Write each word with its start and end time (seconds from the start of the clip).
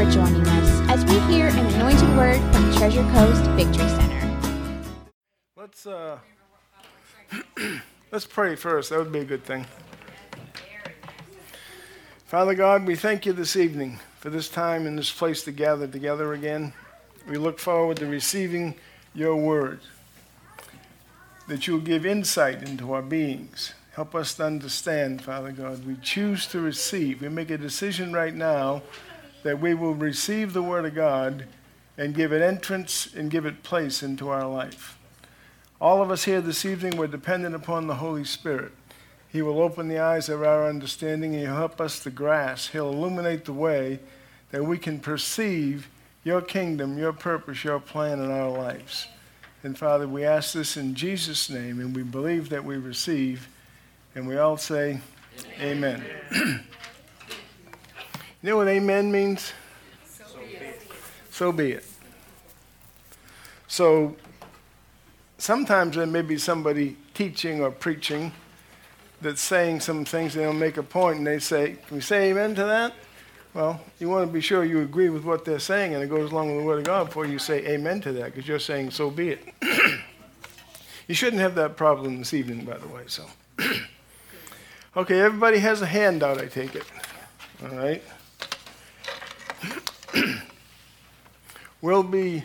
for 0.00 0.10
joining 0.10 0.46
us 0.46 0.80
as 0.88 1.04
we 1.04 1.18
hear 1.30 1.48
an 1.48 1.66
anointed 1.74 2.08
word 2.16 2.40
from 2.54 2.72
Treasure 2.72 3.02
Coast 3.12 3.42
Victory 3.50 3.86
Center. 3.86 4.92
Let's 5.58 5.86
uh, 5.86 6.18
let's 8.10 8.24
pray 8.24 8.56
first. 8.56 8.88
That 8.88 8.98
would 8.98 9.12
be 9.12 9.18
a 9.18 9.26
good 9.26 9.44
thing. 9.44 9.66
Father 12.24 12.54
God, 12.54 12.86
we 12.86 12.96
thank 12.96 13.26
you 13.26 13.34
this 13.34 13.56
evening 13.56 13.98
for 14.18 14.30
this 14.30 14.48
time 14.48 14.86
and 14.86 14.98
this 14.98 15.12
place 15.12 15.44
to 15.44 15.52
gather 15.52 15.86
together 15.86 16.32
again. 16.32 16.72
We 17.28 17.36
look 17.36 17.58
forward 17.58 17.98
to 17.98 18.06
receiving 18.06 18.76
your 19.12 19.36
word, 19.36 19.80
that 21.46 21.66
you'll 21.66 21.80
give 21.80 22.06
insight 22.06 22.62
into 22.62 22.94
our 22.94 23.02
beings. 23.02 23.74
Help 23.96 24.14
us 24.14 24.32
to 24.36 24.46
understand, 24.46 25.20
Father 25.20 25.52
God. 25.52 25.86
We 25.86 25.96
choose 25.96 26.46
to 26.46 26.60
receive. 26.60 27.20
We 27.20 27.28
make 27.28 27.50
a 27.50 27.58
decision 27.58 28.14
right 28.14 28.34
now 28.34 28.80
that 29.42 29.60
we 29.60 29.74
will 29.74 29.94
receive 29.94 30.52
the 30.52 30.62
word 30.62 30.84
of 30.84 30.94
God 30.94 31.46
and 31.96 32.14
give 32.14 32.32
it 32.32 32.42
entrance 32.42 33.12
and 33.14 33.30
give 33.30 33.44
it 33.46 33.62
place 33.62 34.02
into 34.02 34.28
our 34.28 34.46
life. 34.46 34.98
All 35.80 36.02
of 36.02 36.10
us 36.10 36.24
here 36.24 36.40
this 36.40 36.64
evening, 36.64 36.96
we're 36.96 37.06
dependent 37.06 37.54
upon 37.54 37.86
the 37.86 37.96
Holy 37.96 38.24
Spirit. 38.24 38.72
He 39.28 39.42
will 39.42 39.60
open 39.60 39.88
the 39.88 39.98
eyes 39.98 40.28
of 40.28 40.42
our 40.42 40.68
understanding 40.68 41.32
he'll 41.32 41.54
help 41.54 41.80
us 41.80 42.00
to 42.00 42.10
grasp. 42.10 42.72
He'll 42.72 42.90
illuminate 42.90 43.44
the 43.44 43.52
way 43.52 44.00
that 44.50 44.64
we 44.64 44.76
can 44.76 44.98
perceive 44.98 45.88
your 46.24 46.42
kingdom, 46.42 46.98
your 46.98 47.12
purpose, 47.12 47.64
your 47.64 47.80
plan 47.80 48.18
in 48.18 48.30
our 48.30 48.50
lives. 48.50 49.06
And 49.62 49.78
Father, 49.78 50.08
we 50.08 50.24
ask 50.24 50.54
this 50.54 50.76
in 50.76 50.94
Jesus' 50.94 51.48
name, 51.48 51.80
and 51.80 51.94
we 51.94 52.02
believe 52.02 52.48
that 52.48 52.64
we 52.64 52.76
receive, 52.76 53.48
and 54.14 54.26
we 54.26 54.36
all 54.36 54.56
say, 54.56 55.00
Amen. 55.60 56.04
amen. 56.32 56.64
you 58.42 58.50
know 58.50 58.56
what 58.56 58.68
amen 58.68 59.12
means? 59.12 59.52
So 60.06 60.24
be 60.38 60.54
it. 60.54 60.82
So 61.30 61.52
be 61.52 61.72
it. 61.72 61.84
So 63.68 64.16
sometimes 65.38 65.96
there 65.96 66.06
may 66.06 66.22
be 66.22 66.38
somebody 66.38 66.96
teaching 67.14 67.62
or 67.62 67.70
preaching 67.70 68.32
that's 69.20 69.42
saying 69.42 69.80
some 69.80 70.04
things, 70.04 70.34
and 70.34 70.44
they'll 70.44 70.52
make 70.52 70.78
a 70.78 70.82
point, 70.82 71.18
and 71.18 71.26
they 71.26 71.38
say, 71.38 71.76
Can 71.86 71.96
we 71.96 72.00
say 72.00 72.30
amen 72.30 72.54
to 72.54 72.64
that? 72.64 72.94
Well, 73.52 73.80
you 73.98 74.08
want 74.08 74.26
to 74.26 74.32
be 74.32 74.40
sure 74.40 74.64
you 74.64 74.80
agree 74.80 75.08
with 75.08 75.24
what 75.24 75.44
they're 75.44 75.58
saying 75.58 75.94
and 75.94 76.02
it 76.02 76.08
goes 76.08 76.30
along 76.30 76.50
with 76.50 76.58
the 76.58 76.64
Word 76.64 76.78
of 76.78 76.84
God 76.84 77.06
before 77.06 77.26
you 77.26 77.38
say 77.38 77.66
amen 77.66 78.00
to 78.02 78.12
that 78.12 78.26
because 78.26 78.46
you're 78.46 78.60
saying, 78.60 78.92
so 78.92 79.10
be 79.10 79.30
it. 79.30 79.54
you 81.08 81.16
shouldn't 81.16 81.42
have 81.42 81.56
that 81.56 81.76
problem 81.76 82.18
this 82.18 82.32
evening, 82.32 82.64
by 82.64 82.78
the 82.78 82.86
way. 82.86 83.02
So, 83.08 83.26
okay, 84.96 85.20
everybody 85.20 85.58
has 85.58 85.82
a 85.82 85.86
handout, 85.86 86.40
I 86.40 86.46
take 86.46 86.76
it. 86.76 86.84
All 87.64 87.76
right. 87.76 88.02
we'll 91.80 92.02
be, 92.02 92.44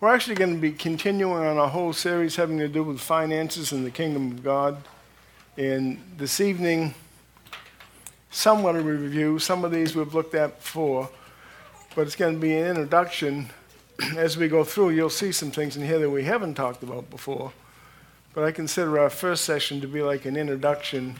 we're 0.00 0.14
actually 0.14 0.34
going 0.34 0.54
to 0.54 0.60
be 0.60 0.72
continuing 0.72 1.44
on 1.44 1.58
a 1.58 1.68
whole 1.68 1.92
series 1.92 2.36
having 2.36 2.58
to 2.58 2.68
do 2.68 2.82
with 2.82 3.00
finances 3.00 3.72
and 3.72 3.84
the 3.84 3.90
kingdom 3.90 4.32
of 4.32 4.44
God. 4.44 4.76
And 5.56 6.00
this 6.16 6.40
evening, 6.40 6.94
somewhat 8.30 8.76
a 8.76 8.80
review. 8.80 9.38
Some 9.38 9.64
of 9.64 9.70
these 9.70 9.94
we've 9.94 10.14
looked 10.14 10.34
at 10.34 10.58
before, 10.58 11.08
but 11.94 12.02
it's 12.02 12.16
going 12.16 12.34
to 12.34 12.40
be 12.40 12.56
an 12.56 12.66
introduction. 12.66 13.48
As 14.16 14.36
we 14.36 14.48
go 14.48 14.64
through, 14.64 14.90
you'll 14.90 15.10
see 15.10 15.32
some 15.32 15.50
things 15.50 15.76
in 15.76 15.84
here 15.84 15.98
that 15.98 16.10
we 16.10 16.24
haven't 16.24 16.54
talked 16.54 16.82
about 16.82 17.08
before. 17.10 17.52
But 18.34 18.44
I 18.44 18.50
consider 18.50 18.98
our 18.98 19.10
first 19.10 19.44
session 19.44 19.80
to 19.80 19.86
be 19.86 20.02
like 20.02 20.24
an 20.24 20.36
introduction 20.36 21.16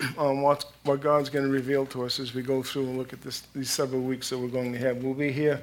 Um, 0.00 0.14
on 0.16 0.42
what, 0.42 0.64
what 0.84 1.00
God's 1.00 1.30
going 1.30 1.44
to 1.44 1.50
reveal 1.50 1.86
to 1.86 2.04
us 2.04 2.20
as 2.20 2.34
we 2.34 2.42
go 2.42 2.62
through 2.62 2.84
and 2.84 2.98
look 2.98 3.12
at 3.12 3.22
this, 3.22 3.40
these 3.54 3.70
several 3.70 4.02
weeks 4.02 4.30
that 4.30 4.38
we're 4.38 4.48
going 4.48 4.72
to 4.72 4.78
have. 4.78 5.02
We'll 5.02 5.14
be 5.14 5.32
here 5.32 5.62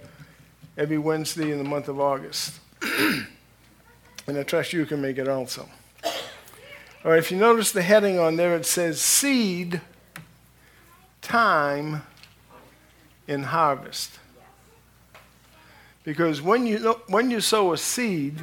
every 0.78 0.98
Wednesday 0.98 1.52
in 1.52 1.58
the 1.58 1.64
month 1.64 1.88
of 1.88 2.00
August. 2.00 2.60
and 2.82 3.28
I 4.28 4.44
trust 4.44 4.74
you 4.74 4.86
can 4.86 5.02
make 5.02 5.18
it 5.18 5.28
also. 5.28 5.68
All 7.04 7.12
right, 7.12 7.20
if 7.20 7.32
you 7.32 7.38
notice 7.38 7.72
the 7.72 7.82
heading 7.82 8.18
on 8.18 8.36
there, 8.36 8.56
it 8.56 8.66
says 8.66 9.00
Seed 9.00 9.82
time 11.22 12.02
in 13.28 13.44
harvest. 13.44 14.20
Because 16.04 16.42
when 16.42 16.68
you, 16.68 17.00
when 17.08 17.32
you 17.32 17.42
sow 17.42 17.74
a 17.74 17.78
seed, 17.78 18.40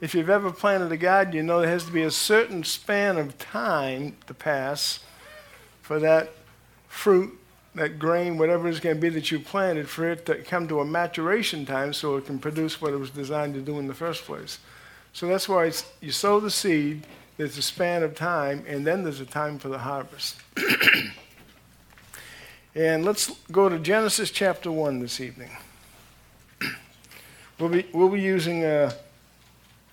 if 0.00 0.14
you've 0.14 0.30
ever 0.30 0.50
planted 0.50 0.92
a 0.92 0.96
garden, 0.96 1.34
you 1.34 1.42
know 1.42 1.60
there 1.60 1.70
has 1.70 1.84
to 1.84 1.92
be 1.92 2.02
a 2.02 2.10
certain 2.10 2.64
span 2.64 3.16
of 3.16 3.38
time 3.38 4.16
to 4.26 4.34
pass 4.34 5.00
for 5.82 5.98
that 6.00 6.32
fruit, 6.88 7.38
that 7.74 7.98
grain, 7.98 8.38
whatever 8.38 8.68
it's 8.68 8.80
going 8.80 8.96
to 8.96 9.00
be 9.00 9.08
that 9.08 9.30
you 9.30 9.38
planted, 9.38 9.88
for 9.88 10.10
it 10.10 10.26
to 10.26 10.36
come 10.36 10.68
to 10.68 10.80
a 10.80 10.84
maturation 10.84 11.64
time 11.64 11.92
so 11.92 12.16
it 12.16 12.26
can 12.26 12.38
produce 12.38 12.80
what 12.80 12.92
it 12.92 12.96
was 12.96 13.10
designed 13.10 13.54
to 13.54 13.60
do 13.60 13.78
in 13.78 13.86
the 13.86 13.94
first 13.94 14.24
place. 14.24 14.58
So 15.12 15.26
that's 15.26 15.48
why 15.48 15.72
you 16.00 16.12
sow 16.12 16.40
the 16.40 16.50
seed, 16.50 17.06
there's 17.36 17.56
a 17.56 17.62
span 17.62 18.02
of 18.02 18.14
time, 18.14 18.64
and 18.66 18.86
then 18.86 19.02
there's 19.02 19.20
a 19.20 19.26
time 19.26 19.58
for 19.58 19.68
the 19.68 19.78
harvest. 19.78 20.36
And 22.76 23.06
let's 23.06 23.30
go 23.50 23.70
to 23.70 23.78
Genesis 23.78 24.30
chapter 24.30 24.70
1 24.70 25.00
this 25.00 25.18
evening. 25.18 25.50
We'll 27.58 27.70
be, 27.70 27.86
we'll 27.94 28.10
be 28.10 28.20
using 28.20 28.66
uh, 28.66 28.92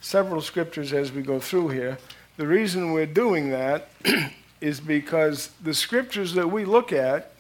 several 0.04 0.42
scriptures 0.42 0.92
as 0.92 1.12
we 1.12 1.22
go 1.22 1.40
through 1.40 1.70
here. 1.70 1.98
The 2.36 2.46
reason 2.46 2.92
we're 2.92 3.06
doing 3.06 3.52
that 3.52 3.90
is 4.62 4.80
because 4.80 5.50
the 5.64 5.74
scriptures 5.74 6.34
that 6.34 6.52
we 6.52 6.66
look 6.66 6.92
at, 6.92 7.32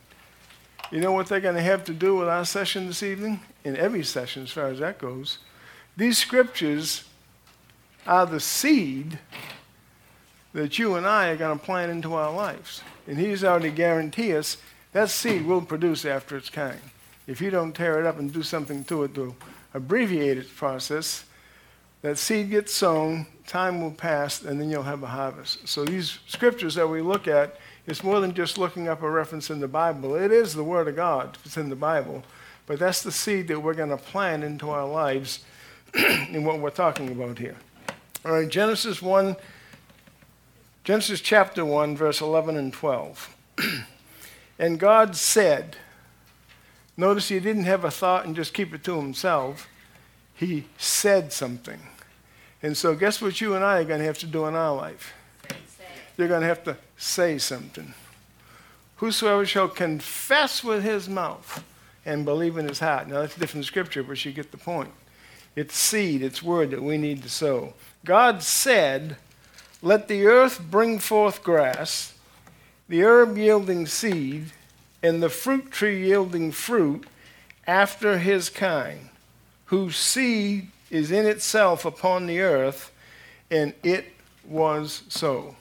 you 0.89 1.01
know 1.01 1.11
what 1.11 1.27
they're 1.27 1.41
going 1.41 1.55
to 1.55 1.61
have 1.61 1.83
to 1.85 1.93
do 1.93 2.15
with 2.15 2.29
our 2.29 2.45
session 2.45 2.87
this 2.87 3.03
evening? 3.03 3.41
In 3.65 3.75
every 3.75 4.03
session, 4.03 4.43
as 4.43 4.51
far 4.51 4.67
as 4.67 4.79
that 4.79 4.97
goes. 4.97 5.39
These 5.97 6.17
scriptures 6.17 7.03
are 8.07 8.25
the 8.25 8.39
seed 8.39 9.19
that 10.53 10.79
you 10.79 10.95
and 10.95 11.05
I 11.05 11.29
are 11.29 11.37
going 11.37 11.57
to 11.57 11.65
plant 11.65 11.91
into 11.91 12.13
our 12.13 12.31
lives. 12.31 12.81
And 13.07 13.17
He's 13.17 13.43
already 13.43 13.71
guaranteed 13.71 14.35
us 14.35 14.57
that 14.93 15.09
seed 15.09 15.45
will 15.45 15.61
produce 15.61 16.05
after 16.05 16.37
its 16.37 16.49
kind. 16.49 16.79
If 17.27 17.41
you 17.41 17.49
don't 17.49 17.73
tear 17.73 17.99
it 17.99 18.05
up 18.05 18.19
and 18.19 18.31
do 18.31 18.43
something 18.43 18.83
to 18.85 19.03
it 19.03 19.15
to 19.15 19.35
abbreviate 19.73 20.37
its 20.37 20.51
process, 20.51 21.25
that 22.03 22.19
seed 22.19 22.51
gets 22.51 22.71
sown, 22.71 23.25
time 23.47 23.81
will 23.81 23.91
pass, 23.91 24.43
and 24.43 24.61
then 24.61 24.69
you'll 24.69 24.83
have 24.83 25.01
a 25.01 25.07
harvest. 25.07 25.67
So 25.67 25.83
these 25.83 26.19
scriptures 26.27 26.75
that 26.75 26.87
we 26.87 27.01
look 27.01 27.27
at, 27.27 27.57
it's 27.87 28.03
more 28.03 28.19
than 28.19 28.35
just 28.35 28.57
looking 28.57 28.87
up 28.87 29.01
a 29.01 29.09
reference 29.09 29.49
in 29.49 29.59
the 29.59 29.67
Bible. 29.67 30.15
It 30.15 30.31
is 30.31 30.53
the 30.53 30.63
Word 30.63 30.87
of 30.87 30.95
God, 30.95 31.37
it's 31.43 31.57
in 31.57 31.69
the 31.69 31.75
Bible. 31.75 32.23
But 32.67 32.77
that's 32.77 33.01
the 33.01 33.11
seed 33.11 33.47
that 33.47 33.59
we're 33.59 33.73
going 33.73 33.89
to 33.89 33.97
plant 33.97 34.43
into 34.43 34.69
our 34.69 34.87
lives 34.87 35.43
in 35.95 36.43
what 36.43 36.59
we're 36.59 36.69
talking 36.69 37.09
about 37.09 37.39
here. 37.39 37.55
All 38.23 38.33
right, 38.33 38.47
Genesis 38.47 39.01
1, 39.01 39.35
Genesis 40.83 41.21
chapter 41.21 41.65
1, 41.65 41.97
verse 41.97 42.21
11 42.21 42.55
and 42.55 42.71
12. 42.71 43.35
And 44.59 44.79
God 44.79 45.15
said, 45.15 45.77
notice 46.95 47.29
he 47.29 47.39
didn't 47.39 47.63
have 47.63 47.83
a 47.83 47.91
thought 47.91 48.25
and 48.25 48.35
just 48.35 48.53
keep 48.53 48.73
it 48.73 48.83
to 48.83 48.97
himself. 48.97 49.67
He 50.35 50.65
said 50.77 51.33
something. 51.33 51.79
And 52.63 52.75
so, 52.75 52.95
guess 52.95 53.21
what 53.21 53.41
you 53.41 53.55
and 53.55 53.63
I 53.63 53.79
are 53.79 53.83
going 53.83 53.99
to 53.99 54.05
have 54.05 54.17
to 54.19 54.25
do 54.25 54.45
in 54.45 54.55
our 54.55 54.75
life? 54.75 55.13
You're 56.17 56.29
going 56.29 56.41
to 56.41 56.47
have 56.47 56.63
to 56.63 56.77
say 56.97 57.37
something. 57.37 57.93
Whosoever 58.97 59.45
shall 59.45 59.67
confess 59.67 60.63
with 60.63 60.83
his 60.83 61.09
mouth 61.09 61.63
and 62.05 62.23
believe 62.23 62.57
in 62.57 62.67
his 62.67 62.79
heart. 62.79 63.07
Now, 63.07 63.21
that's 63.21 63.35
different 63.35 63.65
scripture, 63.65 64.01
but 64.01 64.23
you 64.23 64.31
get 64.31 64.51
the 64.51 64.57
point. 64.57 64.91
It's 65.55 65.75
seed, 65.75 66.23
it's 66.23 66.41
word 66.41 66.71
that 66.71 66.81
we 66.81 66.97
need 66.97 67.21
to 67.23 67.29
sow. 67.29 67.73
God 68.05 68.41
said, 68.41 69.17
Let 69.81 70.07
the 70.07 70.25
earth 70.25 70.61
bring 70.71 70.99
forth 70.99 71.43
grass 71.43 72.13
the 72.89 73.03
herb 73.03 73.37
yielding 73.37 73.87
seed, 73.87 74.51
and 75.01 75.21
the 75.23 75.29
fruit 75.29 75.71
tree 75.71 76.05
yielding 76.07 76.51
fruit 76.51 77.05
after 77.65 78.17
his 78.19 78.49
kind, 78.49 79.09
whose 79.65 79.95
seed 79.95 80.67
is 80.93 81.11
in 81.11 81.25
itself 81.25 81.85
upon 81.85 82.27
the 82.27 82.39
earth, 82.39 82.91
and 83.49 83.73
it 83.81 84.05
was 84.47 85.01
so. 85.09 85.55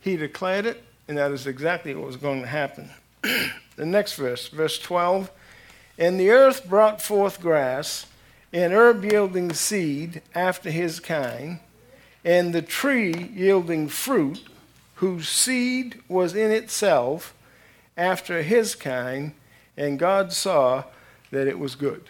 He 0.00 0.16
declared 0.16 0.64
it, 0.64 0.82
and 1.06 1.18
that 1.18 1.30
is 1.30 1.46
exactly 1.46 1.94
what 1.94 2.06
was 2.06 2.16
going 2.16 2.40
to 2.40 2.46
happen. 2.46 2.88
the 3.22 3.84
next 3.84 4.14
verse, 4.14 4.48
verse 4.48 4.78
12 4.78 5.30
And 5.98 6.18
the 6.18 6.30
earth 6.30 6.66
brought 6.66 7.02
forth 7.02 7.40
grass, 7.40 8.06
and 8.50 8.72
herb 8.72 9.04
yielding 9.04 9.52
seed 9.52 10.22
after 10.34 10.70
his 10.70 11.00
kind, 11.00 11.60
and 12.24 12.54
the 12.54 12.62
tree 12.62 13.30
yielding 13.34 13.88
fruit 13.88 14.42
whose 14.96 15.28
seed 15.28 16.00
was 16.08 16.34
in 16.34 16.50
itself 16.50 17.34
after 17.94 18.42
his 18.42 18.74
kind, 18.74 19.34
and 19.76 19.98
God 19.98 20.32
saw 20.32 20.84
that 21.30 21.46
it 21.46 21.58
was 21.58 21.74
good. 21.74 22.04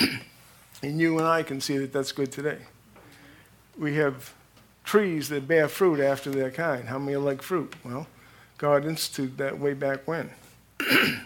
and 0.84 1.00
you 1.00 1.18
and 1.18 1.26
I 1.26 1.42
can 1.42 1.60
see 1.60 1.78
that 1.78 1.92
that's 1.92 2.12
good 2.12 2.30
today. 2.30 2.58
We 3.78 3.96
have 3.96 4.34
trees 4.84 5.28
that 5.30 5.48
bear 5.48 5.68
fruit 5.68 6.00
after 6.00 6.30
their 6.30 6.50
kind. 6.50 6.88
How 6.88 6.98
many 6.98 7.16
like 7.16 7.42
fruit? 7.42 7.74
Well, 7.84 8.06
God 8.58 8.84
instituted 8.84 9.38
that 9.38 9.58
way 9.58 9.74
back 9.74 10.06
when. 10.06 10.30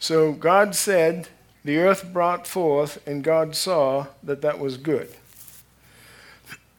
So 0.00 0.32
God 0.32 0.76
said, 0.76 1.28
the 1.64 1.78
earth 1.78 2.12
brought 2.12 2.46
forth, 2.46 3.06
and 3.06 3.24
God 3.24 3.56
saw 3.56 4.06
that 4.22 4.42
that 4.42 4.58
was 4.58 4.76
good. 4.76 5.12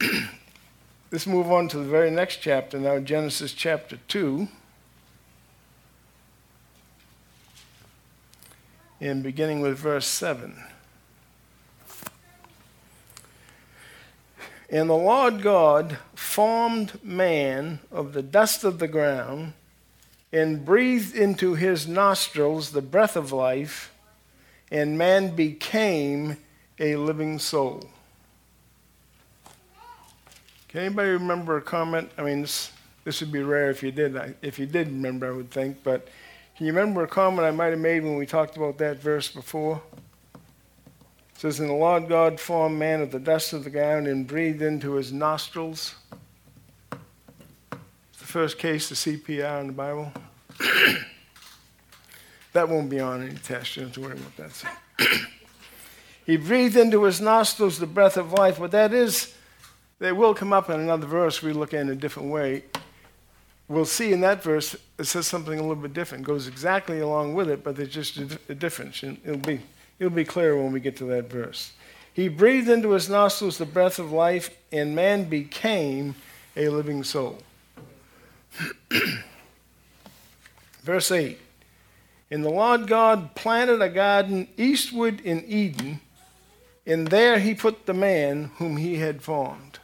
Let's 1.12 1.26
move 1.26 1.52
on 1.52 1.68
to 1.68 1.76
the 1.76 1.84
very 1.84 2.10
next 2.10 2.36
chapter 2.36 2.78
now, 2.78 2.98
Genesis 2.98 3.52
chapter 3.52 3.98
2. 4.08 4.48
And 9.02 9.22
beginning 9.22 9.60
with 9.60 9.76
verse 9.78 10.06
7. 10.06 10.56
And 14.70 14.88
the 14.88 14.94
Lord 14.94 15.42
God 15.42 15.98
formed 16.14 17.02
man 17.02 17.80
of 17.90 18.12
the 18.12 18.22
dust 18.22 18.62
of 18.62 18.78
the 18.78 18.86
ground 18.86 19.52
and 20.32 20.64
breathed 20.64 21.16
into 21.16 21.54
his 21.54 21.88
nostrils 21.88 22.70
the 22.70 22.80
breath 22.80 23.16
of 23.16 23.32
life, 23.32 23.92
and 24.70 24.96
man 24.96 25.34
became 25.34 26.36
a 26.78 26.94
living 26.94 27.40
soul. 27.40 27.90
Can 30.68 30.82
anybody 30.82 31.10
remember 31.10 31.56
a 31.56 31.62
comment? 31.62 32.12
I 32.16 32.22
mean, 32.22 32.42
this, 32.42 32.70
this 33.02 33.20
would 33.20 33.32
be 33.32 33.42
rare 33.42 33.70
if 33.70 33.82
you 33.82 33.90
did. 33.90 34.36
If 34.40 34.56
you 34.60 34.66
did 34.66 34.86
remember, 34.86 35.26
I 35.26 35.32
would 35.32 35.50
think. 35.50 35.82
But 35.82 36.06
can 36.56 36.66
you 36.66 36.72
remember 36.72 37.02
a 37.02 37.08
comment 37.08 37.44
I 37.44 37.50
might 37.50 37.70
have 37.70 37.80
made 37.80 38.04
when 38.04 38.14
we 38.14 38.24
talked 38.24 38.56
about 38.56 38.78
that 38.78 38.98
verse 38.98 39.28
before? 39.28 39.82
It 41.40 41.44
says, 41.44 41.60
And 41.60 41.70
the 41.70 41.74
Lord 41.74 42.06
God 42.06 42.38
formed 42.38 42.78
man 42.78 43.00
of 43.00 43.12
the 43.12 43.18
dust 43.18 43.54
of 43.54 43.64
the 43.64 43.70
ground 43.70 44.06
and 44.06 44.26
breathed 44.26 44.60
into 44.60 44.96
his 44.96 45.10
nostrils. 45.10 45.94
It's 46.92 48.18
the 48.18 48.26
first 48.26 48.58
case 48.58 48.90
of 48.90 48.98
CPR 48.98 49.62
in 49.62 49.68
the 49.68 49.72
Bible. 49.72 50.12
that 52.52 52.68
won't 52.68 52.90
be 52.90 53.00
on 53.00 53.22
any 53.22 53.36
test. 53.36 53.74
You 53.74 53.84
don't 53.84 53.88
have 53.88 53.94
to 53.94 54.00
worry 54.02 54.18
about 54.18 54.36
that. 54.36 55.08
he 56.26 56.36
breathed 56.36 56.76
into 56.76 57.04
his 57.04 57.22
nostrils 57.22 57.78
the 57.78 57.86
breath 57.86 58.18
of 58.18 58.34
life, 58.34 58.58
but 58.58 58.72
that 58.72 58.92
is, 58.92 59.34
they 59.98 60.12
will 60.12 60.34
come 60.34 60.52
up 60.52 60.68
in 60.68 60.78
another 60.78 61.06
verse 61.06 61.40
we 61.40 61.54
look 61.54 61.72
at 61.72 61.80
in 61.80 61.88
a 61.88 61.94
different 61.94 62.28
way. 62.28 62.64
We'll 63.66 63.86
see 63.86 64.12
in 64.12 64.20
that 64.20 64.42
verse, 64.42 64.76
it 64.98 65.04
says 65.04 65.26
something 65.26 65.58
a 65.58 65.62
little 65.62 65.76
bit 65.76 65.94
different. 65.94 66.24
It 66.24 66.26
goes 66.26 66.48
exactly 66.48 67.00
along 67.00 67.32
with 67.32 67.48
it, 67.48 67.64
but 67.64 67.76
there's 67.76 67.88
just 67.88 68.18
a, 68.18 68.54
difference. 68.54 69.02
It'll 69.02 69.38
be 69.38 69.60
It'll 70.00 70.10
be 70.10 70.24
clear 70.24 70.56
when 70.56 70.72
we 70.72 70.80
get 70.80 70.96
to 70.96 71.04
that 71.04 71.30
verse. 71.30 71.72
He 72.12 72.28
breathed 72.28 72.68
into 72.68 72.90
his 72.90 73.08
nostrils 73.08 73.58
the 73.58 73.66
breath 73.66 73.98
of 73.98 74.10
life, 74.10 74.50
and 74.72 74.96
man 74.96 75.24
became 75.24 76.16
a 76.56 76.70
living 76.70 77.04
soul. 77.04 77.38
Verse 80.82 81.10
8 81.12 81.38
And 82.30 82.42
the 82.44 82.50
Lord 82.50 82.88
God 82.88 83.34
planted 83.34 83.80
a 83.82 83.88
garden 83.88 84.48
eastward 84.56 85.20
in 85.20 85.44
Eden, 85.46 86.00
and 86.86 87.08
there 87.08 87.38
he 87.38 87.54
put 87.54 87.86
the 87.86 87.94
man 87.94 88.50
whom 88.56 88.78
he 88.78 88.96
had 88.96 89.22
formed. 89.22 89.78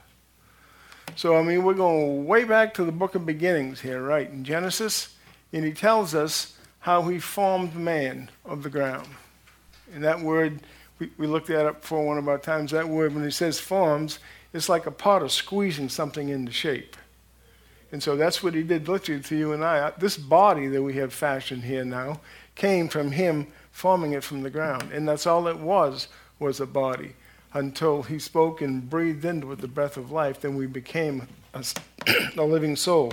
So, 1.15 1.37
I 1.37 1.43
mean, 1.43 1.63
we're 1.63 1.75
going 1.75 2.27
way 2.27 2.45
back 2.45 2.75
to 2.75 2.85
the 2.85 2.93
book 2.93 3.15
of 3.15 3.25
beginnings 3.25 3.81
here, 3.81 4.03
right, 4.03 4.29
in 4.29 4.45
Genesis, 4.45 5.15
and 5.53 5.65
he 5.65 5.73
tells 5.73 6.15
us 6.15 6.57
how 6.81 7.03
he 7.03 7.19
formed 7.19 7.75
man 7.75 8.31
of 8.45 8.63
the 8.63 8.71
ground. 8.71 9.09
And 9.95 10.05
that 10.05 10.21
word, 10.21 10.61
we, 10.99 11.11
we 11.19 11.27
looked 11.27 11.49
that 11.49 11.67
up 11.67 11.83
before 11.83 12.07
one 12.07 12.19
of 12.19 12.29
our 12.29 12.39
times. 12.39 12.71
That 12.73 12.89
word, 12.89 13.15
when 13.15 13.25
it 13.25 13.33
says 13.33 13.59
forms, 13.59 14.19
it's 14.53 14.69
like 14.69 14.87
a 14.87 14.91
potter 14.91 15.29
squeezing 15.29 15.89
something 15.89 16.29
into 16.29 16.53
shape. 16.53 16.97
And 17.93 18.03
so 18.03 18.17
that's 18.17 18.43
what 18.43 18.55
he 18.55 18.63
did 18.63 18.89
literally 18.89 19.23
to 19.23 19.37
you 19.37 19.53
and 19.53 19.65
I. 19.65 19.93
This 19.99 20.17
body 20.17 20.67
that 20.69 20.83
we 20.83 20.95
have 20.95 21.13
fashioned 21.13 21.65
here 21.65 21.85
now 21.85 22.21
came 22.55 22.89
from 22.89 23.13
him 23.13 23.47
forming 23.71 24.13
it 24.13 24.25
from 24.25 24.43
the 24.43 24.51
ground. 24.51 24.91
And 24.93 25.07
that's 25.07 25.27
all 25.27 25.47
it 25.47 25.59
was, 25.59 26.09
was 26.39 26.61
a 26.61 26.67
body. 26.67 27.15
Until 27.53 28.03
he 28.03 28.19
spoke 28.19 28.61
and 28.61 28.89
breathed 28.89 29.25
into 29.25 29.53
it 29.53 29.61
the 29.61 29.69
breath 29.69 29.97
of 29.97 30.11
life, 30.11 30.41
then 30.41 30.57
we 30.57 30.67
became 30.67 31.29
a, 31.55 31.65
a 32.37 32.43
living 32.43 32.77
soul. 32.77 33.13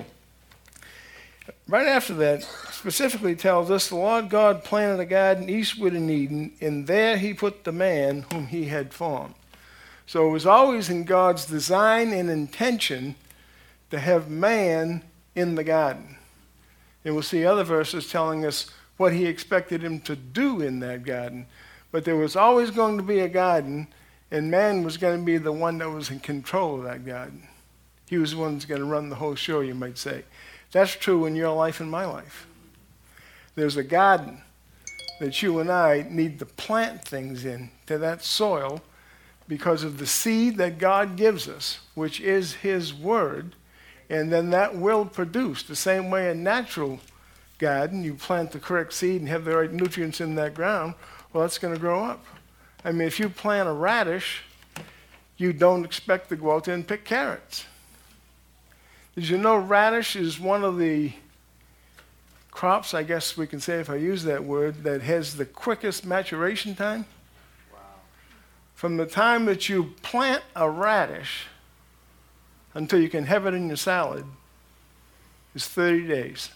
Right 1.67 1.87
after 1.87 2.13
that, 2.15 2.43
specifically 2.71 3.35
tells 3.35 3.71
us 3.71 3.87
the 3.87 3.95
Lord 3.95 4.29
God 4.29 4.65
planted 4.65 4.99
a 4.99 5.05
garden 5.05 5.49
eastward 5.49 5.93
in 5.93 6.09
Eden, 6.09 6.51
and 6.59 6.87
there 6.87 7.17
he 7.17 7.33
put 7.33 7.63
the 7.63 7.71
man 7.71 8.25
whom 8.31 8.47
he 8.47 8.65
had 8.65 8.93
formed. 8.93 9.35
So 10.05 10.27
it 10.27 10.31
was 10.31 10.45
always 10.45 10.89
in 10.89 11.05
God's 11.05 11.45
design 11.45 12.11
and 12.11 12.29
intention 12.29 13.15
to 13.91 13.99
have 13.99 14.29
man 14.29 15.03
in 15.35 15.55
the 15.55 15.63
garden. 15.63 16.17
And 17.05 17.13
we'll 17.13 17.23
see 17.23 17.45
other 17.45 17.63
verses 17.63 18.09
telling 18.09 18.45
us 18.45 18.69
what 18.97 19.13
he 19.13 19.25
expected 19.25 19.81
him 19.81 20.01
to 20.01 20.15
do 20.17 20.61
in 20.61 20.79
that 20.81 21.03
garden. 21.03 21.45
But 21.91 22.03
there 22.03 22.17
was 22.17 22.35
always 22.35 22.71
going 22.71 22.97
to 22.97 23.03
be 23.03 23.19
a 23.19 23.29
garden, 23.29 23.87
and 24.31 24.51
man 24.51 24.83
was 24.83 24.97
going 24.97 25.19
to 25.19 25.25
be 25.25 25.37
the 25.37 25.53
one 25.53 25.77
that 25.77 25.89
was 25.89 26.09
in 26.09 26.19
control 26.19 26.75
of 26.77 26.83
that 26.83 27.05
garden. 27.05 27.47
He 28.07 28.17
was 28.17 28.31
the 28.31 28.37
one 28.37 28.53
that's 28.53 28.65
going 28.65 28.81
to 28.81 28.85
run 28.85 29.09
the 29.09 29.15
whole 29.15 29.35
show, 29.35 29.61
you 29.61 29.75
might 29.75 29.97
say. 29.97 30.23
That's 30.73 30.95
true 30.95 31.25
in 31.25 31.35
your 31.35 31.55
life 31.55 31.79
and 31.79 31.89
my 31.89 32.05
life. 32.05 32.47
There's 33.55 33.77
a 33.77 33.83
garden 33.83 34.41
that 35.19 35.41
you 35.41 35.59
and 35.59 35.71
I 35.71 36.05
need 36.09 36.39
to 36.39 36.45
plant 36.45 37.05
things 37.05 37.45
in 37.45 37.69
to 37.85 37.97
that 37.99 38.23
soil 38.23 38.81
because 39.47 39.83
of 39.83 39.99
the 39.99 40.07
seed 40.07 40.57
that 40.57 40.79
God 40.79 41.15
gives 41.15 41.47
us, 41.47 41.79
which 41.93 42.19
is 42.19 42.53
His 42.53 42.93
Word, 42.93 43.55
and 44.09 44.33
then 44.33 44.49
that 44.49 44.75
will 44.75 45.05
produce 45.05 45.63
the 45.63 45.75
same 45.75 46.09
way 46.09 46.29
a 46.29 46.33
natural 46.33 46.99
garden, 47.59 48.03
you 48.03 48.15
plant 48.15 48.51
the 48.51 48.59
correct 48.59 48.93
seed 48.93 49.21
and 49.21 49.29
have 49.29 49.45
the 49.45 49.55
right 49.55 49.71
nutrients 49.71 50.19
in 50.21 50.35
that 50.35 50.53
ground, 50.53 50.95
well, 51.31 51.45
it's 51.45 51.57
going 51.59 51.73
to 51.73 51.79
grow 51.79 52.03
up. 52.03 52.25
I 52.83 52.91
mean, 52.91 53.07
if 53.07 53.19
you 53.19 53.29
plant 53.29 53.69
a 53.69 53.71
radish, 53.71 54.41
you 55.37 55.53
don't 55.53 55.85
expect 55.85 56.29
to 56.29 56.35
go 56.35 56.51
out 56.51 56.65
there 56.65 56.75
and 56.75 56.87
pick 56.87 57.05
carrots. 57.05 57.65
Did 59.15 59.29
you 59.29 59.37
know 59.37 59.57
radish 59.57 60.15
is 60.15 60.39
one 60.39 60.63
of 60.63 60.77
the 60.77 61.13
crops, 62.49 62.93
I 62.93 63.03
guess 63.03 63.35
we 63.35 63.45
can 63.45 63.59
say 63.59 63.79
if 63.79 63.89
I 63.89 63.95
use 63.95 64.23
that 64.23 64.43
word, 64.43 64.83
that 64.83 65.01
has 65.01 65.35
the 65.35 65.45
quickest 65.45 66.05
maturation 66.05 66.75
time. 66.75 67.05
Wow. 67.71 67.79
From 68.73 68.97
the 68.97 69.05
time 69.05 69.45
that 69.45 69.69
you 69.69 69.93
plant 70.01 70.43
a 70.55 70.69
radish 70.69 71.47
until 72.73 72.99
you 72.99 73.09
can 73.09 73.25
have 73.25 73.45
it 73.45 73.53
in 73.53 73.67
your 73.67 73.77
salad 73.77 74.25
is 75.53 75.67
30 75.67 76.07
days. 76.07 76.49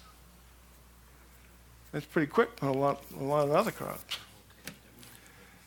That's 1.91 2.05
pretty 2.05 2.27
quick 2.27 2.49
on 2.61 2.69
a 2.69 2.73
lot, 2.73 3.03
a 3.19 3.23
lot 3.23 3.47
of 3.47 3.51
other 3.51 3.71
crops. 3.71 4.17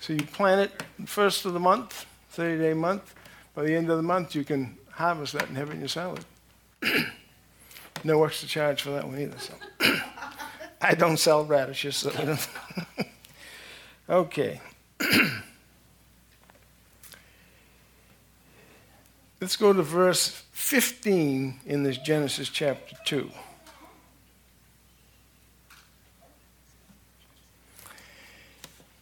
So 0.00 0.12
you 0.12 0.22
plant 0.22 0.60
it 0.60 1.08
first 1.08 1.44
of 1.44 1.52
the 1.52 1.60
month, 1.60 2.06
30 2.30 2.62
day 2.62 2.74
month. 2.74 3.14
By 3.54 3.64
the 3.64 3.74
end 3.74 3.90
of 3.90 3.96
the 3.96 4.02
month, 4.02 4.34
you 4.34 4.44
can 4.44 4.78
harvest 4.92 5.32
that 5.32 5.48
and 5.48 5.56
have 5.56 5.70
it 5.70 5.74
in 5.74 5.80
your 5.80 5.88
salad. 5.88 6.24
no 8.04 8.24
extra 8.24 8.48
charge 8.48 8.82
for 8.82 8.90
that 8.90 9.06
one 9.06 9.20
either. 9.20 9.38
So. 9.38 9.54
I 10.80 10.94
don't 10.94 11.18
sell 11.18 11.44
radishes, 11.44 11.96
so 11.96 12.10
okay. 14.08 14.62
Let's 19.40 19.56
go 19.56 19.74
to 19.74 19.82
verse 19.82 20.42
15 20.52 21.60
in 21.66 21.82
this 21.82 21.98
Genesis 21.98 22.48
chapter 22.48 22.96
2. 23.04 23.30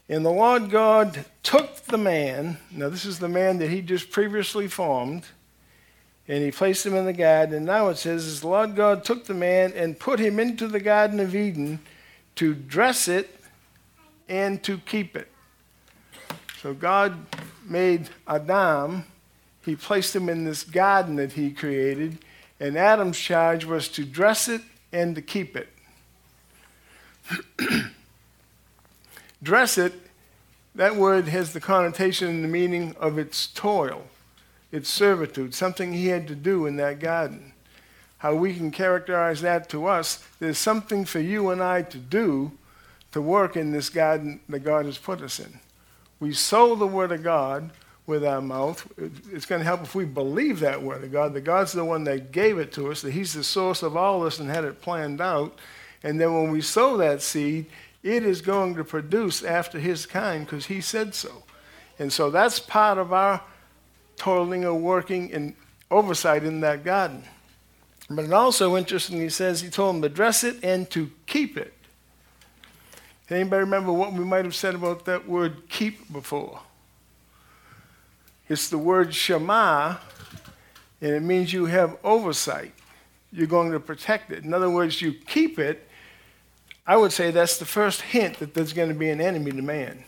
And 0.08 0.24
the 0.24 0.30
Lord 0.30 0.70
God 0.70 1.26
took 1.42 1.76
the 1.82 1.98
man, 1.98 2.56
now 2.70 2.88
this 2.88 3.04
is 3.04 3.18
the 3.18 3.28
man 3.28 3.58
that 3.58 3.68
he 3.70 3.82
just 3.82 4.10
previously 4.10 4.66
formed, 4.66 5.24
and 6.28 6.44
he 6.44 6.50
placed 6.50 6.84
him 6.84 6.94
in 6.94 7.06
the 7.06 7.12
garden. 7.12 7.54
And 7.54 7.66
now 7.66 7.88
it 7.88 7.96
says, 7.96 8.40
the 8.42 8.48
Lord 8.48 8.76
God 8.76 9.02
took 9.02 9.24
the 9.24 9.34
man 9.34 9.72
and 9.74 9.98
put 9.98 10.20
him 10.20 10.38
into 10.38 10.68
the 10.68 10.80
Garden 10.80 11.20
of 11.20 11.34
Eden 11.34 11.80
to 12.36 12.54
dress 12.54 13.08
it 13.08 13.34
and 14.28 14.62
to 14.62 14.76
keep 14.78 15.16
it. 15.16 15.28
So 16.60 16.74
God 16.74 17.26
made 17.64 18.10
Adam, 18.26 19.04
he 19.64 19.74
placed 19.74 20.14
him 20.14 20.28
in 20.28 20.44
this 20.44 20.64
garden 20.64 21.16
that 21.16 21.32
he 21.32 21.50
created, 21.50 22.18
and 22.60 22.76
Adam's 22.76 23.18
charge 23.18 23.64
was 23.64 23.88
to 23.90 24.04
dress 24.04 24.48
it 24.48 24.60
and 24.92 25.14
to 25.14 25.22
keep 25.22 25.56
it. 25.56 25.68
dress 29.42 29.78
it, 29.78 29.94
that 30.74 30.96
word 30.96 31.28
has 31.28 31.52
the 31.54 31.60
connotation 31.60 32.28
and 32.28 32.44
the 32.44 32.48
meaning 32.48 32.94
of 33.00 33.18
its 33.18 33.46
toil 33.46 34.04
its 34.70 34.88
servitude, 34.88 35.54
something 35.54 35.92
he 35.92 36.08
had 36.08 36.28
to 36.28 36.34
do 36.34 36.66
in 36.66 36.76
that 36.76 37.00
garden. 37.00 37.52
How 38.18 38.34
we 38.34 38.54
can 38.54 38.70
characterize 38.70 39.40
that 39.42 39.68
to 39.70 39.86
us, 39.86 40.24
there's 40.40 40.58
something 40.58 41.04
for 41.04 41.20
you 41.20 41.50
and 41.50 41.62
I 41.62 41.82
to 41.82 41.98
do 41.98 42.52
to 43.12 43.22
work 43.22 43.56
in 43.56 43.70
this 43.70 43.88
garden 43.88 44.40
that 44.48 44.60
God 44.60 44.84
has 44.86 44.98
put 44.98 45.22
us 45.22 45.38
in. 45.38 45.60
We 46.20 46.32
sow 46.32 46.74
the 46.74 46.86
Word 46.86 47.12
of 47.12 47.22
God 47.22 47.70
with 48.06 48.24
our 48.24 48.42
mouth. 48.42 48.90
It's 49.32 49.46
going 49.46 49.60
to 49.60 49.64
help 49.64 49.82
if 49.82 49.94
we 49.94 50.04
believe 50.04 50.60
that 50.60 50.82
Word 50.82 51.04
of 51.04 51.12
God, 51.12 51.32
that 51.34 51.42
God's 51.42 51.72
the 51.72 51.84
one 51.84 52.04
that 52.04 52.32
gave 52.32 52.58
it 52.58 52.72
to 52.72 52.90
us, 52.90 53.02
that 53.02 53.12
He's 53.12 53.34
the 53.34 53.44
source 53.44 53.82
of 53.82 53.96
all 53.96 54.20
this 54.22 54.38
and 54.38 54.50
had 54.50 54.64
it 54.64 54.82
planned 54.82 55.20
out. 55.20 55.58
And 56.02 56.20
then 56.20 56.34
when 56.34 56.50
we 56.50 56.60
sow 56.60 56.96
that 56.96 57.22
seed, 57.22 57.66
it 58.02 58.24
is 58.24 58.40
going 58.40 58.74
to 58.76 58.84
produce 58.84 59.42
after 59.42 59.78
his 59.78 60.06
kind 60.06 60.44
because 60.44 60.66
he 60.66 60.80
said 60.80 61.14
so. 61.14 61.42
And 61.98 62.12
so 62.12 62.30
that's 62.30 62.60
part 62.60 62.98
of 62.98 63.12
our 63.12 63.42
toiling 64.18 64.64
or 64.64 64.74
working 64.74 65.32
and 65.32 65.54
oversight 65.90 66.44
in 66.44 66.60
that 66.60 66.84
garden. 66.84 67.22
But 68.10 68.24
it 68.24 68.32
also 68.32 68.76
interestingly 68.76 69.28
says 69.28 69.60
he 69.60 69.70
told 69.70 69.96
him 69.96 70.02
to 70.02 70.08
dress 70.08 70.44
it 70.44 70.62
and 70.62 70.88
to 70.90 71.10
keep 71.26 71.56
it. 71.56 71.74
Anybody 73.30 73.60
remember 73.60 73.92
what 73.92 74.14
we 74.14 74.24
might 74.24 74.46
have 74.46 74.54
said 74.54 74.74
about 74.74 75.04
that 75.04 75.28
word 75.28 75.68
keep 75.68 76.10
before? 76.10 76.60
It's 78.48 78.70
the 78.70 78.78
word 78.78 79.10
shamar, 79.10 79.98
and 81.02 81.10
it 81.10 81.22
means 81.22 81.52
you 81.52 81.66
have 81.66 81.98
oversight. 82.02 82.72
You're 83.30 83.46
going 83.46 83.72
to 83.72 83.80
protect 83.80 84.32
it. 84.32 84.44
In 84.44 84.54
other 84.54 84.70
words, 84.70 85.02
you 85.02 85.12
keep 85.12 85.58
it. 85.58 85.86
I 86.86 86.96
would 86.96 87.12
say 87.12 87.30
that's 87.30 87.58
the 87.58 87.66
first 87.66 88.00
hint 88.00 88.38
that 88.38 88.54
there's 88.54 88.72
going 88.72 88.88
to 88.88 88.94
be 88.94 89.10
an 89.10 89.20
enemy 89.20 89.50
to 89.50 89.60
man. 89.60 90.04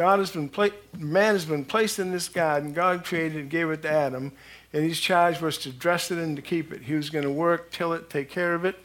God 0.00 0.18
has 0.18 0.30
been 0.30 0.48
pla- 0.48 0.70
man 0.96 1.34
has 1.34 1.44
been 1.44 1.62
placed 1.62 1.98
in 1.98 2.10
this 2.10 2.30
garden. 2.30 2.72
God 2.72 3.04
created 3.04 3.38
and 3.38 3.50
gave 3.50 3.68
it 3.68 3.82
to 3.82 3.90
Adam, 3.90 4.32
and 4.72 4.82
his 4.82 4.98
charge 4.98 5.42
was 5.42 5.58
to 5.58 5.68
dress 5.70 6.10
it 6.10 6.16
and 6.16 6.36
to 6.36 6.42
keep 6.42 6.72
it. 6.72 6.80
He 6.80 6.94
was 6.94 7.10
going 7.10 7.26
to 7.26 7.30
work, 7.30 7.70
till 7.70 7.92
it, 7.92 8.08
take 8.08 8.30
care 8.30 8.54
of 8.54 8.64
it, 8.64 8.76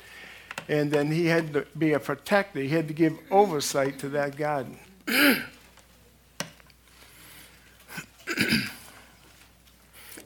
and 0.68 0.92
then 0.92 1.10
he 1.10 1.28
had 1.28 1.54
to 1.54 1.66
be 1.78 1.94
a 1.94 2.02
protector. 2.02 2.60
He 2.60 2.68
had 2.68 2.90
to 2.90 2.94
give 2.94 3.18
oversight 3.32 3.98
to 4.00 4.10
that 4.10 4.36
garden. 4.36 4.78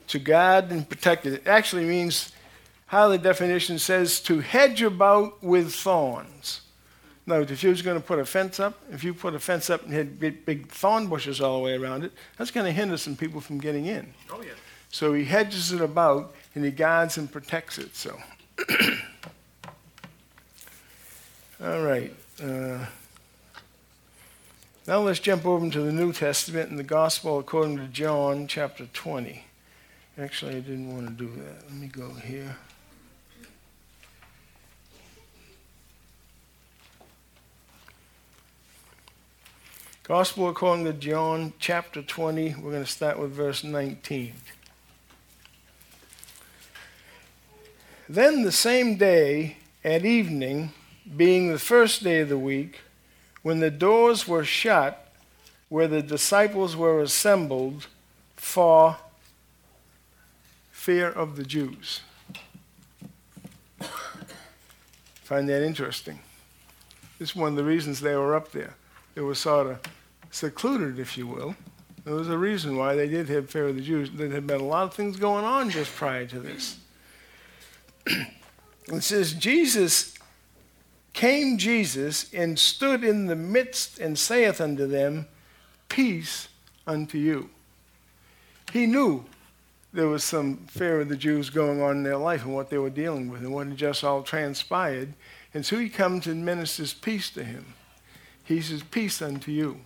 to 0.08 0.18
guard 0.18 0.72
and 0.72 0.88
protect 0.88 1.24
it. 1.24 1.34
It 1.34 1.46
actually 1.46 1.84
means, 1.84 2.32
how 2.86 3.06
the 3.06 3.18
definition 3.18 3.78
says, 3.78 4.18
to 4.22 4.40
hedge 4.40 4.82
about 4.82 5.40
with 5.40 5.72
thorns. 5.72 6.62
Now, 7.30 7.36
if 7.36 7.62
you 7.62 7.70
was 7.70 7.80
going 7.80 7.96
to 7.96 8.04
put 8.04 8.18
a 8.18 8.24
fence 8.24 8.58
up, 8.58 8.82
if 8.90 9.04
you 9.04 9.14
put 9.14 9.36
a 9.36 9.38
fence 9.38 9.70
up 9.70 9.84
and 9.84 9.92
had 9.92 10.18
big, 10.18 10.44
big 10.44 10.66
thorn 10.66 11.06
bushes 11.06 11.40
all 11.40 11.58
the 11.58 11.64
way 11.64 11.76
around 11.76 12.02
it, 12.02 12.10
that's 12.36 12.50
going 12.50 12.66
to 12.66 12.72
hinder 12.72 12.96
some 12.96 13.14
people 13.14 13.40
from 13.40 13.58
getting 13.58 13.86
in. 13.86 14.12
Oh, 14.32 14.42
yeah. 14.42 14.50
So 14.90 15.14
he 15.14 15.24
hedges 15.24 15.70
it 15.70 15.80
about 15.80 16.34
and 16.56 16.64
he 16.64 16.72
guards 16.72 17.18
and 17.18 17.30
protects 17.30 17.78
it. 17.78 17.94
So, 17.94 18.18
all 21.64 21.82
right. 21.82 22.12
Uh, 22.42 22.84
now 24.88 24.98
let's 24.98 25.20
jump 25.20 25.46
over 25.46 25.64
into 25.64 25.82
the 25.82 25.92
New 25.92 26.12
Testament 26.12 26.70
and 26.70 26.78
the 26.80 26.82
Gospel 26.82 27.38
according 27.38 27.76
to 27.76 27.86
John, 27.86 28.48
chapter 28.48 28.86
20. 28.86 29.44
Actually, 30.18 30.56
I 30.56 30.60
didn't 30.60 30.92
want 30.92 31.06
to 31.06 31.12
do 31.12 31.30
that. 31.42 31.62
Let 31.68 31.74
me 31.74 31.86
go 31.86 32.08
here. 32.10 32.56
Gospel 40.10 40.48
according 40.48 40.86
to 40.86 40.92
John, 40.92 41.52
chapter 41.60 42.02
20. 42.02 42.56
We're 42.56 42.72
going 42.72 42.82
to 42.82 42.90
start 42.90 43.16
with 43.16 43.30
verse 43.30 43.62
19. 43.62 44.32
Then 48.08 48.42
the 48.42 48.50
same 48.50 48.96
day 48.96 49.58
at 49.84 50.04
evening, 50.04 50.72
being 51.16 51.52
the 51.52 51.60
first 51.60 52.02
day 52.02 52.22
of 52.22 52.28
the 52.28 52.36
week, 52.36 52.80
when 53.42 53.60
the 53.60 53.70
doors 53.70 54.26
were 54.26 54.42
shut 54.42 55.12
where 55.68 55.86
the 55.86 56.02
disciples 56.02 56.74
were 56.74 57.00
assembled 57.00 57.86
for 58.34 58.96
fear 60.72 61.08
of 61.08 61.36
the 61.36 61.44
Jews. 61.44 62.00
Find 65.22 65.48
that 65.48 65.62
interesting. 65.62 66.18
It's 67.20 67.36
one 67.36 67.50
of 67.52 67.56
the 67.56 67.62
reasons 67.62 68.00
they 68.00 68.16
were 68.16 68.34
up 68.34 68.50
there. 68.50 68.74
They 69.14 69.20
were 69.20 69.36
sort 69.36 69.68
of 69.68 69.78
secluded, 70.30 70.98
if 70.98 71.16
you 71.18 71.26
will. 71.26 71.54
There 72.04 72.14
was 72.14 72.28
a 72.28 72.38
reason 72.38 72.76
why 72.76 72.94
they 72.94 73.08
did 73.08 73.28
have 73.28 73.50
fear 73.50 73.68
of 73.68 73.76
the 73.76 73.82
Jews. 73.82 74.10
There 74.10 74.30
had 74.30 74.46
been 74.46 74.60
a 74.60 74.64
lot 74.64 74.84
of 74.84 74.94
things 74.94 75.16
going 75.16 75.44
on 75.44 75.70
just 75.70 75.94
prior 75.94 76.26
to 76.26 76.40
this. 76.40 76.78
it 78.06 79.02
says, 79.02 79.34
Jesus 79.34 80.14
came 81.12 81.58
Jesus 81.58 82.32
and 82.32 82.58
stood 82.58 83.04
in 83.04 83.26
the 83.26 83.36
midst 83.36 83.98
and 83.98 84.18
saith 84.18 84.60
unto 84.60 84.86
them, 84.86 85.26
Peace 85.88 86.48
unto 86.86 87.18
you. 87.18 87.50
He 88.72 88.86
knew 88.86 89.24
there 89.92 90.06
was 90.06 90.22
some 90.22 90.58
fear 90.68 91.00
of 91.00 91.08
the 91.08 91.16
Jews 91.16 91.50
going 91.50 91.82
on 91.82 91.98
in 91.98 92.02
their 92.04 92.16
life 92.16 92.44
and 92.44 92.54
what 92.54 92.70
they 92.70 92.78
were 92.78 92.90
dealing 92.90 93.28
with 93.28 93.40
and 93.40 93.52
what 93.52 93.66
had 93.66 93.76
just 93.76 94.04
all 94.04 94.22
transpired. 94.22 95.14
And 95.52 95.66
so 95.66 95.78
he 95.78 95.88
comes 95.88 96.26
and 96.26 96.44
ministers 96.44 96.94
peace 96.94 97.28
to 97.30 97.42
him. 97.42 97.74
He 98.44 98.60
says, 98.60 98.82
Peace 98.84 99.20
unto 99.20 99.50
you. 99.50 99.80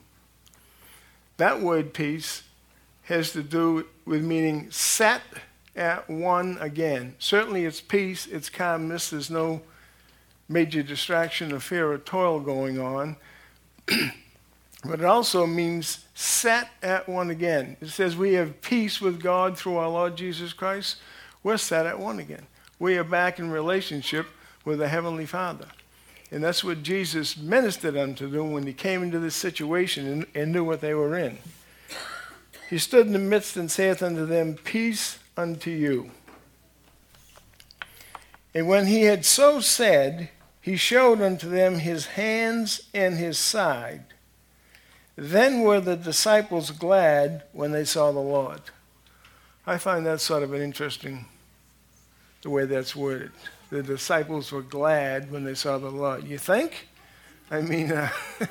That 1.36 1.60
word 1.60 1.92
peace 1.92 2.42
has 3.04 3.32
to 3.32 3.42
do 3.42 3.86
with 4.04 4.22
meaning 4.22 4.70
set 4.70 5.22
at 5.76 6.08
one 6.08 6.56
again. 6.60 7.14
Certainly 7.18 7.64
it's 7.64 7.80
peace, 7.80 8.26
it's 8.26 8.48
calmness, 8.48 9.10
there's 9.10 9.30
no 9.30 9.62
major 10.48 10.82
distraction 10.82 11.52
or 11.52 11.60
fear 11.60 11.90
or 11.90 11.98
toil 11.98 12.40
going 12.40 12.78
on. 12.78 13.16
but 13.86 15.00
it 15.00 15.04
also 15.04 15.46
means 15.46 16.04
set 16.14 16.70
at 16.82 17.08
one 17.08 17.30
again. 17.30 17.76
It 17.80 17.88
says 17.88 18.16
we 18.16 18.34
have 18.34 18.60
peace 18.60 19.00
with 19.00 19.20
God 19.20 19.58
through 19.58 19.76
our 19.76 19.88
Lord 19.88 20.16
Jesus 20.16 20.52
Christ. 20.52 20.98
We're 21.42 21.56
set 21.56 21.86
at 21.86 21.98
one 21.98 22.18
again. 22.18 22.46
We 22.78 22.96
are 22.96 23.04
back 23.04 23.38
in 23.38 23.50
relationship 23.50 24.26
with 24.64 24.78
the 24.78 24.88
Heavenly 24.88 25.26
Father. 25.26 25.66
And 26.30 26.42
that's 26.42 26.64
what 26.64 26.82
Jesus 26.82 27.36
ministered 27.36 27.96
unto 27.96 28.28
them 28.28 28.52
when 28.52 28.66
he 28.66 28.72
came 28.72 29.02
into 29.02 29.18
this 29.18 29.36
situation 29.36 30.06
and, 30.06 30.26
and 30.34 30.52
knew 30.52 30.64
what 30.64 30.80
they 30.80 30.94
were 30.94 31.16
in. 31.16 31.38
He 32.70 32.78
stood 32.78 33.06
in 33.06 33.12
the 33.12 33.18
midst 33.18 33.56
and 33.56 33.70
saith 33.70 34.02
unto 34.02 34.26
them, 34.26 34.54
Peace 34.54 35.18
unto 35.36 35.70
you. 35.70 36.10
And 38.54 38.68
when 38.68 38.86
he 38.86 39.02
had 39.02 39.24
so 39.24 39.60
said, 39.60 40.30
he 40.60 40.76
showed 40.76 41.20
unto 41.20 41.48
them 41.48 41.80
his 41.80 42.06
hands 42.06 42.88
and 42.94 43.16
his 43.16 43.38
side. 43.38 44.04
Then 45.16 45.60
were 45.60 45.80
the 45.80 45.96
disciples 45.96 46.70
glad 46.70 47.42
when 47.52 47.72
they 47.72 47.84
saw 47.84 48.12
the 48.12 48.20
Lord. 48.20 48.62
I 49.66 49.78
find 49.78 50.06
that 50.06 50.20
sort 50.20 50.42
of 50.42 50.52
an 50.52 50.62
interesting, 50.62 51.26
the 52.42 52.50
way 52.50 52.64
that's 52.64 52.96
worded. 52.96 53.32
The 53.74 53.82
disciples 53.82 54.52
were 54.52 54.62
glad 54.62 55.32
when 55.32 55.42
they 55.42 55.54
saw 55.54 55.78
the 55.78 55.90
Lord. 55.90 56.28
You 56.28 56.38
think? 56.38 56.86
I 57.50 57.60
mean, 57.60 57.90
uh, 57.90 58.08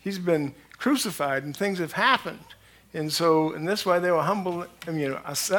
he's 0.00 0.18
been 0.18 0.52
crucified 0.78 1.44
and 1.44 1.56
things 1.56 1.78
have 1.78 1.92
happened. 1.92 2.44
And 2.92 3.12
so, 3.12 3.52
and 3.52 3.68
that's 3.68 3.86
why 3.86 4.00
they 4.00 4.10
were 4.10 4.24
humble, 4.24 4.66
I 4.84 4.90
mean, 4.90 5.16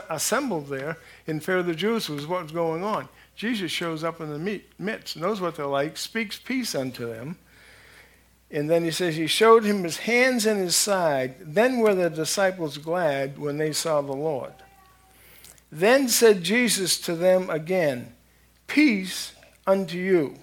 assembled 0.09 0.67
there 0.67 0.97
in 1.27 1.39
fear 1.39 1.59
of 1.59 1.65
the 1.65 1.75
Jews 1.75 2.09
was 2.09 2.27
what 2.27 2.43
was 2.43 2.51
going 2.51 2.83
on. 2.83 3.07
Jesus 3.37 3.71
shows 3.71 4.03
up 4.03 4.19
in 4.19 4.31
the 4.31 4.61
midst, 4.77 5.15
knows 5.15 5.39
what 5.39 5.55
they're 5.55 5.65
like, 5.65 5.95
speaks 5.95 6.37
peace 6.37 6.75
unto 6.75 7.07
them. 7.07 7.37
And 8.51 8.69
then 8.69 8.83
he 8.83 8.91
says, 8.91 9.15
He 9.15 9.27
showed 9.27 9.63
him 9.63 9.85
his 9.85 9.99
hands 9.99 10.45
and 10.45 10.59
his 10.59 10.75
side. 10.75 11.35
Then 11.39 11.77
were 11.77 11.95
the 11.95 12.09
disciples 12.09 12.77
glad 12.77 13.39
when 13.39 13.59
they 13.59 13.71
saw 13.71 14.01
the 14.01 14.11
Lord. 14.11 14.55
Then 15.71 16.09
said 16.09 16.43
Jesus 16.43 16.99
to 16.99 17.15
them 17.15 17.49
again, 17.49 18.15
Peace 18.69 19.33
unto 19.67 19.97
you. 19.97 20.35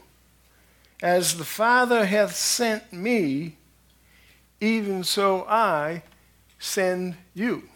As 1.02 1.38
the 1.38 1.44
Father 1.44 2.04
hath 2.04 2.34
sent 2.34 2.92
me, 2.92 3.56
even 4.60 5.04
so 5.04 5.46
I 5.48 6.02
send 6.58 7.16
you. 7.34 7.68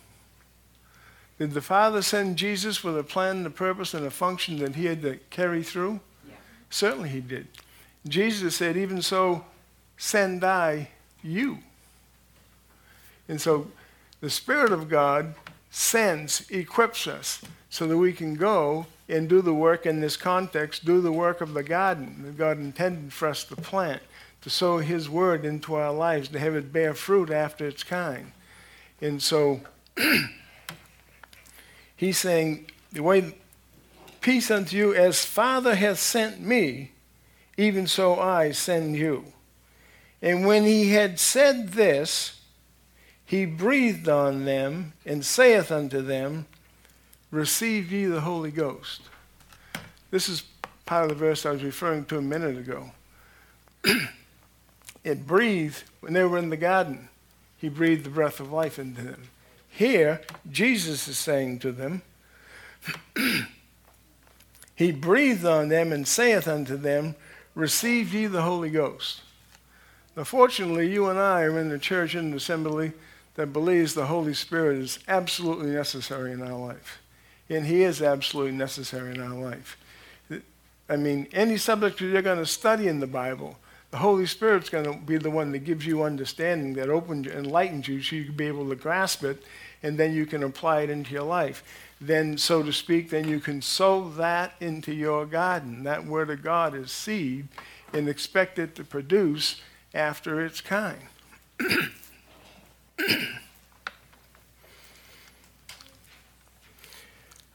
Did 1.39 1.53
the 1.53 1.63
Father 1.63 2.03
send 2.03 2.37
Jesus 2.37 2.85
with 2.85 2.99
a 2.99 3.05
plan 3.05 3.39
and 3.39 3.47
a 3.47 3.51
purpose 3.51 3.95
and 3.95 4.05
a 4.05 4.11
function 4.11 4.59
that 4.59 4.75
he 4.75 4.87
had 4.87 5.01
to 5.03 5.19
carry 5.31 5.63
through? 5.63 6.01
Yeah. 6.29 6.35
Certainly 6.69 7.11
he 7.11 7.21
did. 7.21 7.47
Jesus 8.07 8.57
said, 8.57 8.77
Even 8.77 9.01
so, 9.01 9.45
send 9.97 10.43
I 10.43 10.91
you. 11.23 11.59
And 13.29 13.41
so 13.41 13.69
the 14.21 14.31
Spirit 14.31 14.73
of 14.73 14.89
God 14.89 15.35
sends, 15.71 16.51
equips 16.51 17.07
us 17.07 17.41
so 17.69 17.87
that 17.87 17.97
we 17.97 18.13
can 18.13 18.35
go 18.35 18.87
and 19.11 19.29
do 19.29 19.43
the 19.43 19.55
work 19.55 19.87
in 19.87 20.01
this 20.01 20.17
context, 20.17 20.85
do 20.85 21.01
the 21.01 21.13
work 21.13 21.41
of 21.41 21.55
the 21.55 21.63
garden 21.63 22.23
that 22.25 22.39
God 22.39 22.59
intended 22.59 23.13
for 23.13 23.29
us 23.29 23.45
to 23.45 23.57
plant, 23.57 24.03
to 24.43 24.51
sow 24.51 24.79
His 24.79 25.09
word 25.11 25.45
into 25.45 25.75
our 25.75 25.93
lives, 25.93 26.29
to 26.29 26.39
have 26.39 26.55
it 26.55 26.73
bear 26.73 26.95
fruit 26.95 27.31
after 27.31 27.67
its 27.67 27.83
kind. 27.83 28.33
And 29.01 29.23
so 29.23 29.61
he's 31.97 32.19
saying, 32.19 32.67
the 32.93 33.03
way 33.03 33.35
peace 34.21 34.51
unto 34.51 34.77
you 34.77 34.95
as 34.95 35.25
Father 35.25 35.75
hath 35.75 35.99
sent 35.99 36.41
me, 36.41 36.93
even 37.57 37.87
so 37.87 38.19
I 38.19 38.53
send 38.53 38.97
you. 38.97 39.25
And 40.23 40.47
when 40.47 40.65
he 40.65 40.91
had 40.91 41.19
said 41.19 41.73
this, 41.73 42.41
he 43.25 43.47
breathed 43.47 44.09
on 44.09 44.45
them 44.45 44.93
and 45.07 45.25
saith 45.25 45.71
unto 45.71 46.03
them, 46.03 46.47
Receive 47.31 47.93
ye 47.93 48.07
the 48.07 48.23
Holy 48.23 48.51
Ghost. 48.51 49.03
This 50.11 50.29
is 50.29 50.45
part 50.85 51.05
of 51.05 51.11
the 51.11 51.15
verse 51.25 51.47
I 51.47 51.53
was 51.53 51.63
referring 51.63 52.05
to 52.07 52.19
a 52.19 52.23
minute 52.23 52.59
ago. 52.59 52.91
it 55.05 55.27
breathed, 55.27 55.85
when 56.01 56.13
they 56.13 56.25
were 56.25 56.39
in 56.39 56.51
the 56.51 56.57
garden, 56.57 57.09
he 57.57 57.69
breathed 57.69 58.05
the 58.05 58.11
breath 58.11 58.41
of 58.41 58.51
life 58.51 58.79
into 58.79 59.03
them. 59.03 59.23
Here, 59.69 60.21
Jesus 60.51 61.07
is 61.07 61.19
saying 61.19 61.61
to 61.61 61.73
them, 61.73 62.03
He 64.81 64.93
breathed 64.93 65.45
on 65.45 65.69
them 65.69 65.93
and 65.93 66.09
saith 66.09 66.49
unto 66.49 66.75
them, 66.75 67.15
Receive 67.55 68.15
ye 68.15 68.25
the 68.25 68.41
Holy 68.41 68.71
Ghost. 68.71 69.21
Now, 70.17 70.25
fortunately, 70.25 70.91
you 70.91 71.09
and 71.11 71.19
I 71.19 71.43
are 71.43 71.59
in 71.59 71.69
the 71.69 71.79
church 71.79 72.15
and 72.15 72.33
assembly 72.33 72.93
that 73.35 73.53
believes 73.53 73.93
the 73.93 74.07
Holy 74.07 74.33
Spirit 74.33 74.79
is 74.79 74.99
absolutely 75.07 75.71
necessary 75.73 76.33
in 76.33 76.41
our 76.41 76.59
life. 76.59 77.00
And 77.51 77.67
He 77.67 77.83
is 77.83 78.01
absolutely 78.01 78.53
necessary 78.53 79.15
in 79.15 79.21
our 79.21 79.35
life. 79.35 79.77
I 80.89 80.97
mean, 80.97 81.29
any 81.33 81.57
subject 81.57 82.01
you're 82.01 82.23
going 82.23 82.39
to 82.39 82.47
study 82.47 82.89
in 82.89 82.99
the 82.99 83.07
Bible, 83.07 83.57
the 83.91 83.99
Holy 83.99 84.27
Spirit's 84.27 84.69
going 84.69 84.85
to 84.85 84.95
be 84.95 85.19
the 85.19 85.31
one 85.31 85.53
that 85.53 85.61
gives 85.61 85.87
you 85.87 86.03
understanding, 86.03 86.75
that 86.75 86.89
opens, 86.89 87.29
enlightens 87.29 87.87
you 87.87 88.03
so 88.03 88.17
you 88.17 88.25
can 88.25 88.35
be 88.35 88.47
able 88.47 88.69
to 88.69 88.75
grasp 88.75 89.23
it, 89.23 89.43
and 89.83 89.99
then 89.99 90.15
you 90.15 90.27
can 90.27 90.43
apply 90.43 90.83
it 90.83 90.91
into 90.91 91.13
your 91.13 91.23
life. 91.25 91.63
Then, 92.01 92.39
so 92.39 92.63
to 92.63 92.73
speak, 92.73 93.11
then 93.11 93.29
you 93.29 93.39
can 93.41 93.63
sow 93.63 94.09
that 94.11 94.55
into 94.61 94.93
your 94.93 95.27
garden. 95.27 95.85
That 95.85 96.07
Word 96.07 96.31
of 96.31 96.43
God 96.43 96.75
is 96.75 96.91
seed, 96.91 97.49
and 97.93 98.09
expect 98.09 98.59
it 98.59 98.75
to 98.77 98.85
produce 98.85 99.61
after 99.95 100.45
its 100.45 100.61
kind. 100.61 101.01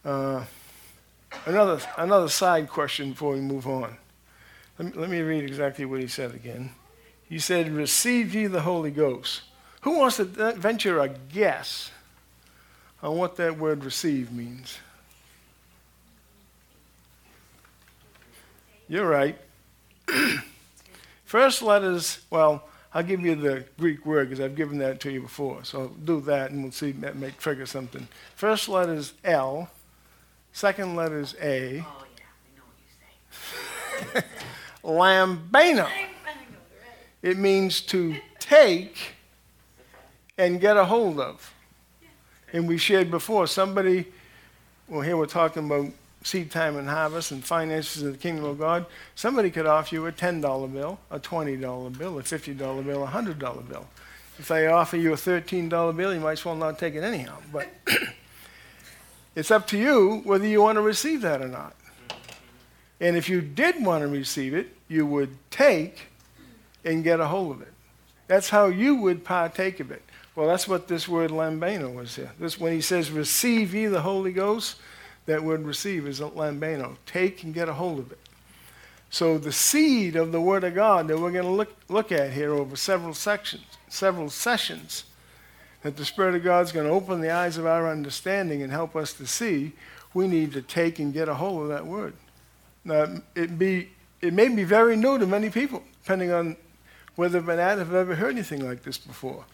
uh, 0.05 0.43
another, 1.45 1.81
another 1.97 2.29
side 2.29 2.69
question 2.69 3.11
before 3.11 3.33
we 3.33 3.41
move 3.41 3.67
on. 3.67 3.97
Let 4.77 4.95
me, 4.95 5.01
let 5.01 5.09
me 5.09 5.21
read 5.21 5.43
exactly 5.43 5.85
what 5.85 5.99
he 5.99 6.07
said 6.07 6.33
again. 6.33 6.71
He 7.27 7.39
said, 7.39 7.71
Receive 7.71 8.35
ye 8.35 8.47
the 8.47 8.61
Holy 8.61 8.91
Ghost. 8.91 9.41
Who 9.81 9.97
wants 9.97 10.17
to 10.17 10.25
venture 10.25 10.99
a 10.99 11.09
guess 11.09 11.91
on 13.01 13.17
what 13.17 13.35
that 13.37 13.57
word 13.57 13.83
receive 13.83 14.31
means? 14.31 14.77
You're 18.87 19.07
right. 19.07 19.37
First 21.25 21.61
letters, 21.61 22.19
well, 22.29 22.67
I'll 22.93 23.03
give 23.03 23.21
you 23.21 23.35
the 23.35 23.65
Greek 23.79 24.05
word 24.05 24.29
because 24.29 24.43
I've 24.43 24.55
given 24.55 24.77
that 24.77 24.99
to 25.01 25.11
you 25.11 25.21
before. 25.21 25.63
So 25.63 25.91
do 26.03 26.21
that 26.21 26.51
and 26.51 26.63
we'll 26.63 26.71
see 26.71 26.91
that 26.91 27.15
may 27.15 27.31
trigger 27.31 27.65
something. 27.65 28.07
First 28.35 28.69
letter 28.69 28.93
is 28.93 29.13
L. 29.23 29.69
Second 30.55 30.95
letter 30.95 31.19
is 31.19 31.35
A. 31.41 31.83
Oh, 31.85 32.05
yeah, 32.15 32.23
we 32.39 32.55
know 32.55 32.63
what 32.63 34.13
you 34.13 34.21
say. 34.21 34.25
lambano. 34.85 35.89
It 37.21 37.37
means 37.37 37.81
to 37.81 38.15
take 38.39 39.15
and 40.37 40.61
get 40.61 40.77
a 40.77 40.85
hold 40.85 41.19
of. 41.19 41.53
And 42.53 42.69
we 42.69 42.77
shared 42.77 43.11
before, 43.11 43.47
somebody, 43.47 44.05
well, 44.87 45.01
here 45.01 45.17
we're 45.17 45.25
talking 45.25 45.65
about 45.65 45.91
seed 46.23 46.51
time 46.51 46.77
and 46.77 46.87
harvest 46.87 47.31
and 47.31 47.43
finances 47.43 48.03
of 48.03 48.13
the 48.13 48.17
kingdom 48.17 48.45
of 48.45 48.57
God. 48.57 48.85
Somebody 49.15 49.51
could 49.51 49.65
offer 49.65 49.93
you 49.93 50.05
a 50.07 50.11
$10 50.13 50.71
bill, 50.71 50.97
a 51.11 51.19
$20 51.19 51.59
bill, 51.97 52.17
a 52.17 52.23
$50 52.23 52.57
bill, 52.85 53.03
a 53.03 53.07
$100 53.07 53.67
bill. 53.67 53.85
If 54.39 54.47
they 54.47 54.67
offer 54.67 54.95
you 54.95 55.11
a 55.11 55.17
$13 55.17 55.97
bill, 55.97 56.13
you 56.13 56.21
might 56.21 56.31
as 56.31 56.45
well 56.45 56.55
not 56.55 56.79
take 56.79 56.95
it 56.95 57.03
anyhow. 57.03 57.39
But 57.51 57.67
it's 59.35 59.51
up 59.51 59.67
to 59.67 59.77
you 59.77 60.21
whether 60.23 60.47
you 60.47 60.61
want 60.61 60.77
to 60.77 60.81
receive 60.81 61.21
that 61.21 61.41
or 61.41 61.47
not. 61.47 61.75
And 62.99 63.17
if 63.17 63.29
you 63.29 63.41
did 63.41 63.83
want 63.83 64.01
to 64.01 64.07
receive 64.07 64.53
it, 64.53 64.75
you 64.87 65.05
would 65.05 65.37
take 65.51 66.07
and 66.83 67.03
get 67.03 67.19
a 67.19 67.27
hold 67.27 67.51
of 67.51 67.61
it. 67.61 67.73
That's 68.27 68.49
how 68.49 68.67
you 68.67 68.95
would 68.95 69.23
partake 69.23 69.79
of 69.79 69.91
it. 69.91 70.01
Well, 70.35 70.47
that's 70.47 70.67
what 70.67 70.87
this 70.87 71.07
word 71.07 71.31
lambano 71.31 71.93
was 71.93 72.15
here. 72.15 72.31
This 72.39 72.59
when 72.59 72.73
he 72.73 72.81
says 72.81 73.11
receive 73.11 73.73
ye 73.73 73.85
the 73.85 74.01
Holy 74.01 74.31
Ghost, 74.31 74.77
that 75.25 75.43
word 75.43 75.63
receive 75.63 76.07
is 76.07 76.19
lambano. 76.19 76.97
Take 77.05 77.43
and 77.43 77.53
get 77.53 77.69
a 77.69 77.73
hold 77.73 77.99
of 77.99 78.11
it. 78.11 78.19
So 79.09 79.37
the 79.37 79.51
seed 79.51 80.15
of 80.15 80.31
the 80.31 80.41
Word 80.41 80.63
of 80.63 80.75
God 80.75 81.07
that 81.07 81.17
we're 81.17 81.31
going 81.31 81.45
to 81.45 81.49
look, 81.49 81.73
look 81.87 82.11
at 82.11 82.33
here 82.33 82.53
over 82.53 82.75
several 82.75 83.13
sections, 83.13 83.63
several 83.87 84.29
sessions, 84.29 85.05
that 85.85 85.97
the 85.97 86.05
Spirit 86.05 86.33
of 86.33 86.43
God 86.43 86.65
is 86.65 86.71
going 86.71 86.87
to 86.87 86.91
open 86.91 87.21
the 87.21 87.29
eyes 87.29 87.59
of 87.59 87.67
our 87.67 87.87
understanding 87.87 88.63
and 88.63 88.71
help 88.71 88.95
us 88.95 89.13
to 89.13 89.27
see, 89.27 89.71
we 90.15 90.27
need 90.27 90.51
to 90.53 90.61
take 90.63 90.97
and 90.97 91.13
get 91.13 91.29
a 91.29 91.35
hold 91.35 91.61
of 91.61 91.67
that 91.67 91.85
word. 91.85 92.15
Now, 92.83 93.21
it, 93.35 93.59
be, 93.59 93.89
it 94.19 94.33
may 94.33 94.47
be 94.47 94.63
very 94.63 94.95
new 94.95 95.19
to 95.19 95.27
many 95.27 95.51
people, 95.51 95.83
depending 96.01 96.31
on 96.31 96.57
whether 97.15 97.37
they've 97.37 97.45
been 97.45 97.59
at 97.59 97.77
have 97.77 97.93
ever 97.93 98.15
heard 98.15 98.31
anything 98.31 98.67
like 98.67 98.81
this 98.81 98.97
before. 98.97 99.45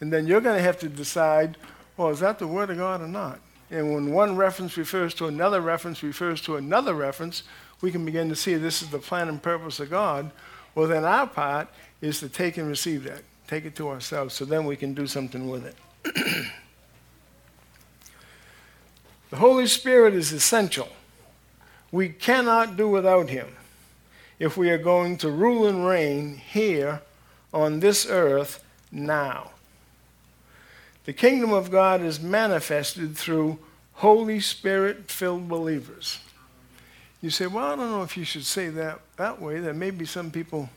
And 0.00 0.12
then 0.12 0.26
you're 0.26 0.42
going 0.42 0.58
to 0.58 0.62
have 0.62 0.78
to 0.80 0.90
decide, 0.90 1.56
well, 1.96 2.10
is 2.10 2.20
that 2.20 2.38
the 2.38 2.46
Word 2.46 2.68
of 2.68 2.76
God 2.76 3.00
or 3.00 3.08
not? 3.08 3.40
And 3.70 3.94
when 3.94 4.12
one 4.12 4.36
reference 4.36 4.76
refers 4.76 5.14
to 5.14 5.26
another 5.26 5.62
reference, 5.62 6.02
refers 6.02 6.42
to 6.42 6.56
another 6.56 6.92
reference, 6.92 7.44
we 7.80 7.90
can 7.90 8.04
begin 8.04 8.28
to 8.28 8.36
see 8.36 8.56
this 8.56 8.82
is 8.82 8.90
the 8.90 8.98
plan 8.98 9.30
and 9.30 9.42
purpose 9.42 9.80
of 9.80 9.88
God. 9.88 10.32
Well, 10.74 10.86
then 10.86 11.06
our 11.06 11.26
part 11.26 11.68
is 12.02 12.20
to 12.20 12.28
take 12.28 12.58
and 12.58 12.68
receive 12.68 13.04
that, 13.04 13.22
take 13.48 13.64
it 13.64 13.74
to 13.76 13.88
ourselves, 13.88 14.34
so 14.34 14.44
then 14.44 14.64
we 14.64 14.76
can 14.76 14.94
do 14.94 15.08
something 15.08 15.48
with 15.48 15.66
it. 15.66 15.74
the 19.30 19.36
Holy 19.36 19.66
Spirit 19.66 20.14
is 20.14 20.30
essential 20.32 20.88
we 21.90 22.08
cannot 22.08 22.76
do 22.76 22.88
without 22.88 23.30
him 23.30 23.48
if 24.38 24.56
we 24.56 24.70
are 24.70 24.78
going 24.78 25.16
to 25.18 25.30
rule 25.30 25.66
and 25.66 25.86
reign 25.86 26.36
here 26.36 27.00
on 27.52 27.80
this 27.80 28.06
earth 28.06 28.62
now. 28.92 29.50
The 31.04 31.12
kingdom 31.12 31.52
of 31.52 31.70
God 31.70 32.02
is 32.02 32.20
manifested 32.20 33.16
through 33.16 33.58
Holy 33.94 34.38
Spirit 34.40 35.10
filled 35.10 35.48
believers. 35.48 36.18
You 37.22 37.30
say, 37.30 37.46
well, 37.46 37.72
I 37.72 37.76
don't 37.76 37.90
know 37.90 38.02
if 38.02 38.16
you 38.16 38.24
should 38.24 38.44
say 38.44 38.68
that 38.68 39.00
that 39.16 39.40
way. 39.40 39.58
There 39.58 39.74
may 39.74 39.90
be 39.90 40.04
some 40.04 40.30
people 40.30 40.68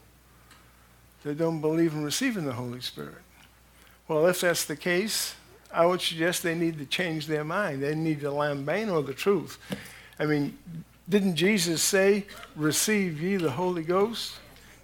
that 1.23 1.37
don't 1.37 1.61
believe 1.61 1.93
in 1.93 2.03
receiving 2.03 2.45
the 2.45 2.53
Holy 2.53 2.81
Spirit. 2.81 3.21
Well, 4.07 4.25
if 4.27 4.41
that's 4.41 4.65
the 4.65 4.75
case, 4.75 5.35
I 5.73 5.85
would 5.85 6.01
suggest 6.01 6.43
they 6.43 6.55
need 6.55 6.77
to 6.79 6.85
change 6.85 7.27
their 7.27 7.43
mind. 7.43 7.81
They 7.81 7.95
need 7.95 8.21
to 8.21 8.27
lambano 8.27 9.05
the 9.05 9.13
truth. 9.13 9.57
I 10.19 10.25
mean, 10.25 10.57
didn't 11.07 11.35
Jesus 11.35 11.81
say, 11.81 12.25
Receive 12.55 13.21
ye 13.21 13.37
the 13.37 13.51
Holy 13.51 13.83
Ghost? 13.83 14.35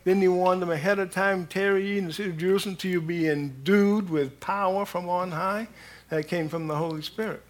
Then 0.03 0.21
he 0.21 0.27
warned 0.29 0.61
them 0.61 0.71
ahead 0.71 0.99
of 0.99 1.11
time, 1.11 1.47
tarry 1.47 1.85
ye 1.85 1.97
in 1.97 2.07
the 2.07 2.13
city 2.13 2.29
of 2.29 2.37
Jerusalem 2.37 2.77
till 2.77 2.91
you 2.91 3.01
be 3.01 3.27
endued 3.27 4.09
with 4.09 4.39
power 4.39 4.85
from 4.85 5.09
on 5.09 5.31
high. 5.31 5.67
That 6.09 6.29
came 6.29 6.47
from 6.47 6.67
the 6.67 6.75
Holy 6.75 7.01
Spirit. 7.01 7.43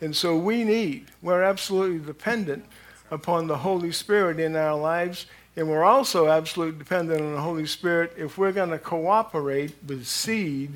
And 0.00 0.16
so 0.16 0.36
we 0.36 0.64
need, 0.64 1.08
we're 1.20 1.42
absolutely 1.42 2.04
dependent 2.04 2.64
upon 3.10 3.46
the 3.46 3.58
Holy 3.58 3.92
Spirit 3.92 4.40
in 4.40 4.56
our 4.56 4.74
lives. 4.74 5.26
And 5.56 5.68
we're 5.68 5.84
also 5.84 6.28
absolutely 6.28 6.78
dependent 6.78 7.20
on 7.20 7.34
the 7.34 7.40
Holy 7.40 7.66
Spirit 7.66 8.14
if 8.16 8.38
we're 8.38 8.52
going 8.52 8.70
to 8.70 8.78
cooperate 8.78 9.74
with 9.86 10.06
seed, 10.06 10.72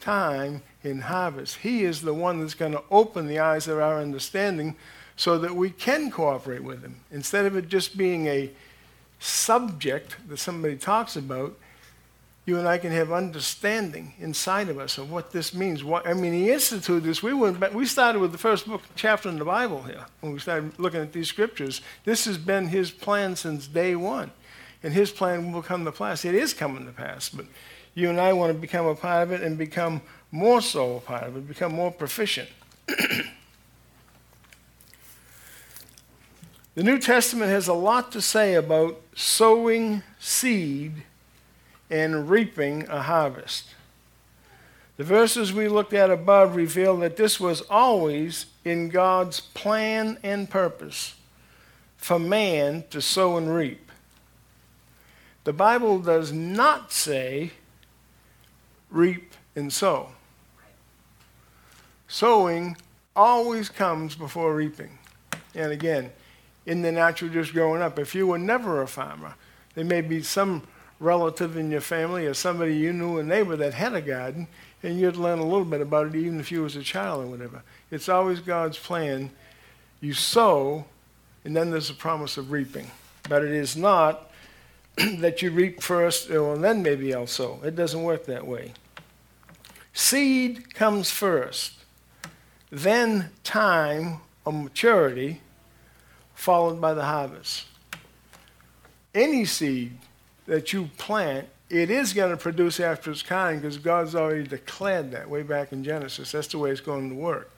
time, 0.00 0.62
and 0.84 1.04
harvest. 1.04 1.56
He 1.58 1.84
is 1.84 2.02
the 2.02 2.12
one 2.12 2.40
that's 2.40 2.54
going 2.54 2.72
to 2.72 2.82
open 2.90 3.26
the 3.26 3.38
eyes 3.38 3.68
of 3.68 3.78
our 3.78 4.00
understanding 4.00 4.76
so 5.16 5.38
that 5.38 5.56
we 5.56 5.70
can 5.70 6.10
cooperate 6.10 6.62
with 6.62 6.82
Him. 6.82 6.96
Instead 7.10 7.46
of 7.46 7.56
it 7.56 7.68
just 7.68 7.96
being 7.96 8.26
a 8.26 8.50
subject 9.18 10.16
that 10.28 10.36
somebody 10.36 10.76
talks 10.76 11.16
about, 11.16 11.56
you 12.48 12.58
and 12.58 12.66
I 12.66 12.78
can 12.78 12.90
have 12.92 13.12
understanding 13.12 14.14
inside 14.18 14.70
of 14.70 14.78
us 14.78 14.96
of 14.96 15.12
what 15.12 15.32
this 15.32 15.52
means. 15.52 15.84
What, 15.84 16.08
I 16.08 16.14
mean, 16.14 16.32
He 16.32 16.50
instituted 16.50 17.04
this. 17.04 17.22
We, 17.22 17.34
went 17.34 17.60
back, 17.60 17.74
we 17.74 17.84
started 17.84 18.20
with 18.20 18.32
the 18.32 18.38
first 18.38 18.66
book, 18.66 18.80
chapter 18.96 19.28
in 19.28 19.38
the 19.38 19.44
Bible 19.44 19.82
here 19.82 20.06
when 20.20 20.32
we 20.32 20.38
started 20.38 20.78
looking 20.78 21.02
at 21.02 21.12
these 21.12 21.28
scriptures. 21.28 21.82
This 22.04 22.24
has 22.24 22.38
been 22.38 22.68
His 22.68 22.90
plan 22.90 23.36
since 23.36 23.66
day 23.66 23.94
one. 23.94 24.30
And 24.82 24.94
His 24.94 25.10
plan 25.10 25.52
will 25.52 25.62
come 25.62 25.84
to 25.84 25.92
pass. 25.92 26.24
It 26.24 26.34
is 26.34 26.54
coming 26.54 26.86
to 26.86 26.92
pass, 26.92 27.28
but 27.28 27.44
you 27.94 28.08
and 28.08 28.18
I 28.18 28.32
want 28.32 28.54
to 28.54 28.58
become 28.58 28.86
a 28.86 28.94
part 28.94 29.24
of 29.24 29.32
it 29.32 29.42
and 29.42 29.58
become 29.58 30.00
more 30.30 30.62
so 30.62 30.96
a 30.96 31.00
part 31.00 31.24
of 31.24 31.36
it, 31.36 31.46
become 31.46 31.74
more 31.74 31.92
proficient. 31.92 32.48
The 36.78 36.84
New 36.84 37.00
Testament 37.00 37.50
has 37.50 37.66
a 37.66 37.72
lot 37.72 38.12
to 38.12 38.22
say 38.22 38.54
about 38.54 39.00
sowing 39.12 40.04
seed 40.20 41.02
and 41.90 42.28
reaping 42.28 42.86
a 42.88 43.02
harvest. 43.02 43.74
The 44.96 45.04
verses 45.04 45.52
we 45.52 45.68
looked 45.68 45.92
at 45.92 46.10
above 46.10 46.56
reveal 46.56 46.96
that 46.98 47.16
this 47.16 47.38
was 47.38 47.60
always 47.62 48.46
in 48.64 48.88
God's 48.88 49.40
plan 49.40 50.18
and 50.22 50.50
purpose 50.50 51.14
for 51.96 52.18
man 52.18 52.84
to 52.90 53.00
sow 53.00 53.36
and 53.36 53.54
reap. 53.54 53.90
The 55.44 55.52
Bible 55.52 56.00
does 56.00 56.32
not 56.32 56.92
say 56.92 57.52
reap 58.90 59.34
and 59.54 59.72
sow. 59.72 60.10
Sowing 62.08 62.76
always 63.14 63.68
comes 63.68 64.14
before 64.14 64.54
reaping. 64.54 64.98
And 65.54 65.72
again, 65.72 66.10
in 66.66 66.82
the 66.82 66.92
natural 66.92 67.30
just 67.30 67.52
growing 67.52 67.82
up. 67.82 67.98
If 67.98 68.14
you 68.14 68.26
were 68.26 68.38
never 68.38 68.82
a 68.82 68.86
farmer, 68.86 69.34
there 69.74 69.84
may 69.84 70.02
be 70.02 70.22
some 70.22 70.62
relative 71.00 71.56
in 71.56 71.70
your 71.70 71.80
family 71.80 72.26
or 72.26 72.34
somebody 72.34 72.76
you 72.76 72.92
knew, 72.92 73.18
a 73.18 73.22
neighbor 73.22 73.56
that 73.56 73.74
had 73.74 73.94
a 73.94 74.02
garden, 74.02 74.46
and 74.82 74.98
you'd 74.98 75.16
learn 75.16 75.38
a 75.38 75.44
little 75.44 75.64
bit 75.64 75.80
about 75.80 76.08
it 76.08 76.14
even 76.14 76.40
if 76.40 76.50
you 76.50 76.62
was 76.62 76.76
a 76.76 76.82
child 76.82 77.24
or 77.24 77.26
whatever. 77.28 77.62
It's 77.90 78.08
always 78.08 78.40
God's 78.40 78.78
plan. 78.78 79.30
You 80.00 80.12
sow, 80.12 80.84
and 81.44 81.56
then 81.56 81.70
there's 81.70 81.90
a 81.90 81.94
promise 81.94 82.36
of 82.36 82.50
reaping. 82.50 82.90
But 83.28 83.44
it 83.44 83.52
is 83.52 83.76
not 83.76 84.30
that 84.96 85.42
you 85.42 85.50
reap 85.50 85.82
first, 85.82 86.30
and 86.30 86.62
then 86.62 86.82
maybe 86.82 87.14
I'll 87.14 87.26
sow. 87.26 87.60
It 87.64 87.76
doesn't 87.76 88.02
work 88.02 88.26
that 88.26 88.46
way. 88.46 88.72
Seed 89.92 90.74
comes 90.74 91.10
first, 91.10 91.72
then 92.70 93.30
time 93.42 94.20
of 94.46 94.54
maturity, 94.54 95.40
followed 96.34 96.80
by 96.80 96.94
the 96.94 97.04
harvest. 97.04 97.64
Any 99.14 99.44
seed 99.44 99.98
that 100.48 100.72
you 100.72 100.88
plant, 100.96 101.46
it 101.70 101.90
is 101.90 102.14
going 102.14 102.30
to 102.30 102.36
produce 102.36 102.80
after 102.80 103.10
its 103.10 103.22
kind 103.22 103.60
because 103.60 103.76
God's 103.76 104.14
already 104.14 104.44
declared 104.44 105.12
that 105.12 105.28
way 105.28 105.42
back 105.42 105.72
in 105.72 105.84
Genesis. 105.84 106.32
That's 106.32 106.48
the 106.48 106.58
way 106.58 106.70
it's 106.70 106.80
going 106.80 107.10
to 107.10 107.14
work. 107.14 107.52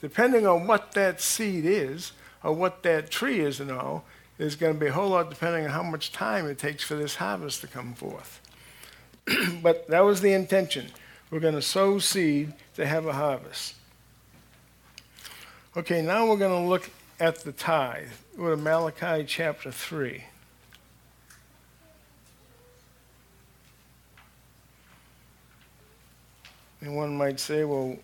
Depending 0.00 0.46
on 0.46 0.66
what 0.66 0.92
that 0.92 1.20
seed 1.20 1.64
is, 1.66 2.12
or 2.44 2.52
what 2.52 2.84
that 2.84 3.10
tree 3.10 3.40
is 3.40 3.58
and 3.58 3.72
all, 3.72 4.04
is 4.38 4.54
going 4.54 4.74
to 4.74 4.78
be 4.78 4.86
a 4.86 4.92
whole 4.92 5.08
lot 5.08 5.28
depending 5.28 5.64
on 5.64 5.70
how 5.70 5.82
much 5.82 6.12
time 6.12 6.46
it 6.46 6.58
takes 6.58 6.84
for 6.84 6.94
this 6.94 7.16
harvest 7.16 7.60
to 7.62 7.66
come 7.66 7.94
forth. 7.94 8.40
but 9.62 9.88
that 9.88 10.04
was 10.04 10.20
the 10.20 10.32
intention. 10.32 10.86
We're 11.30 11.40
going 11.40 11.54
to 11.54 11.62
sow 11.62 11.98
seed 11.98 12.52
to 12.76 12.86
have 12.86 13.06
a 13.06 13.12
harvest. 13.12 13.74
Okay, 15.76 16.00
now 16.00 16.28
we're 16.28 16.36
going 16.36 16.62
to 16.62 16.68
look 16.68 16.90
at 17.18 17.40
the 17.40 17.50
tithe. 17.50 18.08
Go 18.36 18.50
to 18.50 18.56
Malachi 18.56 19.24
chapter 19.24 19.72
3. 19.72 20.22
And 26.80 26.96
one 26.96 27.16
might 27.16 27.40
say, 27.40 27.64
well, 27.64 27.96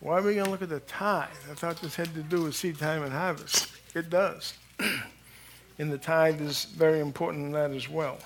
why 0.00 0.18
are 0.18 0.22
we 0.22 0.34
going 0.34 0.46
to 0.46 0.50
look 0.50 0.62
at 0.62 0.68
the 0.68 0.80
tithe? 0.80 1.28
I 1.50 1.54
thought 1.54 1.80
this 1.80 1.96
had 1.96 2.14
to 2.14 2.22
do 2.22 2.44
with 2.44 2.54
seed 2.54 2.78
time 2.78 3.02
and 3.02 3.12
harvest. 3.12 3.68
It 3.94 4.10
does. 4.10 4.54
and 5.78 5.92
the 5.92 5.98
tithe 5.98 6.40
is 6.40 6.64
very 6.64 7.00
important 7.00 7.46
in 7.46 7.52
that 7.52 7.72
as 7.72 7.88
well. 7.88 8.18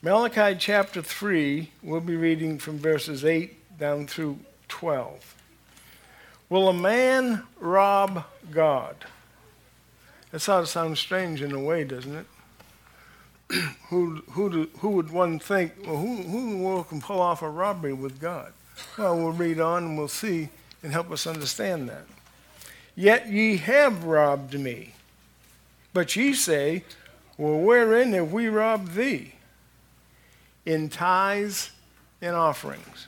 Malachi 0.00 0.56
chapter 0.56 1.02
3, 1.02 1.70
we'll 1.82 2.00
be 2.00 2.14
reading 2.14 2.58
from 2.58 2.78
verses 2.78 3.24
8 3.24 3.78
down 3.78 4.06
through 4.06 4.38
12. 4.68 5.34
Will 6.48 6.68
a 6.68 6.72
man 6.72 7.42
rob 7.58 8.24
God? 8.52 8.94
That 10.30 10.38
sort 10.38 10.62
of 10.62 10.68
sounds 10.68 11.00
strange 11.00 11.42
in 11.42 11.52
a 11.52 11.60
way, 11.60 11.82
doesn't 11.82 12.14
it? 12.14 12.26
Who, 13.88 14.22
who, 14.30 14.68
who 14.78 14.90
would 14.90 15.10
one 15.10 15.38
think, 15.38 15.72
well, 15.86 15.96
who, 15.96 16.16
who 16.16 16.38
in 16.38 16.50
the 16.50 16.64
world 16.64 16.88
can 16.88 17.00
pull 17.00 17.20
off 17.20 17.42
a 17.42 17.48
robbery 17.48 17.92
with 17.92 18.20
God? 18.20 18.52
Well, 18.96 19.16
we'll 19.16 19.32
read 19.32 19.58
on 19.58 19.84
and 19.84 19.98
we'll 19.98 20.08
see 20.08 20.50
and 20.82 20.92
help 20.92 21.10
us 21.10 21.26
understand 21.26 21.88
that. 21.88 22.04
Yet 22.94 23.28
ye 23.28 23.56
have 23.58 24.04
robbed 24.04 24.58
me. 24.58 24.94
But 25.92 26.14
ye 26.14 26.34
say, 26.34 26.84
Well, 27.36 27.58
wherein 27.58 28.12
have 28.12 28.32
we 28.32 28.48
robbed 28.48 28.94
thee? 28.94 29.34
in 30.68 30.90
tithes 30.90 31.70
and 32.20 32.36
offerings. 32.36 33.06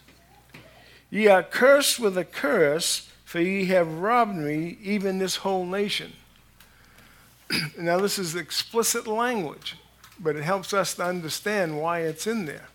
Ye 1.10 1.26
are 1.26 1.42
cursed 1.42 2.00
with 2.00 2.16
a 2.16 2.24
curse, 2.24 3.10
for 3.24 3.38
ye 3.38 3.66
have 3.66 3.98
robbed 3.98 4.36
me, 4.36 4.78
even 4.82 5.18
this 5.18 5.36
whole 5.36 5.66
nation. 5.66 6.12
now, 7.78 7.98
this 7.98 8.18
is 8.18 8.34
explicit 8.34 9.06
language, 9.06 9.76
but 10.20 10.36
it 10.36 10.42
helps 10.42 10.74
us 10.74 10.94
to 10.94 11.04
understand 11.04 11.80
why 11.80 12.00
it's 12.00 12.26
in 12.26 12.44
there. 12.44 12.68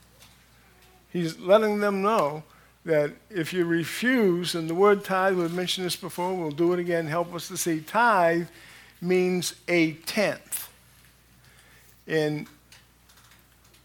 He's 1.11 1.39
letting 1.39 1.79
them 1.79 2.01
know 2.01 2.43
that 2.83 3.11
if 3.29 3.53
you 3.53 3.65
refuse, 3.65 4.53
and 4.53 4.69
the 4.69 4.75
word 4.75 5.03
tithe, 5.03 5.35
we've 5.35 5.53
mentioned 5.53 5.85
this 5.85 5.95
before, 5.95 6.33
we'll 6.33 6.51
do 6.51 6.73
it 6.73 6.79
again, 6.79 7.07
help 7.07 7.33
us 7.33 7.47
to 7.47 7.57
see 7.57 7.79
tithe 7.81 8.47
means 9.01 9.55
a 9.67 9.93
tenth. 9.93 10.69
And 12.07 12.47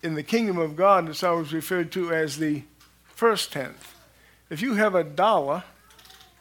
in 0.02 0.14
the 0.14 0.22
kingdom 0.22 0.58
of 0.58 0.76
God, 0.76 1.08
it's 1.08 1.22
always 1.22 1.52
referred 1.52 1.92
to 1.92 2.12
as 2.12 2.38
the 2.38 2.62
first 3.14 3.52
tenth. 3.52 3.94
If 4.50 4.60
you 4.60 4.74
have 4.74 4.94
a 4.94 5.04
dollar, 5.04 5.64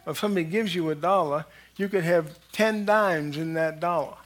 if 0.08 0.20
somebody 0.20 0.46
gives 0.46 0.74
you 0.74 0.90
a 0.90 0.96
dollar, 0.96 1.46
you 1.78 1.88
could 1.88 2.04
have 2.04 2.40
10 2.52 2.86
dimes 2.86 3.38
in 3.38 3.54
that 3.54 3.80
dollar. 3.80 4.18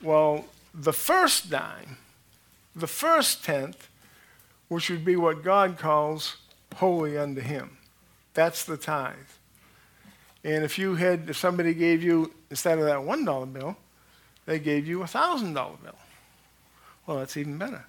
Well, 0.00 0.44
the 0.76 0.92
first 0.92 1.50
dime, 1.50 1.96
the 2.74 2.86
first 2.86 3.44
tenth, 3.44 3.88
which 4.68 4.90
would 4.90 5.04
be 5.04 5.16
what 5.16 5.42
God 5.42 5.78
calls 5.78 6.36
holy 6.76 7.16
unto 7.16 7.40
him, 7.40 7.78
that's 8.34 8.64
the 8.64 8.76
tithe. 8.76 9.14
And 10.44 10.62
if 10.62 10.78
you 10.78 10.94
had, 10.94 11.30
if 11.30 11.38
somebody 11.38 11.72
gave 11.72 12.02
you, 12.02 12.32
instead 12.50 12.78
of 12.78 12.84
that 12.84 12.98
$1 12.98 13.52
bill, 13.52 13.76
they 14.44 14.58
gave 14.58 14.86
you 14.86 15.02
a 15.02 15.06
$1,000 15.06 15.54
bill. 15.54 15.96
Well, 17.06 17.18
that's 17.18 17.36
even 17.36 17.56
better. 17.56 17.86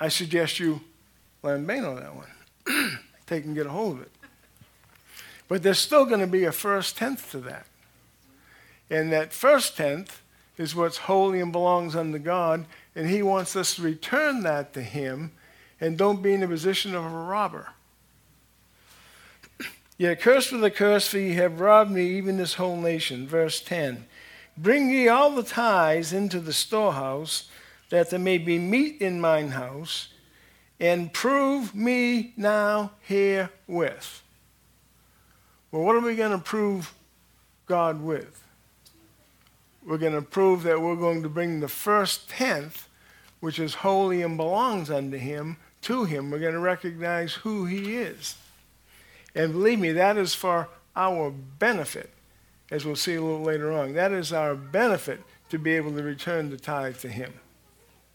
I 0.00 0.08
suggest 0.08 0.58
you 0.58 0.80
land 1.42 1.66
lambane 1.66 1.88
on 1.88 1.96
that 1.96 2.14
one. 2.14 2.98
Take 3.26 3.44
and 3.44 3.54
get 3.54 3.66
a 3.66 3.70
hold 3.70 3.96
of 3.96 4.02
it. 4.02 4.10
But 5.48 5.62
there's 5.62 5.78
still 5.78 6.04
going 6.04 6.20
to 6.20 6.26
be 6.26 6.44
a 6.44 6.52
first 6.52 6.96
tenth 6.96 7.30
to 7.30 7.38
that. 7.38 7.66
And 8.90 9.12
that 9.12 9.32
first 9.32 9.76
tenth 9.76 10.21
is 10.58 10.74
what's 10.74 10.98
holy 10.98 11.40
and 11.40 11.52
belongs 11.52 11.96
unto 11.96 12.18
God, 12.18 12.66
and 12.94 13.08
He 13.08 13.22
wants 13.22 13.56
us 13.56 13.76
to 13.76 13.82
return 13.82 14.42
that 14.42 14.72
to 14.74 14.82
Him 14.82 15.32
and 15.80 15.98
don't 15.98 16.22
be 16.22 16.32
in 16.32 16.40
the 16.40 16.48
position 16.48 16.94
of 16.94 17.04
a 17.04 17.08
robber. 17.08 17.70
Yet 19.98 20.20
cursed 20.20 20.52
with 20.52 20.64
a 20.64 20.70
curse, 20.70 21.08
for 21.08 21.18
ye 21.18 21.34
have 21.34 21.60
robbed 21.60 21.90
me, 21.90 22.16
even 22.16 22.36
this 22.36 22.54
whole 22.54 22.76
nation. 22.76 23.26
Verse 23.26 23.60
10 23.60 24.06
Bring 24.56 24.90
ye 24.90 25.08
all 25.08 25.30
the 25.30 25.42
tithes 25.42 26.12
into 26.12 26.40
the 26.40 26.52
storehouse 26.52 27.48
that 27.90 28.10
there 28.10 28.18
may 28.18 28.38
be 28.38 28.58
meat 28.58 29.00
in 29.00 29.20
mine 29.20 29.50
house, 29.50 30.08
and 30.80 31.12
prove 31.12 31.74
me 31.74 32.32
now 32.36 32.92
herewith. 33.02 34.22
Well, 35.70 35.82
what 35.82 35.96
are 35.96 36.00
we 36.00 36.16
going 36.16 36.36
to 36.36 36.44
prove 36.44 36.94
God 37.66 38.02
with? 38.02 38.41
We're 39.84 39.98
going 39.98 40.14
to 40.14 40.22
prove 40.22 40.62
that 40.62 40.80
we're 40.80 40.96
going 40.96 41.22
to 41.22 41.28
bring 41.28 41.60
the 41.60 41.68
first 41.68 42.28
tenth, 42.28 42.88
which 43.40 43.58
is 43.58 43.74
holy 43.74 44.22
and 44.22 44.36
belongs 44.36 44.90
unto 44.90 45.16
Him, 45.16 45.56
to 45.82 46.04
Him. 46.04 46.30
We're 46.30 46.38
going 46.38 46.54
to 46.54 46.60
recognize 46.60 47.34
who 47.34 47.66
He 47.66 47.96
is. 47.96 48.36
And 49.34 49.52
believe 49.52 49.80
me, 49.80 49.92
that 49.92 50.16
is 50.16 50.34
for 50.34 50.68
our 50.94 51.30
benefit, 51.30 52.10
as 52.70 52.84
we'll 52.84 52.96
see 52.96 53.14
a 53.14 53.22
little 53.22 53.42
later 53.42 53.72
on. 53.72 53.94
That 53.94 54.12
is 54.12 54.32
our 54.32 54.54
benefit 54.54 55.20
to 55.48 55.58
be 55.58 55.72
able 55.72 55.92
to 55.92 56.02
return 56.02 56.50
the 56.50 56.56
tithe 56.56 56.98
to 56.98 57.08
Him. 57.08 57.32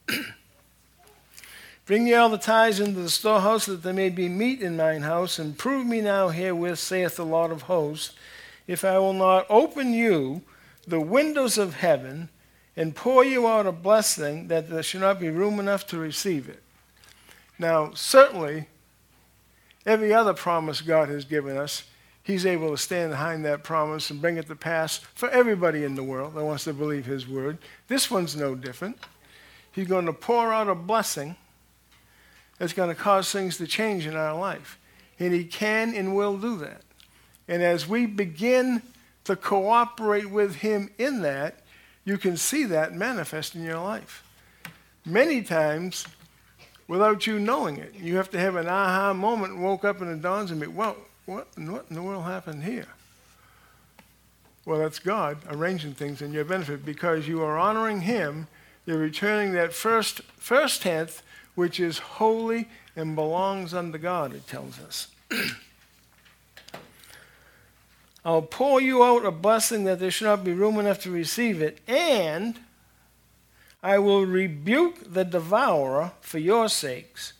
Bring 1.86 2.08
ye 2.08 2.14
all 2.14 2.30
the 2.30 2.38
tithes 2.38 2.80
into 2.80 3.00
the 3.02 3.10
storehouse, 3.10 3.66
that 3.66 3.84
there 3.84 3.94
may 3.94 4.10
be 4.10 4.30
meat 4.30 4.62
in 4.62 4.78
mine 4.78 5.02
house, 5.02 5.40
and 5.40 5.58
prove 5.58 5.86
me 5.86 6.02
now 6.02 6.30
herewith, 6.30 6.80
saith 6.80 7.16
the 7.16 7.26
Lord 7.26 7.52
of 7.52 7.64
hosts, 7.64 8.14
if 8.68 8.84
I 8.84 9.00
will 9.00 9.14
not 9.14 9.46
open 9.50 9.94
you 9.94 10.42
the 10.88 11.02
windows 11.02 11.58
of 11.58 11.76
heaven 11.76 12.30
and 12.78 12.95
pour 12.95 13.26
you 13.26 13.47
out 13.47 13.65
a 13.65 13.71
blessing, 13.71 14.47
that 14.47 14.69
there 14.69 14.84
should 14.84 15.02
not 15.02 15.19
be 15.19 15.30
room 15.30 15.60
enough 15.60 15.86
to 15.88 15.97
receive 15.97 16.47
it. 16.47 16.63
Now, 17.60 17.91
certainly, 17.93 18.67
every 19.86 20.13
other 20.13 20.34
promise 20.34 20.82
God 20.82 21.10
has 21.10 21.26
given 21.26 21.58
us, 21.58 21.84
He's 22.21 22.45
able 22.45 22.71
to 22.71 22.78
stand 22.78 23.12
behind 23.12 23.45
that 23.45 23.63
promise 23.63 24.10
and 24.10 24.21
bring 24.21 24.38
it 24.38 24.47
to 24.47 24.56
pass 24.56 24.97
for 24.97 25.30
everybody 25.30 25.86
in 25.86 25.95
the 25.95 26.04
world 26.04 26.36
that 26.36 26.43
wants 26.43 26.65
to 26.65 26.73
believe 26.73 27.06
His 27.06 27.28
word. 27.28 27.58
This 27.88 28.12
one's 28.12 28.36
no 28.36 28.54
different. 28.54 28.97
He's 29.71 29.88
going 29.88 30.06
to 30.08 30.13
pour 30.13 30.54
out 30.54 30.67
a 30.67 30.76
blessing 30.76 31.36
that's 32.58 32.73
going 32.73 32.89
to 32.89 33.02
cause 33.02 33.32
things 33.32 33.58
to 33.58 33.65
change 33.65 34.06
in 34.06 34.15
our 34.15 34.38
life. 34.38 34.78
And 35.19 35.34
He 35.34 35.45
can 35.45 35.95
and 35.95 36.15
will 36.15 36.38
do 36.38 36.58
that. 36.58 36.82
And 37.47 37.63
as 37.63 37.88
we 37.88 38.06
begin 38.06 38.82
to 39.28 39.36
cooperate 39.36 40.30
with 40.30 40.56
Him 40.56 40.90
in 40.98 41.22
that, 41.22 41.60
you 42.04 42.18
can 42.18 42.38
see 42.38 42.63
that 42.66 42.94
manifest 42.94 43.56
in 43.56 43.63
your 43.63 43.80
life. 43.80 44.24
Many 45.06 45.42
times, 45.42 46.06
without 46.88 47.28
you 47.28 47.40
knowing 47.40 47.78
it, 47.78 47.96
you 47.96 48.18
have 48.18 48.30
to 48.32 48.40
have 48.40 48.56
an 48.56 48.68
aha 48.68 49.13
moment 49.13 49.54
and 49.54 49.63
woke 49.63 49.86
up 49.86 50.02
and 50.02 50.12
it 50.12 50.22
dawns 50.22 50.52
on 50.52 50.60
me, 50.60 50.68
well, 50.68 50.98
what, 51.26 51.48
what 51.58 51.86
in 51.90 51.96
the 51.96 52.02
world 52.02 52.24
happened 52.24 52.63
here? 52.63 52.88
Well, 54.66 54.80
that's 54.80 55.00
God 55.00 55.38
arranging 55.50 55.94
things 55.94 56.22
in 56.22 56.34
your 56.34 56.46
benefit 56.46 56.86
because 56.86 57.28
you 57.28 57.42
are 57.44 57.58
honoring 57.58 58.02
Him 58.02 58.48
you're 58.88 58.98
returning 58.98 59.52
that 59.52 59.74
first, 59.74 60.22
first 60.38 60.82
tenth, 60.82 61.22
which 61.56 61.78
is 61.78 62.00
holy 62.00 62.70
and 62.96 63.16
belongs 63.16 63.74
unto 63.74 63.98
God, 63.98 64.34
it 64.34 64.48
tells 64.48 64.80
us. 64.80 65.10
I'll 68.28 68.42
pour 68.42 68.82
you 68.82 69.06
out 69.06 69.26
a 69.26 69.32
blessing 69.32 69.86
that 69.86 70.02
there 70.02 70.12
should 70.12 70.26
not 70.26 70.44
be 70.44 70.52
room 70.52 70.78
enough 70.80 71.00
to 71.04 71.10
receive 71.10 71.62
it, 71.62 71.80
and 71.88 72.60
I 73.82 74.00
will 74.00 74.26
rebuke 74.26 75.13
the 75.13 75.24
devourer 75.24 76.12
for 76.20 76.38
your 76.38 76.68
sakes, 76.68 77.32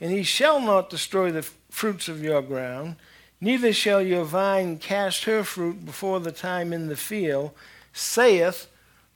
and 0.00 0.10
he 0.10 0.22
shall 0.22 0.58
not 0.58 0.88
destroy 0.88 1.30
the 1.30 1.42
fruits 1.68 2.08
of 2.08 2.24
your 2.24 2.40
ground, 2.40 2.96
neither 3.38 3.70
shall 3.74 4.00
your 4.00 4.24
vine 4.24 4.78
cast 4.78 5.24
her 5.24 5.44
fruit 5.44 5.84
before 5.84 6.20
the 6.20 6.32
time 6.32 6.72
in 6.72 6.88
the 6.88 6.96
field, 6.96 7.50
saith 7.92 8.66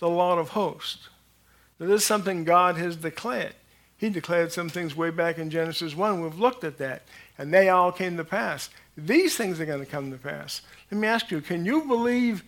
the 0.01 0.11
Lord 0.11 0.39
of 0.39 0.51
hosts. 0.51 1.09
This 1.79 2.03
is 2.03 2.05
something 2.05 2.45
God 2.45 2.77
has 2.77 2.97
declared. 2.97 3.55
He 3.97 4.11
declared 4.11 4.53
some 4.53 4.69
things 4.69 4.95
way 4.95 5.09
back 5.09 5.39
in 5.39 5.49
Genesis 5.49 5.97
1. 5.97 6.21
We've 6.21 6.39
looked 6.39 6.65
at 6.65 6.77
that, 6.77 7.05
and 7.39 7.55
they 7.55 7.71
all 7.71 7.93
came 7.93 8.19
to 8.19 8.25
pass. 8.25 8.69
These 8.97 9.37
things 9.37 9.61
are 9.61 9.67
going 9.67 9.85
to 9.85 9.91
come 9.91 10.11
to 10.11 10.19
pass. 10.19 10.63
Let 10.91 11.01
me 11.01 11.09
ask 11.09 11.31
you, 11.31 11.41
can 11.41 11.65
you 11.65 11.83
believe 11.83 12.45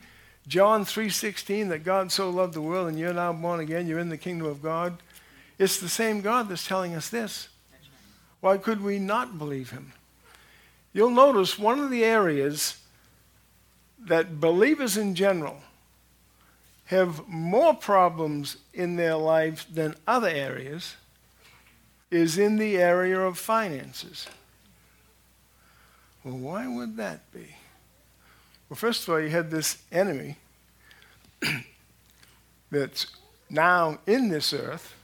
John 0.47 0.85
3:16 0.85 1.69
that 1.71 1.85
God 1.85 2.13
so 2.13 2.31
loved 2.31 2.55
the 2.55 2.61
world 2.61 2.89
and 2.89 2.99
you're 2.99 3.13
now 3.13 3.33
born 3.33 3.61
again, 3.61 3.87
you're 3.87 3.99
in 3.99 4.11
the 4.11 4.19
kingdom 4.19 4.47
of 4.47 4.63
God? 4.63 4.99
It's 5.59 5.81
the 5.81 5.89
same 5.89 6.21
God 6.21 6.49
that's 6.49 6.67
telling 6.67 6.95
us 6.95 7.09
this. 7.09 7.49
Why 8.41 8.59
could 8.59 8.83
we 8.83 8.99
not 8.99 9.39
believe 9.39 9.71
him? 9.71 9.93
You'll 10.93 11.11
notice 11.11 11.59
one 11.59 11.81
of 11.81 11.91
the 11.91 12.05
areas 12.05 12.81
that 13.99 14.41
believers 14.41 14.97
in 14.97 15.15
general 15.15 15.63
have 16.87 17.27
more 17.27 17.75
problems 17.75 18.59
in 18.73 18.97
their 18.97 19.17
life 19.17 19.67
than 19.73 19.97
other 20.07 20.29
areas 20.29 20.95
is 22.11 22.39
in 22.39 22.57
the 22.57 22.79
area 22.79 23.21
of 23.21 23.37
finances. 23.37 24.29
Well, 26.27 26.39
why 26.39 26.67
would 26.67 26.97
that 26.97 27.21
be? 27.31 27.55
Well, 28.69 28.77
first 28.77 29.05
of 29.05 29.11
all, 29.11 29.21
you 29.21 29.29
had 29.29 29.49
this 29.49 29.79
enemy 29.93 30.39
that's 32.73 33.07
now 33.49 34.01
in 34.09 34.29
this 34.29 34.53
earth, 34.53 34.97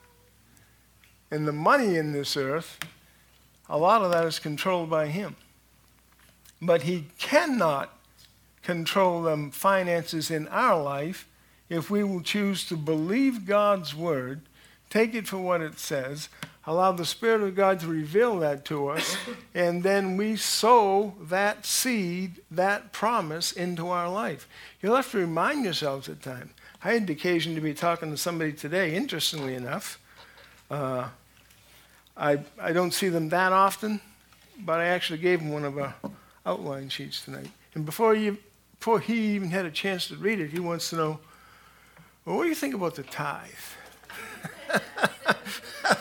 and 1.30 1.46
the 1.46 1.52
money 1.52 1.96
in 1.96 2.10
this 2.10 2.36
earth, 2.36 2.80
a 3.68 3.78
lot 3.78 4.02
of 4.02 4.10
that 4.10 4.26
is 4.26 4.40
controlled 4.40 4.90
by 4.90 5.06
him. 5.06 5.36
But 6.60 6.82
he 6.82 7.06
cannot 7.20 7.96
control 8.64 9.22
the 9.22 9.50
finances 9.52 10.28
in 10.28 10.48
our 10.48 10.82
life 10.82 11.28
if 11.68 11.88
we 11.88 12.02
will 12.02 12.22
choose 12.22 12.66
to 12.66 12.76
believe 12.76 13.46
God's 13.46 13.94
word, 13.94 14.40
take 14.90 15.14
it 15.14 15.28
for 15.28 15.38
what 15.38 15.60
it 15.60 15.78
says, 15.78 16.28
allow 16.66 16.92
the 16.92 17.04
Spirit 17.04 17.42
of 17.42 17.54
God 17.54 17.80
to 17.80 17.86
reveal 17.86 18.38
that 18.40 18.64
to 18.66 18.88
us, 18.88 19.16
and 19.54 19.82
then 19.82 20.16
we 20.16 20.36
sow 20.36 21.14
that 21.20 21.66
seed, 21.66 22.40
that 22.50 22.92
promise 22.92 23.52
into 23.52 23.88
our 23.88 24.08
life. 24.08 24.48
You'll 24.80 24.96
have 24.96 25.10
to 25.12 25.18
remind 25.18 25.64
yourselves 25.64 26.08
at 26.08 26.22
times. 26.22 26.52
I 26.84 26.92
had 26.92 27.06
the 27.06 27.12
occasion 27.12 27.54
to 27.54 27.60
be 27.60 27.74
talking 27.74 28.10
to 28.10 28.16
somebody 28.16 28.52
today, 28.52 28.94
interestingly 28.94 29.54
enough. 29.54 30.00
Uh, 30.70 31.08
I, 32.16 32.40
I 32.60 32.72
don't 32.72 32.92
see 32.92 33.08
them 33.08 33.28
that 33.30 33.52
often, 33.52 34.00
but 34.58 34.80
I 34.80 34.86
actually 34.86 35.18
gave 35.18 35.40
him 35.40 35.50
one 35.50 35.64
of 35.64 35.78
our 35.78 35.94
outline 36.44 36.88
sheets 36.88 37.24
tonight. 37.24 37.48
And 37.74 37.86
before 37.86 38.14
he, 38.14 38.36
before 38.78 39.00
he 39.00 39.34
even 39.34 39.50
had 39.50 39.64
a 39.64 39.70
chance 39.70 40.08
to 40.08 40.16
read 40.16 40.40
it, 40.40 40.50
he 40.50 40.60
wants 40.60 40.90
to 40.90 40.96
know, 40.96 41.20
well, 42.24 42.36
what 42.36 42.42
do 42.44 42.48
you 42.48 42.54
think 42.54 42.74
about 42.74 42.94
the 42.96 43.02
tithe? 43.02 43.50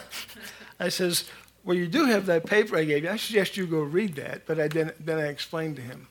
I 0.81 0.89
says, 0.89 1.29
well, 1.63 1.77
you 1.77 1.87
do 1.87 2.05
have 2.05 2.25
that 2.25 2.47
paper 2.47 2.75
I 2.75 2.85
gave 2.85 3.03
you. 3.03 3.11
I 3.11 3.17
suggest 3.17 3.55
you 3.55 3.67
go 3.67 3.81
read 3.81 4.15
that. 4.15 4.47
But 4.47 4.59
I 4.59 4.67
then, 4.67 4.91
then 4.99 5.19
I 5.19 5.27
explained 5.27 5.75
to 5.75 5.81
him. 5.81 6.07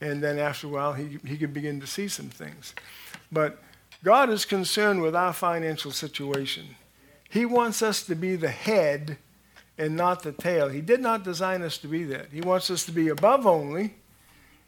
And 0.00 0.22
then 0.22 0.38
after 0.38 0.66
a 0.66 0.70
while, 0.70 0.94
he, 0.94 1.18
he 1.26 1.36
could 1.36 1.52
begin 1.52 1.78
to 1.80 1.86
see 1.86 2.08
some 2.08 2.30
things. 2.30 2.74
But 3.30 3.62
God 4.02 4.30
is 4.30 4.46
concerned 4.46 5.02
with 5.02 5.14
our 5.14 5.34
financial 5.34 5.90
situation. 5.90 6.76
He 7.28 7.44
wants 7.44 7.82
us 7.82 8.02
to 8.04 8.14
be 8.14 8.34
the 8.36 8.48
head 8.48 9.18
and 9.76 9.94
not 9.94 10.22
the 10.22 10.32
tail. 10.32 10.70
He 10.70 10.80
did 10.80 11.00
not 11.00 11.22
design 11.22 11.60
us 11.60 11.76
to 11.78 11.86
be 11.86 12.04
that. 12.04 12.28
He 12.32 12.40
wants 12.40 12.70
us 12.70 12.86
to 12.86 12.92
be 12.92 13.08
above 13.08 13.46
only 13.46 13.96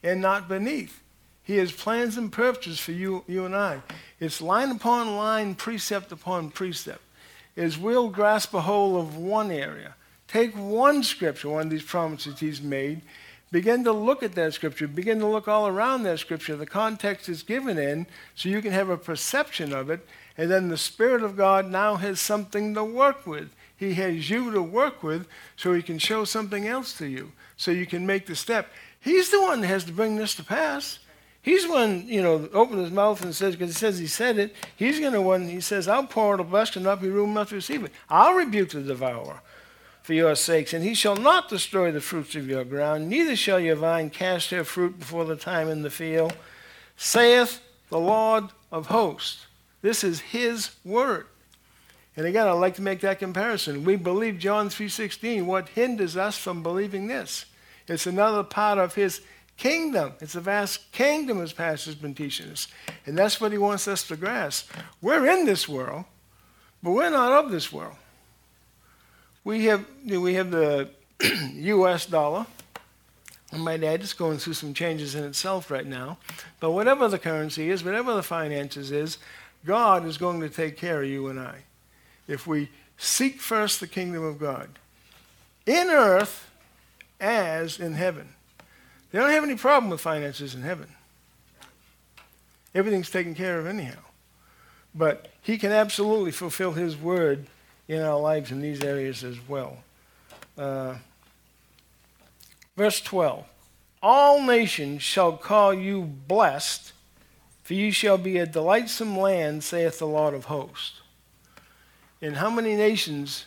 and 0.03 0.21
not 0.21 0.49
beneath. 0.49 1.03
He 1.43 1.57
has 1.57 1.73
plans 1.73 2.19
and 2.19 2.31
purposes 2.31 2.79
for 2.79 2.93
you, 2.93 3.25
you 3.27 3.47
and 3.47 3.57
I. 3.57 3.81
It's 4.19 4.43
line 4.43 4.71
upon 4.71 5.17
line, 5.17 5.55
precept 5.55 6.13
upon 6.13 6.51
precept 6.51 7.01
is 7.61 7.79
we'll 7.79 8.09
grasp 8.09 8.55
a 8.55 8.63
hold 8.63 8.97
of 8.97 9.17
one 9.17 9.51
area. 9.51 9.95
Take 10.27 10.55
one 10.55 11.03
scripture, 11.03 11.51
one 11.51 11.67
of 11.67 11.71
these 11.71 11.83
promises 11.83 12.41
he's 12.41 12.63
made, 12.63 13.03
begin 13.53 13.85
to 13.85 13.93
look 13.93 14.23
at 14.23 14.35
that 14.37 14.55
scripture, 14.55 14.89
begin 14.89 15.19
to 15.19 15.27
look 15.27 15.47
all 15.47 15.67
around 15.67 16.05
that 16.05 16.21
scripture, 16.21 16.57
the 16.57 16.65
context 16.65 17.29
it's 17.29 17.43
given 17.43 17.77
in, 17.77 18.07
so 18.35 18.49
you 18.49 18.63
can 18.63 18.73
have 18.73 18.89
a 18.89 18.97
perception 18.97 19.75
of 19.75 19.91
it, 19.91 20.07
and 20.39 20.51
then 20.51 20.69
the 20.69 20.79
Spirit 20.79 21.23
of 21.23 21.37
God 21.37 21.71
now 21.71 21.97
has 21.97 22.19
something 22.19 22.73
to 22.75 22.83
work 22.83 23.27
with. 23.27 23.51
He 23.77 23.93
has 23.95 24.31
you 24.31 24.51
to 24.53 24.63
work 24.63 25.03
with 25.03 25.27
so 25.57 25.75
he 25.75 25.83
can 25.83 25.99
show 25.99 26.25
something 26.25 26.67
else 26.67 26.97
to 26.99 27.07
you, 27.07 27.33
so 27.59 27.71
you 27.71 27.85
can 27.85 28.07
make 28.07 28.27
the 28.27 28.37
step. 28.37 28.69
He's 29.01 29.31
the 29.31 29.41
one 29.41 29.61
that 29.61 29.67
has 29.67 29.85
to 29.85 29.93
bring 29.93 30.17
this 30.17 30.35
to 30.37 30.45
pass. 30.45 30.99
He's 31.43 31.67
one, 31.67 32.07
you 32.07 32.23
know, 32.23 32.49
open 32.53 32.79
his 32.79 32.91
mouth 32.91 33.23
and 33.23 33.35
says, 33.35 33.57
because 33.57 33.71
he 33.71 33.79
says 33.79 33.99
he 33.99 34.07
said 34.07 34.39
it, 34.39 34.55
he's 34.77 35.01
going 35.01 35.15
to 35.15 35.23
one, 35.23 35.49
he 35.49 35.61
says, 35.61 35.89
I'll 35.89 36.07
pour 36.07 36.35
out 36.35 36.41
a 36.41 36.45
blessing, 36.45 36.83
not 36.83 37.01
be 37.01 37.09
room 37.09 37.31
enough 37.31 37.49
to 37.49 37.55
receive 37.55 37.83
it. 37.83 37.93
I'll 38.11 38.35
rebuke 38.35 38.71
the 38.71 38.83
devourer 38.83 39.41
for 40.03 40.13
your 40.13 40.35
sakes, 40.35 40.75
and 40.75 40.85
he 40.85 40.95
shall 40.95 41.17
not 41.17 41.49
destroy 41.49 41.93
the 41.93 42.01
fruits 42.01 42.35
of 42.35 42.49
your 42.49 42.65
ground, 42.65 43.09
neither 43.09 43.37
shall 43.37 43.61
your 43.61 43.77
vine 43.77 44.11
cast 44.11 44.51
her 44.51 44.65
fruit 44.65 44.99
before 44.99 45.25
the 45.25 45.37
time 45.37 45.69
in 45.69 45.83
the 45.83 45.91
field, 45.91 46.35
saith 46.97 47.61
the 47.89 47.99
Lord 47.99 48.45
of 48.71 48.87
hosts. 48.87 49.47
This 49.83 50.05
is 50.05 50.21
his 50.21 50.71
word. 50.85 51.27
And 52.17 52.27
again, 52.27 52.47
I'd 52.47 52.53
like 52.53 52.75
to 52.75 52.83
make 52.83 53.01
that 53.01 53.19
comparison. 53.19 53.85
We 53.85 53.97
believe 53.97 54.39
John 54.39 54.69
3.16. 54.69 55.45
What 55.45 55.71
hinders 55.71 56.17
us 56.17 56.37
from 56.37 56.63
believing 56.63 57.07
this? 57.07 57.47
It's 57.89 58.07
another 58.07 58.43
part 58.43 58.79
of 58.79 58.95
his 58.95 59.21
kingdom. 59.61 60.15
It's 60.21 60.35
a 60.35 60.41
vast 60.41 60.91
kingdom, 60.91 61.41
as 61.41 61.53
Pastor's 61.53 61.95
been 61.95 62.15
teaching 62.15 62.51
us. 62.51 62.67
And 63.07 63.17
that's 63.17 63.41
what 63.41 63.53
he 63.53 63.59
wants 63.59 63.87
us 63.87 64.09
to 64.09 64.17
grasp. 64.17 64.71
We're 65.03 65.27
in 65.27 65.45
this 65.45 65.69
world, 65.69 66.07
but 66.83 66.93
we're 66.93 67.11
not 67.11 67.31
of 67.45 67.51
this 67.53 67.71
world. 67.71 67.97
We 69.45 69.67
have, 69.67 69.85
we 70.05 70.35
have 70.35 70.51
the 70.51 70.89
U.S. 71.53 72.07
dollar. 72.07 72.47
And 73.53 73.63
my 73.63 73.77
dad 73.77 74.01
is 74.01 74.15
going 74.15 74.39
through 74.39 74.55
some 74.55 74.73
changes 74.73 75.15
in 75.15 75.25
itself 75.25 75.71
right 75.71 75.87
now. 75.87 76.17
But 76.59 76.71
whatever 76.71 77.09
the 77.09 77.19
currency 77.19 77.69
is, 77.69 77.85
whatever 77.85 78.15
the 78.15 78.23
finances 78.23 78.91
is, 78.91 79.19
God 79.67 80.07
is 80.07 80.17
going 80.17 80.41
to 80.41 80.49
take 80.49 80.79
care 80.79 81.03
of 81.03 81.09
you 81.09 81.27
and 81.29 81.39
I. 81.39 81.65
If 82.27 82.47
we 82.47 82.71
seek 82.97 83.41
first 83.41 83.81
the 83.81 83.89
kingdom 83.89 84.25
of 84.25 84.39
God, 84.39 84.71
in 85.67 85.89
earth 85.89 86.49
as 87.21 87.79
in 87.79 87.95
heaven. 87.95 88.31
They 89.11 89.19
don't 89.19 89.31
have 89.31 89.45
any 89.45 89.57
problem 89.57 89.91
with 89.91 90.01
finances 90.01 90.55
in 90.55 90.63
heaven. 90.63 90.89
Everything's 92.75 93.11
taken 93.11 93.35
care 93.35 93.59
of 93.59 93.67
anyhow. 93.67 93.99
But 94.95 95.31
he 95.43 95.59
can 95.59 95.73
absolutely 95.73 96.31
fulfill 96.31 96.73
his 96.73 96.97
word 96.97 97.47
in 97.89 98.01
our 98.01 98.19
lives 98.19 98.53
in 98.53 98.61
these 98.61 98.83
areas 98.83 99.25
as 99.25 99.37
well. 99.49 99.79
Uh, 100.57 100.97
verse 102.77 103.01
12 103.01 103.45
All 104.03 104.43
nations 104.43 105.03
shall 105.03 105.37
call 105.37 105.75
you 105.75 106.03
blessed, 106.03 106.93
for 107.63 107.75
you 107.75 107.91
shall 107.91 108.19
be 108.19 108.39
a 108.39 108.47
delightsome 108.47 109.19
land, 109.19 109.65
saith 109.65 109.99
the 109.99 110.07
Lord 110.07 110.35
of 110.35 110.47
hosts. 110.47 111.01
And 112.23 112.37
how 112.37 112.51
many 112.51 112.77
nations 112.77 113.47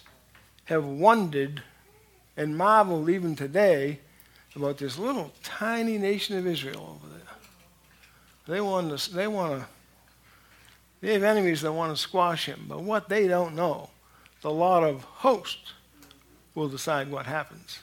have 0.65 0.86
wondered 0.86 1.62
and 2.36 2.58
marveled 2.58 3.10
even 3.10 3.36
today 3.36 3.99
about 4.56 4.78
this 4.78 4.98
little 4.98 5.32
tiny 5.44 5.98
nation 5.98 6.38
of 6.38 6.46
Israel 6.46 7.00
over 7.02 7.13
there. 7.13 7.24
They 8.48 8.62
want 8.62 8.98
to, 8.98 9.13
they 9.13 9.28
want 9.28 9.62
to, 9.62 9.68
they 11.02 11.13
have 11.13 11.24
enemies 11.24 11.62
that 11.62 11.72
want 11.72 11.96
to 11.96 12.02
squash 12.02 12.46
him, 12.46 12.66
but 12.68 12.82
what 12.82 13.10
they 13.10 13.28
don't 13.28 13.56
know, 13.56 13.89
the 14.42 14.52
Lord 14.52 14.84
of 14.84 15.04
hosts 15.04 15.74
will 16.56 16.68
decide 16.68 17.10
what 17.10 17.26
happens. 17.26 17.80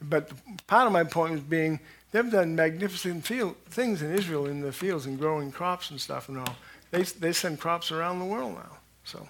But 0.00 0.30
part 0.66 0.86
of 0.86 0.92
my 0.92 1.04
point 1.04 1.34
is 1.34 1.40
being 1.40 1.80
they've 2.12 2.30
done 2.30 2.54
magnificent 2.54 3.24
field, 3.24 3.56
things 3.68 4.02
in 4.02 4.12
Israel 4.12 4.46
in 4.46 4.60
the 4.60 4.72
fields 4.72 5.06
and 5.06 5.18
growing 5.18 5.50
crops 5.50 5.90
and 5.90 6.00
stuff 6.00 6.28
and 6.28 6.38
all. 6.38 6.56
They, 6.90 7.02
they 7.02 7.32
send 7.32 7.58
crops 7.58 7.90
around 7.90 8.20
the 8.20 8.24
world 8.24 8.54
now. 8.54 8.78
So, 9.04 9.28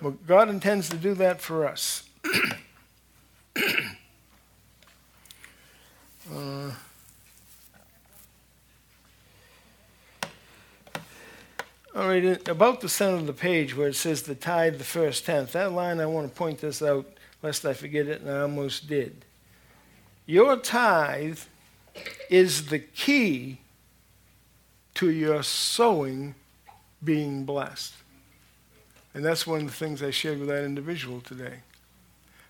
well, 0.00 0.16
God 0.26 0.48
intends 0.48 0.88
to 0.88 0.96
do 0.96 1.14
that 1.14 1.40
for 1.40 1.66
us. 1.66 2.08
Uh, 6.30 6.70
all 11.94 12.08
right, 12.08 12.48
about 12.48 12.80
the 12.80 12.88
center 12.88 13.16
of 13.16 13.26
the 13.26 13.32
page 13.32 13.76
where 13.76 13.88
it 13.88 13.96
says 13.96 14.22
the 14.22 14.34
tithe, 14.34 14.78
the 14.78 14.84
first 14.84 15.26
tenth, 15.26 15.52
that 15.52 15.72
line, 15.72 16.00
I 16.00 16.06
want 16.06 16.28
to 16.28 16.34
point 16.34 16.60
this 16.60 16.80
out 16.80 17.06
lest 17.42 17.64
I 17.64 17.74
forget 17.74 18.06
it, 18.06 18.20
and 18.20 18.30
I 18.30 18.42
almost 18.42 18.88
did. 18.88 19.24
Your 20.26 20.56
tithe 20.56 21.40
is 22.30 22.66
the 22.66 22.78
key 22.78 23.58
to 24.94 25.10
your 25.10 25.42
sowing 25.42 26.36
being 27.02 27.44
blessed. 27.44 27.94
And 29.14 29.24
that's 29.24 29.46
one 29.46 29.62
of 29.62 29.66
the 29.66 29.72
things 29.72 30.02
I 30.02 30.10
shared 30.10 30.38
with 30.38 30.48
that 30.48 30.64
individual 30.64 31.20
today. 31.20 31.58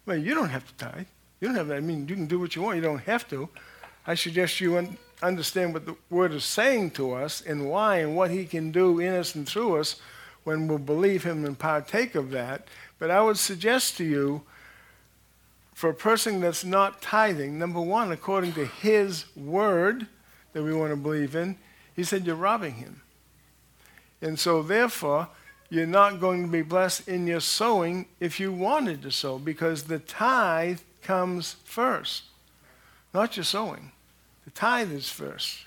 Well, 0.05 0.19
you 0.19 0.35
don't 0.35 0.51
have 0.51 0.67
to 0.67 0.85
tithe. 0.85 1.07
You 1.43 1.49
don't 1.49 1.57
have 1.57 1.67
that. 1.69 1.79
I 1.79 1.81
mean, 1.81 2.07
you 2.07 2.15
can 2.15 2.27
do 2.27 2.39
what 2.39 2.55
you 2.55 2.63
want. 2.63 2.77
You 2.77 2.83
don't 2.83 3.03
have 3.03 3.29
to. 3.31 3.49
I 4.07 4.15
suggest 4.15 4.61
you 4.61 4.79
un- 4.79 4.97
understand 5.21 5.75
what 5.75 5.87
the 5.87 5.97
Word 6.09 6.31
is 6.33 6.45
saying 6.45 6.93
to 6.93 7.15
us 7.15 7.41
and 7.41 7.69
why 7.69 7.97
and 7.97 8.15
what 8.15 8.31
He 8.31 8.45
can 8.45 8.71
do 8.71 9.01
in 9.01 9.13
us 9.13 9.35
and 9.35 9.45
through 9.45 9.81
us 9.81 10.01
when 10.45 10.69
we'll 10.69 10.79
believe 10.79 11.25
Him 11.25 11.45
and 11.45 11.59
partake 11.59 12.15
of 12.15 12.31
that. 12.31 12.69
But 13.01 13.11
I 13.11 13.21
would 13.23 13.39
suggest 13.39 13.97
to 13.97 14.05
you, 14.05 14.43
for 15.75 15.91
a 15.91 15.95
person 15.95 16.41
that's 16.41 16.65
not 16.65 17.03
tithing, 17.03 17.59
number 17.59 17.81
one, 17.81 18.13
according 18.13 18.53
to 18.53 18.65
His 18.65 19.25
Word 19.37 20.07
that 20.53 20.63
we 20.63 20.73
want 20.73 20.93
to 20.93 20.97
believe 20.97 21.35
in, 21.35 21.57
He 21.97 22.05
said 22.05 22.25
you're 22.25 22.37
robbing 22.37 22.75
Him. 22.75 23.01
And 24.21 24.39
so, 24.39 24.63
therefore, 24.63 25.27
you're 25.71 25.87
not 25.87 26.21
going 26.21 26.45
to 26.45 26.53
be 26.53 26.63
blessed 26.63 27.09
in 27.09 27.27
your 27.27 27.41
sowing 27.41 28.07
if 28.21 28.39
you 28.39 28.53
wanted 28.53 29.03
to 29.03 29.11
sow, 29.11 29.41
because 29.41 29.83
the 29.83 29.99
tithe 29.99 30.79
comes 31.03 31.57
first, 31.65 32.25
not 33.13 33.37
your 33.37 33.45
sowing. 33.45 33.93
The 34.45 34.51
tithe 34.51 34.93
is 34.93 35.09
first. 35.09 35.65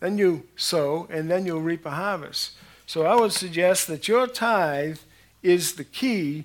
Then 0.00 0.18
you 0.18 0.44
sow, 0.56 1.06
and 1.10 1.30
then 1.30 1.44
you'll 1.46 1.60
reap 1.60 1.84
a 1.84 1.90
harvest. 1.90 2.52
So 2.86 3.06
I 3.06 3.14
would 3.14 3.32
suggest 3.32 3.86
that 3.88 4.08
your 4.08 4.26
tithe 4.26 4.98
is 5.42 5.74
the 5.74 5.84
key 5.84 6.44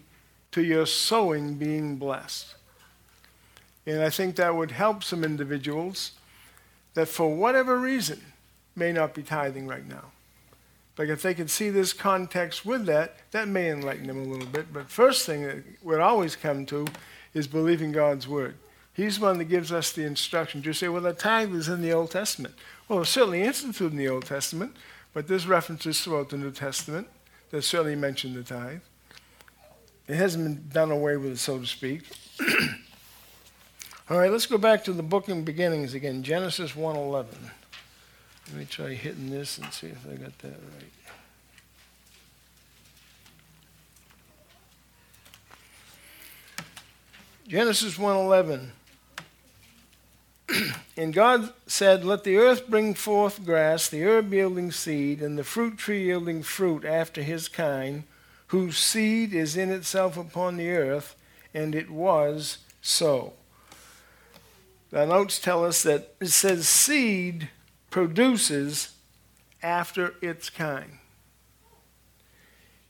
to 0.51 0.63
your 0.63 0.85
sowing 0.85 1.55
being 1.55 1.97
blessed. 1.97 2.55
And 3.85 4.01
I 4.01 4.09
think 4.09 4.35
that 4.35 4.55
would 4.55 4.71
help 4.71 5.03
some 5.03 5.23
individuals 5.23 6.11
that, 6.93 7.07
for 7.07 7.33
whatever 7.33 7.77
reason, 7.79 8.21
may 8.75 8.91
not 8.91 9.13
be 9.13 9.23
tithing 9.23 9.67
right 9.67 9.87
now. 9.87 10.11
Like 10.97 11.09
if 11.09 11.21
they 11.21 11.33
could 11.33 11.49
see 11.49 11.69
this 11.69 11.93
context 11.93 12.65
with 12.65 12.85
that, 12.87 13.17
that 13.31 13.47
may 13.47 13.69
enlighten 13.69 14.07
them 14.07 14.19
a 14.19 14.25
little 14.25 14.47
bit. 14.47 14.73
But 14.73 14.89
first 14.89 15.25
thing 15.25 15.43
that 15.43 15.63
would 15.83 15.99
always 15.99 16.35
come 16.35 16.65
to 16.67 16.85
is 17.33 17.47
believing 17.47 17.91
God's 17.91 18.27
word. 18.27 18.55
He's 18.93 19.19
the 19.19 19.25
one 19.25 19.37
that 19.37 19.45
gives 19.45 19.71
us 19.71 19.91
the 19.91 20.05
instructions. 20.05 20.65
You 20.65 20.73
say, 20.73 20.87
well, 20.87 21.01
the 21.01 21.13
tithe 21.13 21.53
is 21.53 21.67
in 21.67 21.81
the 21.81 21.93
Old 21.93 22.11
Testament. 22.11 22.55
Well, 22.87 23.01
it's 23.01 23.11
certainly 23.11 23.43
instituted 23.43 23.91
in 23.91 23.97
the 23.97 24.09
Old 24.09 24.25
Testament, 24.25 24.75
but 25.13 25.27
there's 25.27 25.45
references 25.45 26.01
throughout 26.01 26.29
the 26.29 26.37
New 26.37 26.51
Testament 26.51 27.07
that 27.51 27.61
certainly 27.61 27.95
mention 27.95 28.33
the 28.33 28.43
tithe. 28.43 28.79
It 30.07 30.15
hasn't 30.15 30.43
been 30.43 30.69
done 30.69 30.91
away 30.91 31.17
with, 31.17 31.39
so 31.39 31.59
to 31.59 31.65
speak. 31.65 32.03
All 34.09 34.17
right, 34.17 34.31
let's 34.31 34.45
go 34.45 34.57
back 34.57 34.83
to 34.85 34.93
the 34.93 35.03
book 35.03 35.27
in 35.27 35.43
beginnings 35.43 35.93
again, 35.93 36.23
Genesis 36.23 36.71
1:11. 36.71 37.25
Let 38.47 38.57
me 38.57 38.65
try 38.65 38.93
hitting 38.93 39.29
this 39.29 39.57
and 39.57 39.71
see 39.73 39.87
if 39.87 40.07
I 40.09 40.15
got 40.15 40.37
that 40.39 40.47
right. 40.47 40.91
Genesis 47.47 47.97
1:11. 47.97 48.71
and 50.97 51.13
God 51.13 51.53
said, 51.65 52.03
Let 52.03 52.25
the 52.25 52.35
earth 52.35 52.67
bring 52.67 52.93
forth 52.93 53.45
grass, 53.45 53.87
the 53.87 54.03
herb 54.03 54.33
yielding 54.33 54.69
seed, 54.71 55.21
and 55.21 55.37
the 55.37 55.45
fruit 55.45 55.77
tree 55.77 56.07
yielding 56.07 56.43
fruit 56.43 56.83
after 56.83 57.21
his 57.23 57.47
kind, 57.47 58.03
whose 58.47 58.77
seed 58.77 59.33
is 59.33 59.55
in 59.55 59.71
itself 59.71 60.17
upon 60.17 60.57
the 60.57 60.69
earth. 60.69 61.15
And 61.53 61.73
it 61.73 61.89
was 61.89 62.57
so. 62.81 63.33
The 64.89 65.05
notes 65.05 65.39
tell 65.39 65.63
us 65.65 65.83
that 65.83 66.15
it 66.19 66.27
says 66.27 66.67
seed 66.67 67.49
produces 67.89 68.91
after 69.63 70.15
its 70.21 70.49
kind. 70.49 70.99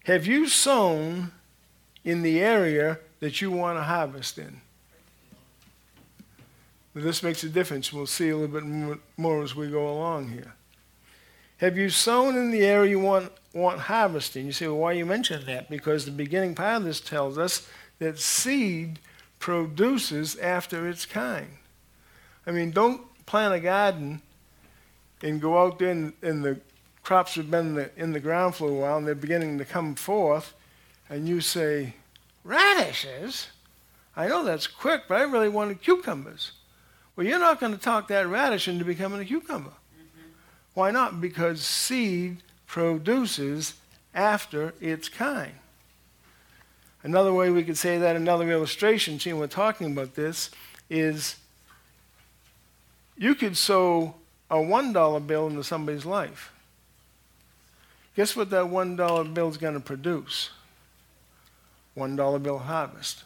Have 0.05 0.25
you 0.25 0.47
sown 0.47 1.31
in 2.03 2.23
the 2.23 2.39
area 2.39 2.99
that 3.19 3.41
you 3.41 3.51
want 3.51 3.77
to 3.77 3.83
harvest 3.83 4.37
in? 4.37 4.61
This 6.93 7.21
makes 7.21 7.43
a 7.43 7.49
difference. 7.49 7.93
We'll 7.93 8.07
see 8.07 8.29
a 8.29 8.37
little 8.37 8.59
bit 8.59 8.99
more 9.17 9.43
as 9.43 9.55
we 9.55 9.69
go 9.69 9.87
along 9.87 10.29
here. 10.29 10.53
Have 11.57 11.77
you 11.77 11.89
sown 11.89 12.35
in 12.35 12.51
the 12.51 12.65
area 12.65 12.91
you 12.91 12.99
want, 12.99 13.31
want 13.53 13.81
harvesting? 13.81 14.45
You 14.45 14.51
say, 14.51 14.67
well, 14.67 14.77
why 14.77 14.91
you 14.93 15.05
mention 15.05 15.45
that? 15.45 15.69
Because 15.69 16.05
the 16.05 16.11
beginning 16.11 16.55
part 16.55 16.77
of 16.77 16.83
this 16.83 16.99
tells 16.99 17.37
us 17.37 17.67
that 17.99 18.19
seed 18.19 18.99
produces 19.39 20.35
after 20.37 20.87
its 20.87 21.05
kind. 21.05 21.49
I 22.45 22.51
mean, 22.51 22.71
don't 22.71 23.01
plant 23.25 23.53
a 23.53 23.59
garden 23.59 24.21
and 25.21 25.41
go 25.41 25.59
out 25.59 25.79
there 25.79 25.91
and, 25.91 26.13
and 26.21 26.43
the 26.43 26.59
crops 27.03 27.35
have 27.35 27.49
been 27.49 27.67
in 27.67 27.75
the, 27.75 27.91
in 27.97 28.11
the 28.13 28.19
ground 28.19 28.55
for 28.55 28.69
a 28.69 28.73
while 28.73 28.97
and 28.97 29.07
they're 29.07 29.15
beginning 29.15 29.57
to 29.57 29.65
come 29.65 29.95
forth, 29.95 30.53
and 31.09 31.27
you 31.27 31.41
say, 31.41 31.93
radishes? 32.47 33.47
I 34.15 34.27
know 34.27 34.43
that's 34.43 34.65
quick, 34.65 35.03
but 35.07 35.19
I 35.19 35.23
really 35.23 35.49
wanted 35.49 35.81
cucumbers. 35.81 36.53
Well, 37.15 37.27
you're 37.27 37.39
not 37.39 37.59
going 37.59 37.73
to 37.73 37.79
talk 37.79 38.07
that 38.07 38.27
radish 38.27 38.67
into 38.67 38.85
becoming 38.85 39.19
a 39.19 39.25
cucumber. 39.25 39.69
Mm-hmm. 39.69 40.29
Why 40.73 40.91
not? 40.91 41.19
Because 41.19 41.61
seed 41.61 42.37
produces 42.65 43.73
after 44.13 44.73
its 44.79 45.09
kind. 45.09 45.53
Another 47.03 47.33
way 47.33 47.49
we 47.49 47.63
could 47.63 47.77
say 47.77 47.97
that, 47.97 48.15
another 48.15 48.51
illustration, 48.51 49.19
seeing 49.19 49.37
we're 49.37 49.47
talking 49.47 49.91
about 49.91 50.15
this, 50.15 50.49
is 50.89 51.35
you 53.17 53.35
could 53.35 53.57
sow 53.57 54.15
a 54.49 54.55
$1 54.55 55.27
bill 55.27 55.47
into 55.47 55.63
somebody's 55.63 56.05
life. 56.05 56.51
Guess 58.15 58.35
what 58.35 58.49
that 58.49 58.65
$1 58.65 59.33
bill 59.33 59.49
is 59.49 59.57
going 59.57 59.75
to 59.75 59.79
produce? 59.79 60.49
$1 61.97 62.43
bill 62.43 62.59
harvest. 62.59 63.23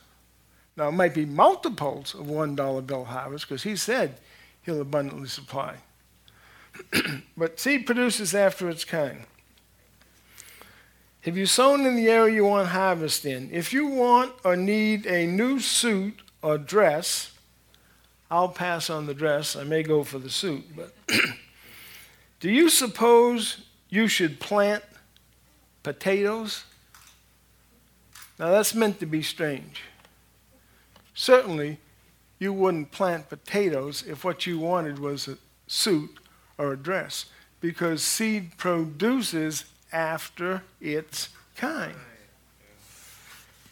Now, 0.78 0.88
it 0.88 0.94
might 0.94 1.14
be 1.14 1.26
multiples 1.26 2.16
of 2.16 2.28
$1 2.28 2.88
bill 2.88 3.06
harvest 3.06 3.48
because 3.48 3.64
he 3.64 3.76
said 3.76 4.18
he'll 4.64 4.82
abundantly 4.82 5.28
supply. 5.28 5.76
but 7.38 7.60
seed 7.60 7.86
produces 7.86 8.34
after 8.34 8.70
its 8.70 8.86
kind. 8.86 9.26
Have 11.22 11.38
you 11.38 11.46
sown 11.46 11.86
in 11.86 11.96
the 11.96 12.08
area 12.08 12.34
you 12.34 12.46
want 12.46 12.70
harvest 12.70 13.26
in? 13.26 13.50
If 13.52 13.74
you 13.74 13.86
want 13.88 14.34
or 14.44 14.56
need 14.56 15.06
a 15.06 15.28
new 15.28 15.60
suit 15.60 16.22
or 16.42 16.58
dress, 16.58 17.32
I'll 18.32 18.50
pass 18.50 18.90
on 18.90 19.06
the 19.06 19.14
dress. 19.14 19.56
I 19.56 19.64
may 19.64 19.84
go 19.84 20.04
for 20.04 20.18
the 20.18 20.30
suit. 20.30 20.64
But 20.76 20.96
do 22.40 22.50
you 22.50 22.70
suppose 22.70 23.66
you 23.90 24.08
should 24.08 24.40
plant 24.40 24.84
potatoes? 25.84 26.64
Now 28.42 28.50
that's 28.50 28.74
meant 28.74 29.00
to 29.02 29.06
be 29.06 29.22
strange. 29.22 29.84
Certainly, 31.14 31.78
you 32.40 32.52
wouldn't 32.52 32.92
plant 32.92 33.30
potatoes 33.30 34.04
if 34.08 34.24
what 34.24 34.48
you 34.48 34.58
wanted 34.58 34.98
was 34.98 35.28
a 35.28 35.38
suit 35.68 36.18
or 36.58 36.74
a 36.74 36.78
dress, 36.78 37.26
because 37.60 38.02
seed 38.02 38.58
produces 38.58 39.66
after 39.94 40.64
its 40.82 41.30
kind. 41.56 41.96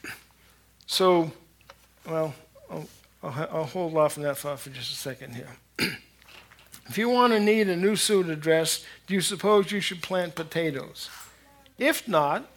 So, 0.86 1.32
well, 2.08 2.34
I'll, 2.72 2.88
I'll 3.22 3.66
hold 3.66 3.96
off 3.96 4.18
on 4.18 4.24
that 4.24 4.40
thought 4.40 4.60
for 4.60 4.72
just 4.72 4.92
a 4.92 4.96
second 4.96 5.36
here. 5.36 5.58
if 6.88 6.98
you 6.98 7.10
want 7.10 7.32
to 7.34 7.40
need 7.40 7.70
a 7.70 7.76
new 7.76 7.96
suit 7.96 8.28
of 8.28 8.42
dress, 8.42 8.84
do 9.06 9.14
you 9.14 9.22
suppose 9.22 9.72
you 9.72 9.82
should 9.82 10.02
plant 10.02 10.34
potatoes? 10.34 11.10
If 11.78 12.08
not, 12.08 12.50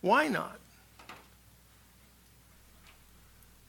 why 0.00 0.28
not? 0.28 0.59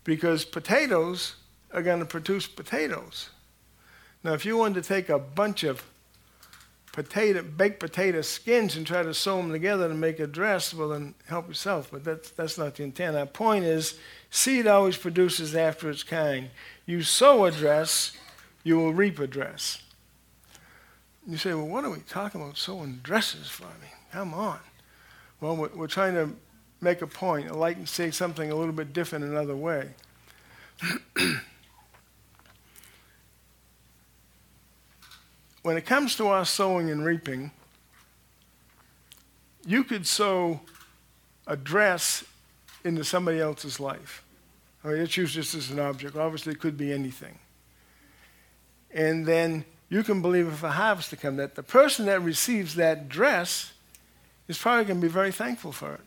Because 0.04 0.46
potatoes 0.46 1.36
are 1.74 1.82
going 1.82 2.00
to 2.00 2.06
produce 2.06 2.48
potatoes. 2.48 3.30
Now, 4.24 4.34
if 4.34 4.46
you 4.46 4.58
wanted 4.58 4.84
to 4.84 4.88
take 4.88 5.10
a 5.10 5.20
bunch 5.20 5.64
of 5.64 5.84
potato, 6.91 7.41
baked 7.41 7.80
potato 7.80 8.22
skins 8.22 8.76
and 8.76 8.86
try 8.86 9.02
to 9.04 9.14
sew 9.14 9.38
them 9.38 9.52
together 9.52 9.88
to 9.88 9.93
make 9.93 10.20
a 10.20 10.28
dress, 10.28 10.74
well, 10.74 10.89
then 10.89 11.16
help 11.28 11.47
yourself. 11.47 11.89
But 11.91 12.04
that's, 12.04 12.30
that's 12.32 12.58
not 12.58 12.76
the 12.76 12.84
intent. 12.84 13.16
Our 13.16 13.26
point 13.26 13.66
is 13.66 13.97
seed 14.30 14.68
always 14.68 14.97
produces 14.97 15.56
after 15.56 15.89
its 15.89 16.04
kind. 16.04 16.49
You 16.86 17.02
sow 17.02 17.45
a 17.45 17.52
dress, 17.52 18.16
you 18.64 18.78
will 18.78 18.93
reap 18.93 19.20
a 19.20 19.28
dress. 19.28 19.82
You 21.28 21.38
say, 21.38 21.54
well, 21.54 21.68
what 21.68 21.86
are 21.86 21.89
we 21.89 21.99
talking 21.99 22.41
about 22.41 22.58
sewing 22.58 22.99
dresses 23.04 23.47
for? 23.47 23.66
I 23.66 23.82
mean, 23.82 23.91
come 24.12 24.34
on. 24.34 24.60
Well, 25.39 25.56
we're, 25.56 25.70
we're 25.70 25.88
trying 25.88 26.16
to 26.16 26.32
make 26.82 27.01
a 27.01 27.07
point. 27.07 27.47
I'd 27.47 27.55
like 27.55 27.79
to 27.79 27.88
say 27.88 28.11
something 28.11 28.51
a 28.51 28.55
little 28.55 28.73
bit 28.73 28.91
different 28.91 29.23
another 29.23 29.55
way. 29.55 29.91
when 35.61 35.77
it 35.77 35.86
comes 35.86 36.15
to 36.15 36.27
our 36.27 36.43
sowing 36.43 36.89
and 36.89 37.05
reaping, 37.05 37.51
you 39.65 39.84
could 39.84 40.07
sow 40.07 40.61
a 41.45 41.55
dress 41.55 42.23
into 42.84 43.03
somebody 43.03 43.39
else's 43.39 43.79
life. 43.79 44.23
I 44.84 44.88
mean, 44.88 44.97
let's 44.99 45.15
use 45.15 45.36
this 45.36 45.53
as 45.53 45.69
an 45.69 45.79
object. 45.79 46.15
Obviously, 46.15 46.53
it 46.53 46.59
could 46.59 46.77
be 46.77 46.91
anything. 46.91 47.38
And 48.91 49.27
then 49.27 49.65
you 49.89 50.01
can 50.03 50.23
believe 50.23 50.47
if 50.47 50.63
a 50.63 50.71
harvest 50.71 51.11
to 51.11 51.17
come, 51.17 51.36
that 51.36 51.53
the 51.53 51.61
person 51.61 52.07
that 52.07 52.21
receives 52.21 52.73
that 52.75 53.07
dress 53.07 53.73
is 54.47 54.57
probably 54.57 54.86
going 54.86 54.99
to 54.99 55.07
be 55.07 55.11
very 55.11 55.32
thankful 55.32 55.71
for 55.71 55.93
it. 55.93 56.01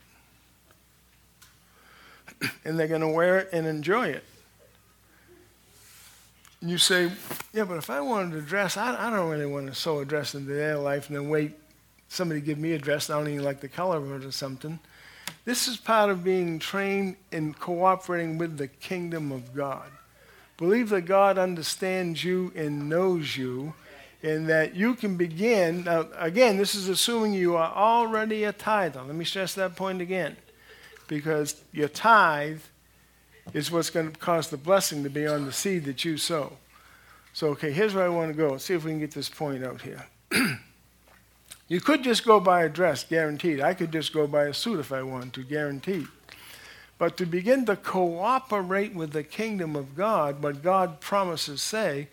and 2.65 2.79
they're 2.79 2.87
going 2.87 3.01
to 3.01 3.07
wear 3.07 3.39
it 3.39 3.49
and 3.51 3.67
enjoy 3.67 4.07
it. 4.07 4.23
And 6.61 6.69
you 6.69 6.77
say, 6.77 7.11
yeah, 7.53 7.65
but 7.65 7.77
if 7.77 7.89
I 7.89 8.01
wanted 8.01 8.31
to 8.31 8.41
dress, 8.41 8.77
I, 8.77 9.07
I 9.07 9.09
don't 9.09 9.29
really 9.29 9.45
want 9.45 9.67
to 9.67 9.75
sew 9.75 9.99
a 9.99 10.05
dress 10.05 10.33
into 10.33 10.53
their 10.53 10.77
life 10.77 11.07
and 11.09 11.17
then 11.17 11.29
wait 11.29 11.53
somebody 12.07 12.41
give 12.41 12.57
me 12.57 12.73
a 12.73 12.77
dress, 12.77 13.09
I 13.09 13.17
don't 13.17 13.27
even 13.27 13.43
like 13.43 13.59
the 13.59 13.67
color 13.67 13.97
of 13.97 14.11
it 14.11 14.25
or 14.25 14.31
something. 14.31 14.79
This 15.43 15.67
is 15.67 15.77
part 15.77 16.09
of 16.09 16.23
being 16.23 16.59
trained 16.59 17.17
in 17.31 17.53
cooperating 17.53 18.37
with 18.37 18.57
the 18.57 18.67
kingdom 18.67 19.31
of 19.31 19.53
God. 19.53 19.89
Believe 20.57 20.89
that 20.89 21.01
God 21.01 21.37
understands 21.37 22.23
you 22.23 22.51
and 22.55 22.89
knows 22.89 23.35
you, 23.35 23.73
and 24.23 24.47
that 24.49 24.75
you 24.75 24.95
can 24.95 25.17
begin. 25.17 25.83
Now, 25.83 26.07
again, 26.17 26.57
this 26.57 26.73
is 26.73 26.87
assuming 26.87 27.33
you 27.33 27.55
are 27.57 27.71
already 27.71 28.43
a 28.45 28.53
tither. 28.53 29.03
Let 29.03 29.15
me 29.15 29.25
stress 29.25 29.53
that 29.55 29.75
point 29.75 30.01
again, 30.01 30.37
because 31.07 31.61
your 31.71 31.87
tithe 31.87 32.61
is 33.53 33.71
what's 33.71 33.89
going 33.89 34.11
to 34.11 34.19
cause 34.19 34.49
the 34.49 34.57
blessing 34.57 35.03
to 35.03 35.09
be 35.09 35.27
on 35.27 35.45
the 35.45 35.51
seed 35.51 35.85
that 35.85 36.03
you 36.03 36.17
sow. 36.17 36.53
So, 37.33 37.49
okay, 37.49 37.71
here's 37.71 37.93
where 37.93 38.05
I 38.05 38.09
want 38.09 38.31
to 38.31 38.37
go. 38.37 38.57
See 38.57 38.73
if 38.73 38.85
we 38.85 38.91
can 38.91 38.99
get 38.99 39.11
this 39.11 39.29
point 39.29 39.63
out 39.63 39.81
here. 39.81 40.05
you 41.67 41.81
could 41.81 42.03
just 42.03 42.25
go 42.25 42.39
buy 42.39 42.63
a 42.63 42.69
dress, 42.69 43.03
guaranteed. 43.03 43.61
I 43.61 43.73
could 43.73 43.91
just 43.91 44.13
go 44.13 44.25
buy 44.25 44.45
a 44.45 44.53
suit 44.53 44.79
if 44.79 44.91
I 44.91 45.03
wanted 45.03 45.33
to, 45.33 45.43
guaranteed. 45.43 46.07
But 46.97 47.17
to 47.17 47.25
begin 47.25 47.65
to 47.65 47.75
cooperate 47.75 48.95
with 48.95 49.11
the 49.11 49.23
kingdom 49.23 49.75
of 49.75 49.95
God, 49.95 50.41
what 50.41 50.63
God 50.63 51.01
promises 51.01 51.61
say, 51.61 52.07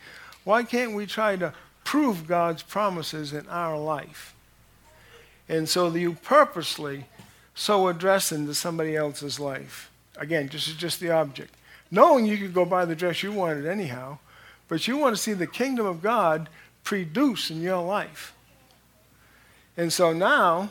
why 0.45 0.65
can't 0.65 0.95
we 0.95 1.07
try 1.07 1.37
to 1.37 1.55
prove 1.85 2.27
God's 2.27 2.63
promises 2.65 3.33
in 3.33 3.49
our 3.49 3.79
life? 3.79 4.35
And 5.49 5.69
so 5.69 5.95
you 5.95 6.15
purposely 6.15 7.05
sow 7.55 7.89
a 7.89 7.95
dress 7.95 8.33
into 8.33 8.55
somebody 8.55 8.97
else's 8.97 9.39
life. 9.39 9.91
Again, 10.17 10.49
this 10.51 10.69
is 10.69 10.75
just 10.75 11.01
the 11.01 11.11
object. 11.11 11.55
Knowing 11.91 12.27
you 12.27 12.39
could 12.39 12.55
go 12.55 12.65
buy 12.65 12.85
the 12.85 12.97
dress 12.97 13.23
you 13.23 13.33
wanted 13.33 13.67
anyhow, 13.67 14.19
but 14.69 14.89
you 14.89 14.97
want 14.97 15.15
to 15.15 15.21
see 15.23 15.35
the 15.35 15.47
kingdom 15.47 15.87
of 15.87 16.03
God 16.03 16.49
produce 16.85 17.51
in 17.51 17.61
your 17.61 17.83
life. 17.83 18.35
And 19.77 19.93
so 19.93 20.13
now, 20.13 20.71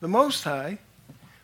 the 0.00 0.08
Most 0.08 0.44
High, 0.44 0.78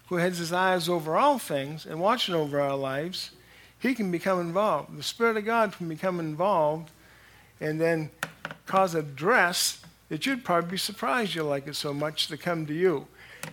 who 0.09 0.17
has 0.17 0.39
his 0.39 0.53
eyes 0.53 0.89
over 0.89 1.17
all 1.17 1.39
things 1.39 1.87
and 1.87 2.01
watching 2.01 2.35
over 2.35 2.61
our 2.61 2.77
lives, 2.77 3.31
he 3.79 3.95
can 3.95 4.11
become 4.11 4.41
involved. 4.41 4.97
The 4.97 5.03
Spirit 5.03 5.37
of 5.37 5.45
God 5.45 5.73
can 5.73 5.89
become 5.89 6.21
involved 6.21 6.91
and 7.61 7.81
then 7.81 8.11
cause 8.67 8.95
a 8.95 9.03
dress 9.03 9.81
that 10.09 10.25
you'd 10.27 10.45
probably 10.45 10.73
be 10.73 10.77
surprised 10.77 11.35
you 11.35 11.43
like 11.43 11.67
it 11.67 11.77
so 11.77 11.93
much 11.93 12.29
to 12.29 12.37
come 12.37 12.67
to 12.67 12.75
you. 12.75 13.07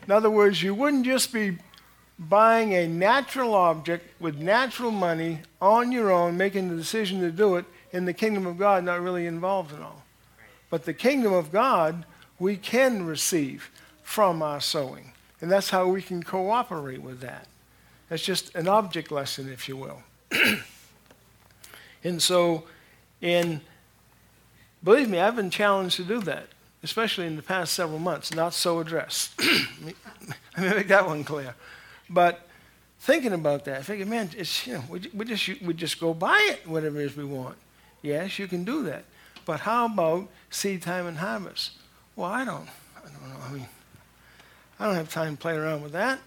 In 0.05 0.11
other 0.11 0.29
words, 0.29 0.61
you 0.61 0.73
wouldn't 0.73 1.05
just 1.05 1.31
be 1.31 1.57
buying 2.17 2.73
a 2.73 2.87
natural 2.87 3.53
object 3.53 4.19
with 4.21 4.37
natural 4.37 4.91
money 4.91 5.41
on 5.61 5.91
your 5.91 6.11
own, 6.11 6.37
making 6.37 6.69
the 6.69 6.75
decision 6.75 7.21
to 7.21 7.31
do 7.31 7.55
it, 7.55 7.65
in 7.91 8.05
the 8.05 8.13
kingdom 8.13 8.45
of 8.45 8.57
God 8.57 8.83
not 8.83 9.01
really 9.01 9.27
involved 9.27 9.73
at 9.73 9.81
all. 9.81 10.03
But 10.69 10.85
the 10.85 10.93
kingdom 10.93 11.33
of 11.33 11.51
God 11.51 12.05
we 12.39 12.57
can 12.57 13.05
receive 13.05 13.69
from 14.01 14.41
our 14.41 14.59
sowing. 14.59 15.13
And 15.39 15.51
that's 15.51 15.69
how 15.69 15.87
we 15.87 16.01
can 16.01 16.23
cooperate 16.23 17.01
with 17.01 17.19
that. 17.21 17.47
That's 18.09 18.23
just 18.23 18.53
an 18.55 18.67
object 18.67 19.11
lesson, 19.11 19.51
if 19.51 19.67
you 19.67 19.77
will. 19.77 20.01
and 22.03 22.21
so, 22.21 22.63
in 23.21 23.61
believe 24.83 25.09
me, 25.09 25.19
I've 25.19 25.35
been 25.35 25.49
challenged 25.49 25.95
to 25.97 26.03
do 26.03 26.19
that, 26.21 26.47
especially 26.83 27.25
in 27.25 27.37
the 27.37 27.41
past 27.41 27.73
several 27.73 27.99
months, 27.99 28.33
not 28.35 28.53
so 28.53 28.79
addressed. 28.79 29.31
Let 29.41 30.57
me 30.57 30.69
make 30.69 30.89
that 30.89 31.07
one 31.07 31.23
clear. 31.23 31.55
But 32.09 32.45
thinking 32.99 33.33
about 33.33 33.65
that, 33.65 33.79
I 33.79 33.81
figured, 33.81 34.09
man, 34.09 34.29
it's, 34.37 34.67
you 34.67 34.73
know, 34.73 34.83
we, 34.89 35.09
we, 35.13 35.25
just, 35.25 35.61
we 35.61 35.73
just 35.73 35.99
go 35.99 36.13
buy 36.13 36.49
it, 36.51 36.67
whatever 36.67 36.99
it 36.99 37.05
is 37.05 37.17
we 37.17 37.23
want. 37.23 37.55
Yes, 38.01 38.37
you 38.37 38.47
can 38.47 38.65
do 38.65 38.83
that. 38.83 39.05
But 39.45 39.61
how 39.61 39.85
about 39.85 40.27
seed 40.49 40.81
time 40.81 41.07
and 41.07 41.17
harvest? 41.17 41.71
Well, 42.15 42.29
I 42.29 42.43
don't, 42.43 42.67
I 42.97 43.01
don't 43.01 43.29
know. 43.29 43.45
I 43.45 43.51
mean, 43.51 43.67
I 44.79 44.85
don't 44.85 44.95
have 44.95 45.09
time 45.09 45.37
to 45.37 45.41
play 45.41 45.55
around 45.55 45.83
with 45.83 45.93
that. 45.93 46.19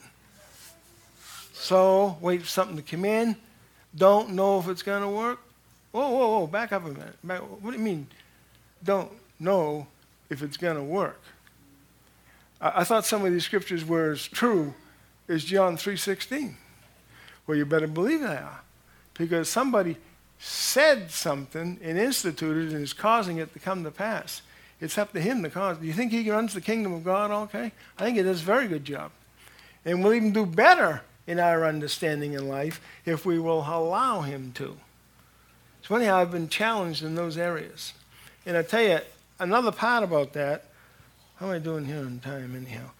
So, 1.52 2.16
wait 2.20 2.42
for 2.42 2.48
something 2.48 2.76
to 2.76 2.82
come 2.82 3.04
in. 3.04 3.36
Don't 3.94 4.30
know 4.30 4.58
if 4.58 4.68
it's 4.68 4.82
going 4.82 5.02
to 5.02 5.08
work. 5.08 5.40
Whoa, 5.92 6.10
whoa, 6.10 6.38
whoa, 6.38 6.46
back 6.46 6.72
up 6.72 6.84
a 6.84 6.88
minute. 6.88 7.16
Back, 7.24 7.40
what 7.40 7.70
do 7.70 7.76
you 7.76 7.82
mean, 7.82 8.06
don't 8.82 9.10
know 9.38 9.86
if 10.30 10.42
it's 10.42 10.56
going 10.56 10.76
to 10.76 10.82
work? 10.82 11.20
I, 12.60 12.80
I 12.80 12.84
thought 12.84 13.06
some 13.06 13.24
of 13.24 13.32
these 13.32 13.44
scriptures 13.44 13.84
were 13.84 14.10
as 14.10 14.26
true 14.26 14.74
as 15.28 15.44
John 15.44 15.76
3.16. 15.76 16.54
Well, 17.46 17.56
you 17.56 17.66
better 17.66 17.86
believe 17.86 18.20
they 18.20 18.26
are. 18.26 18.60
Because 19.14 19.48
somebody 19.48 19.96
said 20.38 21.10
something 21.10 21.78
and 21.82 21.98
instituted 21.98 22.72
and 22.72 22.82
is 22.82 22.92
causing 22.92 23.38
it 23.38 23.52
to 23.54 23.58
come 23.58 23.84
to 23.84 23.90
pass. 23.90 24.42
It's 24.80 24.98
up 24.98 25.12
to 25.12 25.20
him 25.20 25.42
to 25.42 25.50
cause. 25.50 25.78
Do 25.78 25.86
you 25.86 25.92
think 25.92 26.12
he 26.12 26.30
runs 26.30 26.52
the 26.52 26.60
kingdom 26.60 26.92
of 26.92 27.02
God 27.02 27.30
okay? 27.30 27.72
I 27.98 28.04
think 28.04 28.18
he 28.18 28.22
does 28.22 28.42
a 28.42 28.44
very 28.44 28.68
good 28.68 28.84
job. 28.84 29.10
And 29.84 30.02
we'll 30.02 30.14
even 30.14 30.32
do 30.32 30.44
better 30.44 31.02
in 31.26 31.40
our 31.40 31.64
understanding 31.64 32.34
in 32.34 32.48
life 32.48 32.80
if 33.04 33.24
we 33.24 33.38
will 33.38 33.60
allow 33.60 34.20
him 34.20 34.52
to. 34.56 34.76
It's 35.78 35.88
funny 35.88 36.06
how 36.06 36.20
I've 36.20 36.30
been 36.30 36.48
challenged 36.48 37.02
in 37.02 37.14
those 37.14 37.38
areas. 37.38 37.94
And 38.44 38.56
I 38.56 38.62
tell 38.62 38.82
you, 38.82 38.98
another 39.38 39.72
part 39.72 40.02
about 40.02 40.32
that, 40.34 40.64
how 41.36 41.46
am 41.46 41.52
I 41.52 41.58
doing 41.58 41.84
here 41.84 41.98
on 41.98 42.20
time 42.20 42.56
anyhow? 42.56 42.90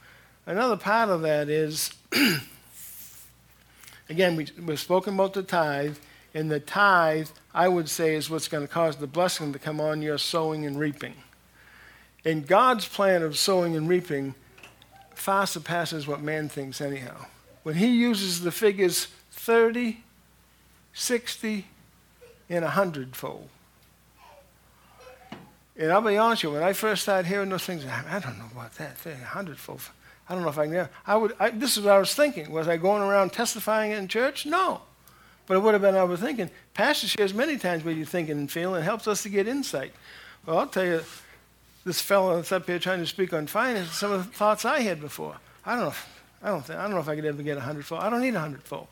Another 0.47 0.77
part 0.77 1.09
of 1.09 1.23
that 1.23 1.49
is, 1.49 1.91
again, 4.09 4.37
we, 4.37 4.47
we've 4.65 4.79
spoken 4.79 5.15
about 5.15 5.35
the 5.35 5.43
tithe, 5.43 5.97
and 6.35 6.51
the 6.51 6.61
tithe, 6.61 7.29
I 7.55 7.69
would 7.69 7.89
say, 7.89 8.15
is 8.15 8.29
what's 8.29 8.47
going 8.47 8.67
to 8.67 8.73
cause 8.73 8.97
the 8.97 9.07
blessing 9.07 9.53
to 9.55 9.59
come 9.59 9.81
on 9.81 10.03
your 10.03 10.19
sowing 10.19 10.67
and 10.67 10.79
reaping. 10.79 11.15
And 12.25 12.47
God's 12.47 12.87
plan 12.87 13.23
of 13.23 13.39
sowing 13.39 13.75
and 13.77 13.89
reaping 13.89 14.35
far 15.15 15.47
surpasses 15.47 16.07
what 16.07 16.21
man 16.21 16.49
thinks, 16.49 16.81
anyhow. 16.81 17.27
When 17.63 17.77
he 17.77 17.89
uses 17.89 18.43
the 18.43 18.53
figures 18.53 19.09
30, 19.31 19.99
60, 20.93 21.67
and 22.49 22.65
100 22.65 23.17
fold. 23.17 23.49
And 25.79 25.93
I'll 25.93 26.01
be 26.01 26.17
honest 26.17 26.43
with 26.43 26.53
you, 26.53 26.59
when 26.59 26.67
I 26.67 26.73
first 26.73 27.03
started 27.03 27.29
hearing 27.29 27.51
those 27.51 27.65
things, 27.65 27.85
I 27.85 28.19
don't 28.19 28.39
know 28.39 28.47
about 28.53 28.75
that, 28.77 28.97
100 29.05 29.59
fold. 29.59 29.83
I 30.29 30.35
don't 30.35 30.43
know 30.43 30.49
if 30.49 30.59
I 30.59 30.67
can. 30.67 30.89
I 31.07 31.17
would. 31.17 31.35
I, 31.39 31.51
this 31.51 31.77
is 31.77 31.85
what 31.85 31.95
I 31.95 31.99
was 31.99 32.15
thinking. 32.15 32.51
Was 32.51 32.67
I 32.67 32.77
going 32.79 33.03
around 33.03 33.33
testifying 33.33 33.93
in 33.93 34.09
church? 34.09 34.45
No. 34.45 34.81
But 35.47 35.57
it 35.57 35.61
would 35.61 35.75
have 35.75 35.83
been, 35.83 35.95
I 35.95 36.03
was 36.03 36.21
thinking, 36.21 36.51
Pastor 36.75 37.07
shares 37.07 37.33
many 37.33 37.57
times 37.57 37.85
what 37.85 37.95
you're 37.95 38.05
thinking 38.05 38.37
and 38.37 38.51
feeling. 38.51 38.81
It 38.81 38.85
helps 38.85 39.07
us 39.07 39.23
to 39.23 39.29
get 39.29 39.47
insight. 39.47 39.93
Well, 40.45 40.59
I'll 40.59 40.67
tell 40.67 40.85
you, 40.85 41.03
this 41.85 42.01
fellow 42.01 42.35
that's 42.37 42.51
up 42.51 42.67
here 42.67 42.81
trying 42.81 42.99
to 42.99 43.07
speak 43.07 43.33
on 43.33 43.47
finance, 43.47 43.93
some 43.93 44.11
of 44.11 44.27
the 44.27 44.33
thoughts 44.37 44.65
I 44.65 44.81
had 44.81 45.01
before. 45.01 45.37
I 45.65 45.75
don't 45.75 45.85
know. 45.85 45.89
If, 45.91 46.21
I 46.43 46.49
don't 46.49 46.65
think, 46.65 46.79
I 46.79 46.83
don't 46.83 46.93
know 46.93 46.99
if 46.99 47.09
I 47.09 47.15
could 47.15 47.25
ever 47.25 47.43
get 47.43 47.59
a 47.59 47.61
hundredfold. 47.61 48.03
I 48.03 48.11
don't 48.11 48.21
need 48.21 48.35
a 48.35 48.41
hundredfold. 48.41 48.89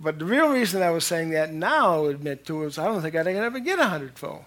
But 0.00 0.20
the 0.20 0.24
real 0.24 0.48
reason 0.48 0.80
I 0.80 0.90
was 0.90 1.04
saying 1.04 1.30
that 1.30 1.52
now, 1.52 1.94
I'll 1.94 2.06
admit 2.06 2.46
to, 2.46 2.62
is 2.62 2.78
I 2.78 2.84
don't 2.84 3.02
think 3.02 3.16
I'd 3.16 3.26
ever 3.26 3.58
get 3.58 3.80
a 3.80 3.86
hundredfold. 3.86 4.44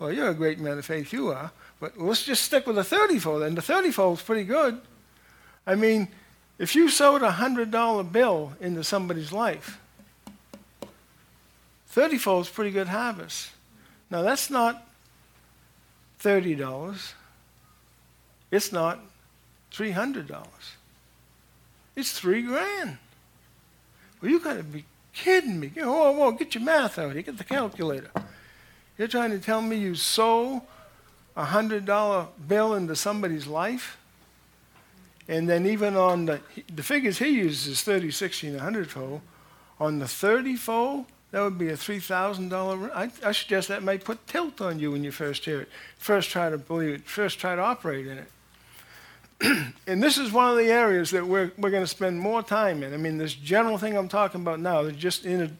Well, 0.00 0.12
you're 0.12 0.30
a 0.30 0.34
great 0.34 0.58
man 0.58 0.78
of 0.78 0.86
faith, 0.86 1.12
you 1.12 1.28
are. 1.28 1.52
But 1.78 1.98
let's 1.98 2.24
just 2.24 2.42
stick 2.42 2.66
with 2.66 2.78
a 2.78 2.82
thirtyfold. 2.82 3.46
And 3.46 3.56
the 3.56 3.62
thirtyfold 3.62 4.14
is 4.14 4.22
pretty 4.22 4.44
good. 4.44 4.80
I 5.66 5.74
mean, 5.74 6.08
if 6.58 6.74
you 6.74 6.88
sowed 6.88 7.22
a 7.22 7.32
hundred 7.32 7.70
dollar 7.70 8.02
bill 8.02 8.54
into 8.60 8.82
somebody's 8.82 9.30
life, 9.30 9.78
30 11.88 12.18
fold 12.18 12.46
is 12.46 12.50
pretty 12.50 12.70
good 12.70 12.88
harvest. 12.88 13.50
Now, 14.10 14.22
that's 14.22 14.48
not 14.48 14.86
$30. 16.22 17.12
It's 18.50 18.72
not 18.72 19.00
$300. 19.72 20.46
It's 21.94 22.12
three 22.18 22.42
grand. 22.42 22.96
Well, 24.20 24.30
you 24.30 24.40
got 24.40 24.56
to 24.56 24.62
be 24.62 24.84
kidding 25.12 25.60
me. 25.60 25.72
Whoa, 25.76 26.12
whoa, 26.12 26.32
get 26.32 26.54
your 26.54 26.64
math 26.64 26.98
out 26.98 27.12
here. 27.12 27.22
Get 27.22 27.36
the 27.36 27.44
calculator. 27.44 28.10
You're 29.00 29.08
trying 29.08 29.30
to 29.30 29.38
tell 29.38 29.62
me 29.62 29.76
you 29.76 29.94
sow 29.94 30.62
a 31.34 31.46
$100 31.46 32.28
bill 32.46 32.74
into 32.74 32.94
somebody's 32.94 33.46
life? 33.46 33.96
And 35.26 35.48
then 35.48 35.64
even 35.64 35.96
on 35.96 36.26
the, 36.26 36.40
the 36.76 36.82
figures 36.82 37.18
he 37.18 37.30
uses 37.30 37.80
30, 37.80 38.10
60, 38.10 38.48
and 38.48 38.56
100 38.56 38.90
fold. 38.90 39.22
On 39.80 40.00
the 40.00 40.06
30 40.06 40.54
fold, 40.56 41.06
that 41.30 41.40
would 41.40 41.56
be 41.56 41.70
a 41.70 41.78
$3,000. 41.78 42.90
I, 42.94 43.10
I 43.26 43.32
suggest 43.32 43.68
that 43.68 43.82
may 43.82 43.96
put 43.96 44.26
tilt 44.26 44.60
on 44.60 44.78
you 44.78 44.90
when 44.90 45.02
you 45.02 45.12
first 45.12 45.46
hear 45.46 45.62
it. 45.62 45.70
First 45.96 46.28
try 46.28 46.50
to 46.50 46.58
believe 46.58 46.96
it. 46.96 47.06
First 47.06 47.38
try 47.38 47.56
to 47.56 47.62
operate 47.62 48.06
in 48.06 48.18
it. 48.18 49.72
and 49.86 50.02
this 50.02 50.18
is 50.18 50.30
one 50.30 50.50
of 50.50 50.58
the 50.58 50.70
areas 50.70 51.10
that 51.12 51.26
we're, 51.26 51.52
we're 51.56 51.70
going 51.70 51.82
to 51.82 51.86
spend 51.86 52.20
more 52.20 52.42
time 52.42 52.82
in. 52.82 52.92
I 52.92 52.98
mean, 52.98 53.16
this 53.16 53.32
general 53.32 53.78
thing 53.78 53.96
I'm 53.96 54.10
talking 54.10 54.42
about 54.42 54.60
now 54.60 54.80
is 54.80 54.94
just 54.98 55.24
in, 55.24 55.56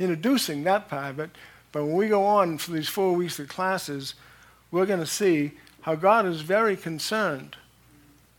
introducing 0.00 0.64
that 0.64 0.88
part. 0.88 1.16
But, 1.16 1.30
but 1.72 1.84
when 1.84 1.96
we 1.96 2.08
go 2.08 2.24
on 2.24 2.58
for 2.58 2.72
these 2.72 2.88
four 2.88 3.14
weeks 3.14 3.38
of 3.38 3.48
classes, 3.48 4.14
we're 4.70 4.86
going 4.86 5.00
to 5.00 5.06
see 5.06 5.52
how 5.82 5.94
God 5.94 6.26
is 6.26 6.42
very 6.42 6.76
concerned 6.76 7.56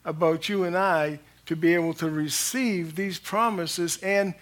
about 0.05 0.47
you 0.47 0.63
and 0.63 0.77
I 0.77 1.19
to 1.45 1.55
be 1.55 1.73
able 1.73 1.93
to 1.95 2.09
receive 2.09 2.95
these 2.95 3.19
promises 3.19 3.97
and 3.97 4.33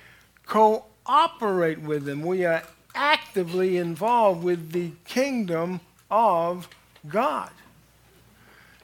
cooperate 0.46 1.82
with 1.82 2.06
them. 2.06 2.22
We 2.22 2.46
are 2.46 2.64
actively 2.94 3.78
involved 3.78 4.44
with 4.44 4.72
the 4.72 4.92
kingdom 5.06 5.80
of 6.10 6.68
God. 7.08 7.52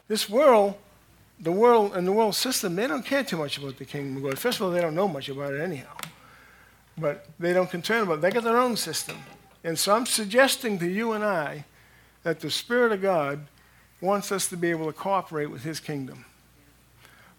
This 0.07 0.29
world, 0.29 0.75
the 1.39 1.51
world 1.51 1.95
and 1.95 2.07
the 2.07 2.11
world 2.11 2.35
system, 2.35 2.75
they 2.75 2.87
don't 2.87 3.05
care 3.05 3.23
too 3.23 3.37
much 3.37 3.57
about 3.57 3.77
the 3.77 3.85
kingdom 3.85 4.17
of 4.17 4.23
God. 4.31 4.39
First 4.39 4.59
of 4.59 4.65
all, 4.65 4.71
they 4.71 4.81
don't 4.81 4.95
know 4.95 5.07
much 5.07 5.29
about 5.29 5.53
it 5.53 5.61
anyhow. 5.61 5.95
But 6.97 7.27
they 7.37 7.53
don't 7.53 7.69
concern 7.69 8.03
about 8.03 8.19
it. 8.19 8.21
They 8.21 8.31
got 8.31 8.43
their 8.43 8.57
own 8.57 8.75
system. 8.75 9.17
And 9.67 9.77
so 9.77 9.93
I'm 9.93 10.05
suggesting 10.05 10.79
to 10.79 10.87
you 10.87 11.11
and 11.11 11.25
I 11.25 11.65
that 12.23 12.39
the 12.39 12.49
Spirit 12.49 12.93
of 12.93 13.01
God 13.01 13.47
wants 13.99 14.31
us 14.31 14.47
to 14.47 14.55
be 14.55 14.69
able 14.69 14.85
to 14.85 14.93
cooperate 14.93 15.47
with 15.47 15.65
His 15.65 15.81
kingdom. 15.81 16.23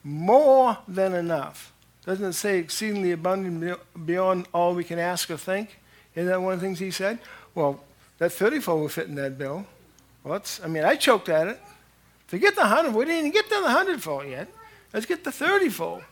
More 0.05 0.77
than 0.87 1.15
enough. 1.15 1.73
Doesn't 2.05 2.27
it 2.27 2.35
say 2.35 2.59
exceedingly 2.59 3.13
abundant 3.13 3.81
beyond 4.05 4.47
all 4.53 4.75
we 4.75 4.85
can 4.85 4.99
ask 4.99 5.31
or 5.31 5.39
think? 5.39 5.79
Isn't 6.15 6.29
that 6.29 6.43
one 6.43 6.53
of 6.53 6.61
the 6.61 6.67
things 6.67 6.79
He 6.79 6.91
said? 6.91 7.19
Well, 7.55 7.83
that 8.19 8.31
34 8.31 8.79
will 8.79 8.91
fit 8.91 9.07
in 9.07 9.15
that 9.15 9.39
bill. 9.39 9.65
Well, 10.23 10.43
I 10.63 10.69
mean, 10.69 10.85
I 10.85 10.97
choked 10.97 11.31
at 11.31 11.49
it. 11.49 11.59
Forget 12.27 12.55
the 12.57 12.61
100. 12.61 12.95
We 12.95 13.07
didn't 13.07 13.21
even 13.21 13.31
get 13.31 13.45
to 13.45 13.55
the 13.55 13.63
100 13.63 14.03
fold 14.03 14.29
yet. 14.29 14.49
Let's 14.93 15.07
get 15.07 15.25
the 15.25 15.33
30 15.33 15.71
fold. 15.71 16.03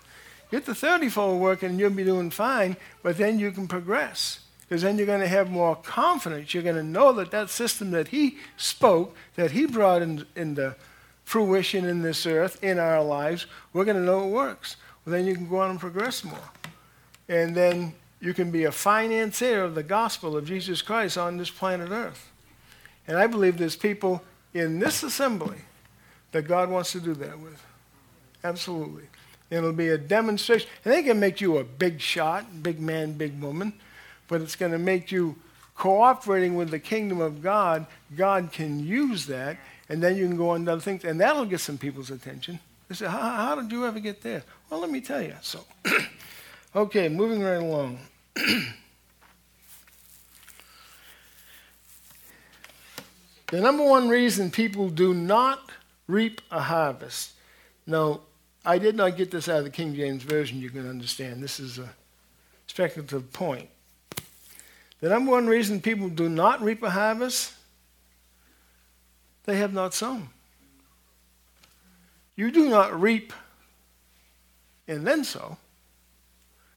Get 0.51 0.64
the 0.64 0.75
30 0.75 1.11
fold 1.11 1.43
working 1.43 1.69
and 1.69 1.79
you'll 1.79 1.91
be 1.91 2.05
doing 2.05 2.31
fine, 2.31 2.79
but 3.03 3.19
then 3.19 3.39
you 3.39 3.51
can 3.51 3.69
progress. 3.69 4.41
Because 4.69 4.83
then 4.83 4.99
you're 4.99 5.07
going 5.07 5.21
to 5.21 5.29
have 5.29 5.51
more 5.51 5.77
confidence. 5.77 6.53
You're 6.53 6.62
going 6.62 6.77
to 6.77 6.83
know 6.83 7.12
that 7.12 7.31
that 7.31 7.51
system 7.51 7.93
that 7.93 8.09
He 8.09 8.39
spoke, 8.57 9.14
that 9.37 9.53
He 9.53 9.67
brought 9.67 10.03
in, 10.03 10.27
into 10.35 10.75
fruition 11.25 11.85
in 11.85 12.03
this 12.03 12.27
earth, 12.27 12.62
in 12.62 12.79
our 12.79 13.03
lives, 13.03 13.47
we're 13.73 13.85
going 13.85 13.97
to 13.97 14.03
know 14.03 14.25
it 14.25 14.31
works. 14.31 14.77
Well, 15.05 15.12
then 15.12 15.27
you 15.27 15.35
can 15.35 15.49
go 15.49 15.59
on 15.59 15.71
and 15.71 15.81
progress 15.81 16.25
more. 16.25 16.51
And 17.29 17.55
then 17.55 17.95
you 18.21 18.35
can 18.35 18.51
be 18.51 18.64
a 18.64 18.73
financier 18.73 19.62
of 19.62 19.75
the 19.75 19.83
gospel 19.83 20.37
of 20.37 20.47
Jesus 20.47 20.83
Christ 20.83 21.17
on 21.17 21.37
this 21.37 21.51
planet 21.51 21.91
earth. 21.91 22.31
And 23.07 23.17
I 23.17 23.27
believe 23.27 23.59
there's 23.59 23.77
people 23.77 24.23
in 24.53 24.81
this 24.81 25.03
assembly 25.03 25.59
that 26.33 26.43
God 26.43 26.71
wants 26.71 26.93
to 26.93 27.01
do 27.01 27.14
that 27.14 27.39
with. 27.39 27.62
Absolutely. 28.43 29.05
It'll 29.51 29.73
be 29.73 29.89
a 29.89 29.99
demonstration. 29.99 30.69
And 30.85 30.93
they 30.93 31.03
can 31.03 31.21
make 31.21 31.41
you 31.41 31.59
a 31.59 31.64
big 31.64 32.01
shot, 32.01 32.62
big 32.62 32.81
man, 32.81 33.12
big 33.12 33.41
woman, 33.41 33.75
but 34.29 34.41
it's 34.41 34.57
going 34.57 34.72
to 34.72 34.79
make 34.79 35.12
you 35.12 35.37
cooperating 35.77 36.57
with 36.57 36.70
the 36.70 36.79
kingdom 36.79 37.20
of 37.20 37.43
God. 37.43 37.87
God 38.16 38.51
can 38.53 38.85
use 38.85 39.27
that, 39.27 39.59
and 39.89 40.03
then 40.03 40.16
you 40.16 40.27
can 40.27 40.37
go 40.37 40.51
on 40.51 40.64
to 40.64 40.72
other 40.72 40.81
things, 40.81 41.05
and 41.05 41.20
that'll 41.20 41.45
get 41.45 41.61
some 41.61 41.79
people's 41.79 42.11
attention. 42.11 42.59
They 42.89 42.95
say, 42.95 43.07
how, 43.07 43.18
how 43.18 43.55
did 43.57 43.72
you 43.72 43.87
ever 43.87 44.01
get 44.01 44.22
there? 44.22 44.43
Well, 44.70 44.81
let 44.81 44.91
me 44.91 45.01
tell 45.01 45.22
you. 45.22 45.35
So, 45.43 45.64
okay, 46.77 47.09
moving 47.09 47.43
right 47.43 47.55
along. 47.55 47.99
the 48.35 48.72
number 53.53 53.85
one 53.85 54.09
reason 54.09 54.51
people 54.51 54.89
do 54.89 55.12
not 55.12 55.70
reap 56.07 56.41
a 56.51 56.61
harvest. 56.61 57.33
Now, 57.87 58.20
I 58.64 58.79
did 58.79 58.97
not 58.97 59.16
get 59.16 59.31
this 59.31 59.49
out 59.49 59.59
of 59.59 59.64
the 59.64 59.70
King 59.70 59.95
James 59.95 60.22
Version, 60.22 60.59
you 60.59 60.70
can 60.70 60.89
understand. 60.89 61.43
This 61.43 61.61
is 61.61 61.79
a 61.79 61.91
speculative 62.66 63.33
point. 63.33 63.68
The 65.01 65.09
number 65.09 65.31
one 65.31 65.47
reason 65.47 65.81
people 65.81 66.09
do 66.09 66.29
not 66.29 66.63
reap 66.63 66.83
a 66.83 66.91
harvest, 66.91 67.53
they 69.45 69.57
have 69.59 69.73
not 69.73 69.95
sown. 69.95 70.29
You 72.35 72.51
do 72.51 72.69
not 72.69 72.99
reap 72.99 73.33
and 74.89 75.07
then 75.07 75.25
sow. 75.25 75.57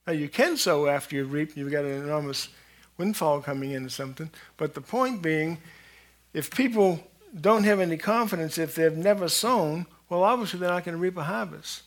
Now, 0.08 0.14
you 0.14 0.28
can 0.28 0.58
sow 0.58 0.88
after 0.88 1.16
you've 1.16 1.32
reaped, 1.32 1.56
you've 1.56 1.72
got 1.72 1.86
an 1.86 2.04
enormous 2.04 2.50
windfall 2.98 3.42
coming 3.42 3.72
in 3.72 3.86
or 3.86 3.90
something. 3.90 4.30
But 4.58 4.74
the 4.74 4.82
point 4.82 5.22
being, 5.22 5.60
if 6.34 6.50
people 6.52 7.04
don't 7.40 7.64
have 7.64 7.80
any 7.80 7.98
confidence 7.98 8.58
if 8.58 8.76
they've 8.76 8.96
never 8.96 9.28
sown, 9.28 9.86
well, 10.10 10.24
obviously 10.24 10.60
they're 10.60 10.70
not 10.70 10.84
going 10.84 10.98
to 10.98 11.02
reap 11.02 11.18
a 11.18 11.24
harvest. 11.24 11.84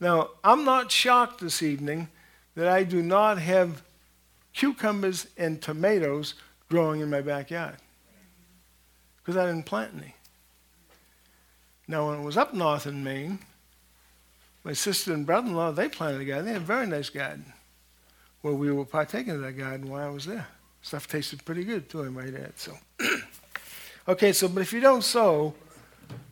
Now, 0.00 0.30
I'm 0.42 0.64
not 0.64 0.90
shocked 0.90 1.40
this 1.40 1.62
evening 1.62 2.08
that 2.56 2.66
I 2.66 2.82
do 2.82 3.02
not 3.02 3.38
have 3.38 3.82
cucumbers 4.52 5.26
and 5.36 5.60
tomatoes 5.60 6.34
growing 6.68 7.00
in 7.00 7.10
my 7.10 7.20
backyard 7.20 7.76
because 9.18 9.36
I 9.36 9.46
didn't 9.46 9.66
plant 9.66 9.92
any. 9.96 10.14
Now, 11.88 12.08
when 12.08 12.20
it 12.20 12.22
was 12.22 12.36
up 12.36 12.54
north 12.54 12.86
in 12.86 13.04
Maine, 13.04 13.38
my 14.64 14.72
sister 14.72 15.12
and 15.12 15.26
brother 15.26 15.48
in 15.48 15.54
law, 15.54 15.72
they 15.72 15.88
planted 15.88 16.20
a 16.20 16.24
garden. 16.24 16.46
They 16.46 16.52
had 16.52 16.62
a 16.62 16.64
very 16.64 16.86
nice 16.86 17.10
garden. 17.10 17.52
Well, 18.42 18.54
we 18.54 18.72
were 18.72 18.84
partaking 18.84 19.34
of 19.34 19.40
that 19.40 19.52
garden 19.52 19.88
while 19.90 20.08
I 20.08 20.10
was 20.10 20.24
there. 20.24 20.46
Stuff 20.82 21.06
tasted 21.06 21.44
pretty 21.44 21.64
good, 21.64 21.88
too, 21.88 22.04
I 22.04 22.08
might 22.08 22.34
add. 22.34 22.58
So. 22.58 22.76
Okay, 24.08 24.32
so, 24.32 24.48
but 24.48 24.62
if 24.62 24.72
you 24.72 24.80
don't 24.80 25.04
sow, 25.04 25.54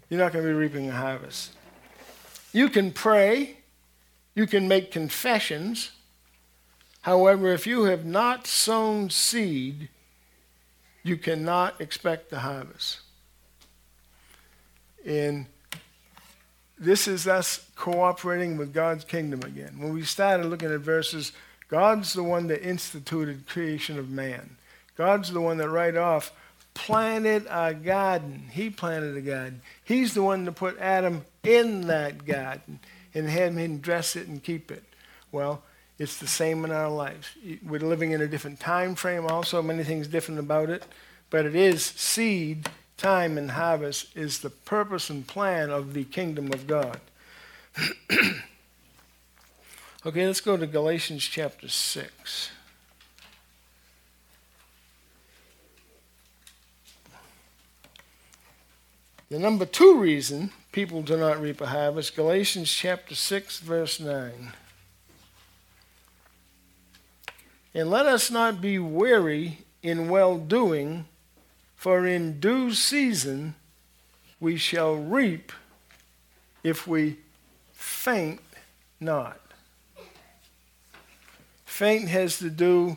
you're 0.09 0.18
not 0.18 0.33
going 0.33 0.45
to 0.45 0.51
be 0.51 0.55
reaping 0.55 0.89
a 0.89 0.93
harvest. 0.93 1.53
You 2.53 2.68
can 2.68 2.91
pray, 2.91 3.59
you 4.35 4.49
can 4.49 4.66
make 4.66 4.91
confessions. 4.91 5.93
However, 7.03 7.53
if 7.53 7.67
you 7.67 7.85
have 7.85 8.05
not 8.05 8.47
sown 8.47 9.11
seed, 9.11 9.89
you 11.03 11.17
cannot 11.17 11.81
expect 11.81 12.31
the 12.31 12.41
harvest. 12.41 13.01
And 15.07 15.47
this 16.79 17.09
is 17.09 17.27
us 17.27 17.67
cooperating 17.77 18.57
with 18.57 18.75
God's 18.75 19.05
kingdom 19.05 19.43
again. 19.43 19.77
When 19.79 19.95
we 19.95 20.03
started 20.03 20.47
looking 20.47 20.73
at 20.73 20.81
verses, 20.81 21.33
God's 21.69 22.13
the 22.13 22.23
one 22.23 22.49
that 22.49 22.67
instituted 22.67 23.47
creation 23.47 23.99
of 23.99 24.11
man. 24.11 24.57
God's 24.97 25.33
the 25.33 25.41
one 25.41 25.57
that 25.59 25.71
right 25.71 25.97
off 25.97 26.33
planted 26.75 27.47
a 27.49 27.75
garden. 27.75 28.49
He 28.53 28.71
planted 28.71 29.17
a 29.17 29.21
garden. 29.21 29.63
He's 29.85 30.15
the 30.15 30.23
one 30.23 30.45
that 30.45 30.53
put 30.53 30.79
Adam 30.79 31.25
in 31.43 31.87
that 31.87 32.27
garden 32.27 32.81
and 33.15 33.29
had 33.29 33.55
him 33.55 33.79
dress 33.79 34.17
it 34.17 34.29
and 34.29 34.43
keep 34.43 34.71
it. 34.71 34.85
Well, 35.33 35.63
it's 36.01 36.17
the 36.17 36.27
same 36.27 36.65
in 36.65 36.73
our 36.73 36.89
lives. 36.89 37.29
We're 37.63 37.79
living 37.79 38.13
in 38.13 38.23
a 38.23 38.27
different 38.27 38.59
time 38.59 38.95
frame 38.95 39.27
also, 39.27 39.61
many 39.61 39.85
things 39.85 40.09
different 40.09 40.41
about 40.41 40.71
it, 40.71 40.85
but 41.29 41.45
it 41.45 41.55
is 41.55 41.85
seed, 41.85 42.71
time, 42.97 43.37
and 43.37 43.51
harvest 43.51 44.17
is 44.17 44.39
the 44.39 44.49
purpose 44.49 45.11
and 45.11 45.27
plan 45.27 45.69
of 45.69 45.93
the 45.93 46.05
kingdom 46.05 46.55
of 46.55 46.67
God. 46.67 47.01
okay, 50.07 50.27
let's 50.27 50.41
go 50.41 50.57
to 50.57 50.67
Galatians 50.67 51.23
chapter 51.23 51.69
6. 51.69 52.51
The 59.29 59.39
number 59.39 59.67
two 59.67 59.99
reason 59.99 60.51
people 60.73 61.03
do 61.03 61.19
not 61.19 61.39
reap 61.43 61.61
a 61.61 61.67
harvest, 61.67 62.17
Galatians 62.17 62.73
chapter 62.73 63.15
6, 63.15 63.61
verse 63.61 64.01
9. 64.01 64.55
And 67.75 67.89
let 67.89 68.07
us 68.07 68.31
not 68.31 68.61
be 68.61 68.79
weary 68.79 69.59
in 69.83 70.09
well 70.09 70.39
doing, 70.39 71.07
for 71.77 72.07
in 72.07 72.41
due 72.41 72.73
season 72.73 73.55
we 74.41 74.57
shall 74.57 74.95
reap 74.95 75.53
if 76.64 76.87
we 76.87 77.18
faint 77.73 78.41
not. 78.99 79.41
Faint 81.64 82.09
has 82.09 82.39
to 82.39 82.51
do 82.51 82.97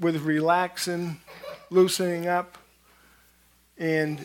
with 0.00 0.22
relaxing, 0.22 1.20
loosening 1.70 2.26
up, 2.26 2.56
and 3.76 4.24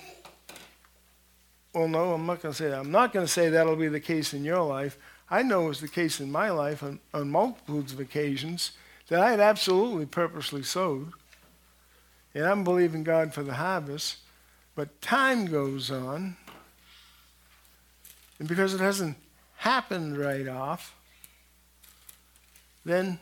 well, 1.73 1.87
no, 1.87 2.13
I'm 2.13 2.25
not 2.25 2.41
going 2.41 2.53
to 2.53 2.57
say 2.57 2.69
that. 2.69 2.79
I'm 2.79 2.91
not 2.91 3.13
going 3.13 3.25
to 3.25 3.31
say 3.31 3.49
that'll 3.49 3.75
be 3.75 3.87
the 3.87 3.99
case 3.99 4.33
in 4.33 4.43
your 4.43 4.61
life. 4.61 4.97
I 5.29 5.43
know 5.43 5.65
it 5.65 5.67
was 5.67 5.81
the 5.81 5.87
case 5.87 6.19
in 6.19 6.31
my 6.31 6.49
life 6.49 6.81
on, 6.81 6.99
on 7.13 7.29
multitudes 7.29 7.93
of 7.93 7.99
occasions 7.99 8.71
that 9.07 9.19
I 9.19 9.31
had 9.31 9.39
absolutely 9.39 10.05
purposely 10.05 10.63
sowed. 10.63 11.11
And 12.33 12.45
I'm 12.45 12.63
believing 12.63 13.03
God 13.03 13.33
for 13.33 13.43
the 13.43 13.53
harvest. 13.53 14.17
But 14.75 15.01
time 15.01 15.45
goes 15.45 15.89
on. 15.89 16.35
And 18.39 18.47
because 18.47 18.73
it 18.73 18.79
hasn't 18.79 19.17
happened 19.57 20.17
right 20.17 20.47
off, 20.47 20.95
then 22.85 23.19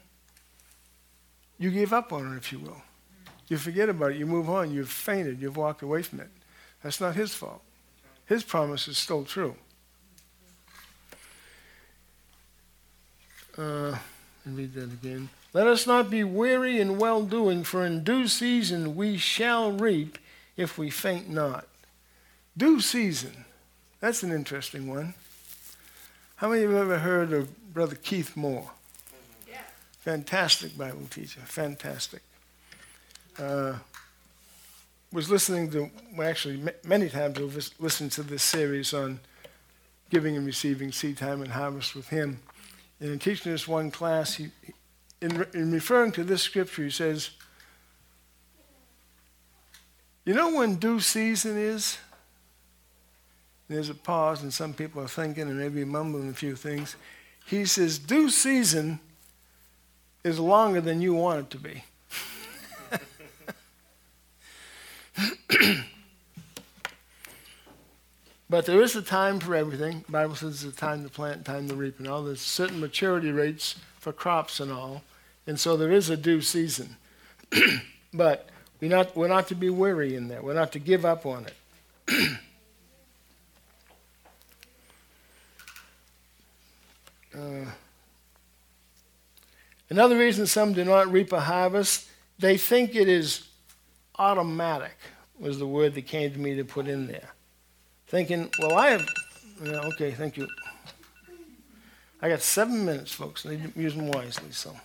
you 1.58 1.72
give 1.72 1.94
up 1.94 2.12
on 2.12 2.34
it, 2.34 2.38
if 2.38 2.52
you 2.52 2.60
will. 2.60 2.82
You 3.48 3.58
forget 3.58 3.90
about 3.90 4.12
it. 4.12 4.18
You 4.18 4.26
move 4.26 4.50
on. 4.50 4.72
You've 4.72 4.90
fainted. 4.90 5.42
You've 5.42 5.56
walked 5.56 5.82
away 5.82 6.02
from 6.02 6.20
it. 6.20 6.30
That's 6.84 7.00
not 7.00 7.16
his 7.16 7.34
fault 7.34 7.62
his 8.26 8.44
promise 8.44 8.88
is 8.88 8.98
still 8.98 9.24
true. 9.24 9.56
Uh, 13.58 13.96
read 14.46 14.74
that 14.74 14.92
again. 14.92 15.30
Let 15.56 15.68
us 15.68 15.88
not 15.88 16.10
be 16.10 16.22
weary 16.22 16.82
in 16.82 16.98
well 16.98 17.24
doing, 17.24 17.64
for 17.64 17.86
in 17.86 18.04
due 18.04 18.28
season 18.28 18.94
we 18.94 19.16
shall 19.16 19.72
reap 19.72 20.18
if 20.58 20.78
we 20.78 20.90
faint 20.90 21.30
not. 21.30 21.66
Due 22.58 22.82
season. 22.82 23.46
That's 24.02 24.22
an 24.22 24.34
interesting 24.34 24.90
one. 24.90 25.14
How 26.36 26.50
many 26.50 26.64
of 26.64 26.72
you 26.72 26.76
have 26.76 26.92
ever 26.92 27.00
heard 27.00 27.32
of 27.32 27.74
Brother 27.74 27.96
Keith 27.96 28.36
Moore? 28.36 28.70
Yeah. 29.50 29.62
Fantastic 30.02 30.78
Bible 30.78 31.08
teacher. 31.10 31.40
Fantastic. 31.46 32.22
Uh, 33.40 33.76
was 35.14 35.30
listening 35.30 35.72
to, 35.72 35.90
well, 36.18 36.30
actually, 36.30 36.70
many 36.84 37.08
times 37.08 37.38
I've 37.38 37.72
listened 37.80 38.12
to 38.12 38.24
this 38.24 38.44
series 38.44 38.94
on 38.94 39.22
giving 40.10 40.36
and 40.36 40.46
receiving 40.46 40.92
seed 40.92 41.16
time 41.16 41.42
and 41.42 41.54
harvest 41.54 41.96
with 41.96 42.10
him. 42.10 42.42
And 43.00 43.10
in 43.10 43.20
teaching 43.20 43.54
this 43.54 43.70
one 43.70 43.90
class, 43.90 44.34
he, 44.34 44.50
in, 45.26 45.46
in 45.54 45.72
referring 45.72 46.12
to 46.14 46.24
this 46.24 46.44
scripture, 46.44 46.84
he 46.84 46.92
says, 46.92 47.32
You 50.24 50.36
know 50.36 50.56
when 50.56 50.76
due 50.76 51.00
season 51.00 51.58
is? 51.58 51.98
There's 53.68 53.90
a 53.90 53.96
pause, 53.96 54.44
and 54.44 54.54
some 54.54 54.76
people 54.76 55.02
are 55.02 55.08
thinking 55.08 55.50
and 55.50 55.58
maybe 55.58 55.84
mumbling 55.84 56.30
a 56.30 56.34
few 56.34 56.56
things. 56.56 56.96
He 57.48 57.66
says, 57.66 57.98
Due 57.98 58.30
season 58.30 59.00
is 60.24 60.40
longer 60.40 60.80
than 60.80 61.02
you 61.02 61.16
want 61.16 61.40
it 61.40 61.50
to 61.50 61.58
be. 61.58 61.84
but 68.48 68.68
there 68.68 68.80
is 68.82 68.96
a 68.96 69.02
time 69.02 69.40
for 69.40 69.56
everything. 69.56 70.04
The 70.06 70.12
Bible 70.12 70.36
says 70.36 70.62
there's 70.62 70.76
a 70.76 70.78
time 70.78 71.04
to 71.04 71.10
plant, 71.10 71.46
time 71.46 71.68
to 71.70 71.76
reap, 71.76 71.98
and 71.98 72.08
all. 72.08 72.24
There's 72.24 72.42
certain 72.42 72.80
maturity 72.80 73.32
rates 73.32 73.76
for 74.00 74.14
crops 74.14 74.60
and 74.60 74.72
all. 74.72 75.02
And 75.48 75.60
so 75.60 75.78
there 75.78 75.92
is 75.92 76.10
a 76.10 76.18
due 76.18 76.42
season. 76.42 76.96
but 78.14 78.50
we're 78.82 78.90
not, 78.90 79.16
we're 79.16 79.28
not 79.28 79.48
to 79.50 79.56
be 79.56 79.70
weary 79.70 80.16
in 80.16 80.28
that. 80.30 80.44
We're 80.44 80.54
not 80.54 80.72
to 80.74 80.80
give 80.80 81.06
up 81.06 81.26
on 81.26 81.46
it. 81.46 81.54
uh, 87.38 87.66
another 89.90 90.18
reason 90.18 90.46
some 90.46 90.74
do 90.74 90.84
not 90.84 91.12
reap 91.12 91.32
a 91.32 91.42
harvest, 91.42 92.08
they 92.40 92.58
think 92.58 92.96
it 92.96 93.08
is 93.08 93.48
automatic, 94.18 94.98
was 95.40 95.60
the 95.60 95.68
word 95.68 95.94
that 95.96 96.08
came 96.08 96.32
to 96.32 96.40
me 96.40 96.56
to 96.56 96.66
put 96.66 96.88
in 96.88 97.08
there. 97.08 97.30
Thinking, 98.08 98.50
well, 98.60 98.78
I 98.78 98.90
have, 98.90 99.08
yeah, 99.64 99.82
okay, 99.94 100.12
thank 100.12 100.38
you. 100.38 100.48
I 102.22 102.30
got 102.30 102.42
seven 102.42 102.86
minutes, 102.86 103.14
folks. 103.14 103.46
Need 103.46 103.74
to 103.74 103.80
use 103.80 103.96
them 103.96 104.08
wisely, 104.08 104.52
so. 104.52 104.76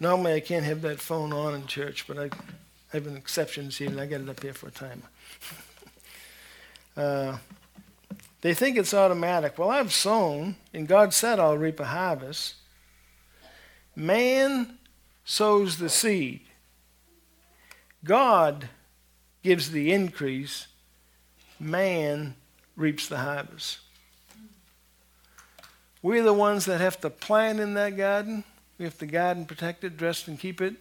Normally, 0.00 0.34
I 0.34 0.40
can't 0.40 0.64
have 0.64 0.82
that 0.82 1.00
phone 1.00 1.32
on 1.32 1.54
in 1.54 1.66
church, 1.66 2.06
but 2.06 2.18
I, 2.18 2.30
have 2.92 3.06
an 3.06 3.16
exception 3.16 3.66
this 3.66 3.80
evening. 3.80 4.00
I 4.00 4.06
got 4.06 4.20
it 4.20 4.28
up 4.28 4.42
here 4.42 4.52
for 4.52 4.68
a 4.68 4.70
time. 4.70 5.02
uh, 6.96 7.38
they 8.42 8.52
think 8.54 8.76
it's 8.76 8.92
automatic. 8.92 9.58
Well, 9.58 9.70
I've 9.70 9.92
sown, 9.92 10.56
and 10.74 10.86
God 10.86 11.14
said 11.14 11.38
I'll 11.38 11.56
reap 11.56 11.80
a 11.80 11.86
harvest. 11.86 12.56
Man 13.96 14.78
sows 15.24 15.78
the 15.78 15.88
seed. 15.88 16.42
God 18.04 18.68
gives 19.42 19.70
the 19.70 19.92
increase. 19.92 20.66
Man 21.58 22.34
reaps 22.76 23.08
the 23.08 23.18
harvest. 23.18 23.78
We're 26.02 26.24
the 26.24 26.32
ones 26.34 26.64
that 26.64 26.80
have 26.80 27.00
to 27.02 27.10
plant 27.10 27.60
in 27.60 27.74
that 27.74 27.96
garden. 27.96 28.44
We 28.78 28.84
have 28.84 28.98
to 28.98 29.06
guard 29.06 29.36
and 29.36 29.46
protect 29.46 29.84
it, 29.84 29.96
dress 29.96 30.26
and 30.26 30.38
keep 30.38 30.60
it. 30.60 30.74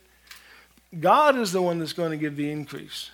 God 1.00 1.38
is 1.38 1.52
the 1.52 1.62
one 1.62 1.80
that's 1.80 1.94
going 1.94 2.12
to 2.12 2.18
give 2.18 2.36
the 2.36 2.52
increase 2.52 3.12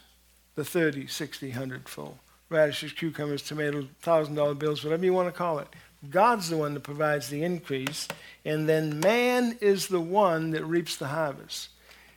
the 0.55 0.65
30, 0.65 1.05
60, 1.07 1.49
100 1.49 1.87
fold. 1.87 2.17
Radishes, 2.49 2.93
cucumbers, 2.93 3.43
tomatoes, 3.43 3.85
$1,000 4.03 4.57
bills, 4.57 4.83
whatever 4.83 5.05
you 5.05 5.13
want 5.13 5.27
to 5.27 5.31
call 5.31 5.59
it. 5.59 5.67
God's 6.09 6.49
the 6.49 6.57
one 6.57 6.73
that 6.73 6.81
provides 6.81 7.29
the 7.29 7.43
increase, 7.43 8.07
and 8.45 8.67
then 8.67 8.99
man 8.99 9.57
is 9.61 9.87
the 9.87 9.99
one 9.99 10.51
that 10.51 10.65
reaps 10.65 10.95
the 10.95 11.07
harvest. 11.07 11.69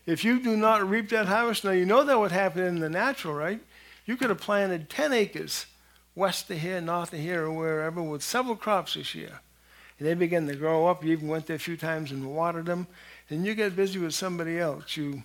If 0.06 0.24
you 0.24 0.40
do 0.40 0.56
not 0.56 0.88
reap 0.88 1.11
that 1.11 1.26
harvest, 1.26 1.64
now 1.64 1.72
you 1.72 1.84
know 1.84 2.04
that 2.04 2.18
would 2.18 2.32
happen 2.32 2.64
in 2.64 2.80
the 2.80 2.88
natural, 2.88 3.34
right? 3.34 3.61
You 4.06 4.16
could 4.16 4.30
have 4.30 4.40
planted 4.40 4.88
10 4.88 5.12
acres 5.12 5.66
west 6.14 6.50
of 6.50 6.58
here, 6.58 6.80
north 6.80 7.12
of 7.12 7.20
here, 7.20 7.44
or 7.44 7.52
wherever 7.52 8.02
with 8.02 8.22
several 8.22 8.56
crops 8.56 8.94
this 8.94 9.14
year 9.14 9.40
they 10.01 10.14
begin 10.14 10.46
to 10.48 10.57
grow 10.57 10.86
up. 10.86 11.05
You 11.05 11.12
even 11.12 11.28
went 11.28 11.46
there 11.46 11.57
a 11.57 11.61
few 11.61 11.76
times 11.76 12.11
and 12.11 12.34
watered 12.34 12.66
them. 12.66 12.86
Then 13.28 13.44
you 13.44 13.55
get 13.55 13.76
busy 13.76 13.98
with 13.98 14.14
somebody 14.14 14.59
else. 14.59 14.96
You 14.96 15.22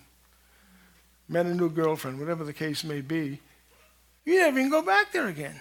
met 1.28 1.46
a 1.46 1.54
new 1.54 1.70
girlfriend, 1.70 2.20
whatever 2.20 2.44
the 2.44 2.52
case 2.52 2.84
may 2.84 3.00
be. 3.00 3.40
You 4.24 4.38
never 4.38 4.58
even 4.58 4.70
go 4.70 4.82
back 4.82 5.12
there 5.12 5.28
again. 5.28 5.60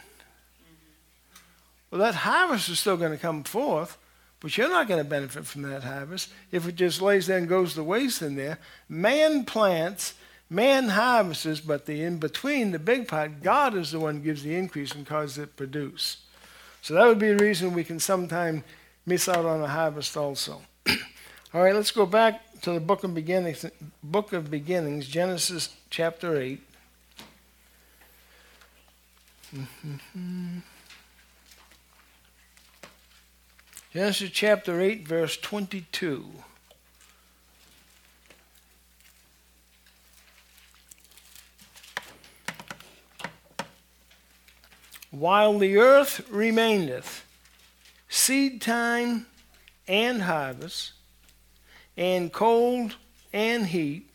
Well, 1.89 2.01
that 2.01 2.15
harvest 2.15 2.67
is 2.67 2.79
still 2.79 2.97
going 2.97 3.11
to 3.11 3.17
come 3.17 3.43
forth, 3.43 3.97
but 4.41 4.57
you're 4.57 4.69
not 4.69 4.87
going 4.87 5.01
to 5.01 5.09
benefit 5.09 5.45
from 5.45 5.61
that 5.61 5.83
harvest 5.83 6.29
if 6.51 6.67
it 6.67 6.75
just 6.75 7.01
lays 7.01 7.27
there 7.27 7.37
and 7.37 7.47
goes 7.47 7.73
to 7.75 7.83
waste 7.83 8.21
in 8.21 8.35
there. 8.35 8.59
Man 8.89 9.45
plants, 9.45 10.15
man 10.49 10.89
harvests, 10.89 11.61
but 11.61 11.85
the 11.85 12.03
in 12.03 12.17
between, 12.17 12.71
the 12.71 12.79
big 12.79 13.07
part, 13.07 13.41
God 13.41 13.75
is 13.75 13.91
the 13.91 13.99
one 13.99 14.15
who 14.15 14.21
gives 14.21 14.43
the 14.43 14.55
increase 14.55 14.91
and 14.93 15.05
causes 15.05 15.37
it 15.37 15.41
to 15.41 15.47
produce. 15.53 16.17
So 16.81 16.95
that 16.95 17.07
would 17.07 17.19
be 17.19 17.29
a 17.29 17.37
reason 17.37 17.73
we 17.73 17.83
can 17.83 17.99
sometimes 17.99 18.63
miss 19.05 19.29
out 19.29 19.45
on 19.45 19.61
a 19.61 19.67
harvest 19.67 20.15
also. 20.17 20.61
All 21.53 21.61
right, 21.63 21.75
let's 21.75 21.91
go 21.91 22.05
back 22.05 22.61
to 22.61 22.71
the 22.71 22.79
book 22.79 23.03
of 23.03 23.13
beginnings, 23.13 23.65
book 24.03 24.33
of 24.33 24.49
beginnings, 24.49 25.07
Genesis 25.07 25.75
chapter 25.89 26.37
8. 26.37 26.61
Mm-hmm. 29.55 30.57
Genesis 33.93 34.29
chapter 34.31 34.81
8, 34.81 35.07
verse 35.07 35.37
22. 35.37 36.25
While 45.11 45.59
the 45.59 45.77
earth 45.77 46.27
remaineth, 46.29 47.24
seed 48.09 48.61
time 48.61 49.25
and 49.87 50.21
harvest, 50.21 50.93
and 51.97 52.31
cold 52.31 52.95
and 53.31 53.67
heat, 53.67 54.09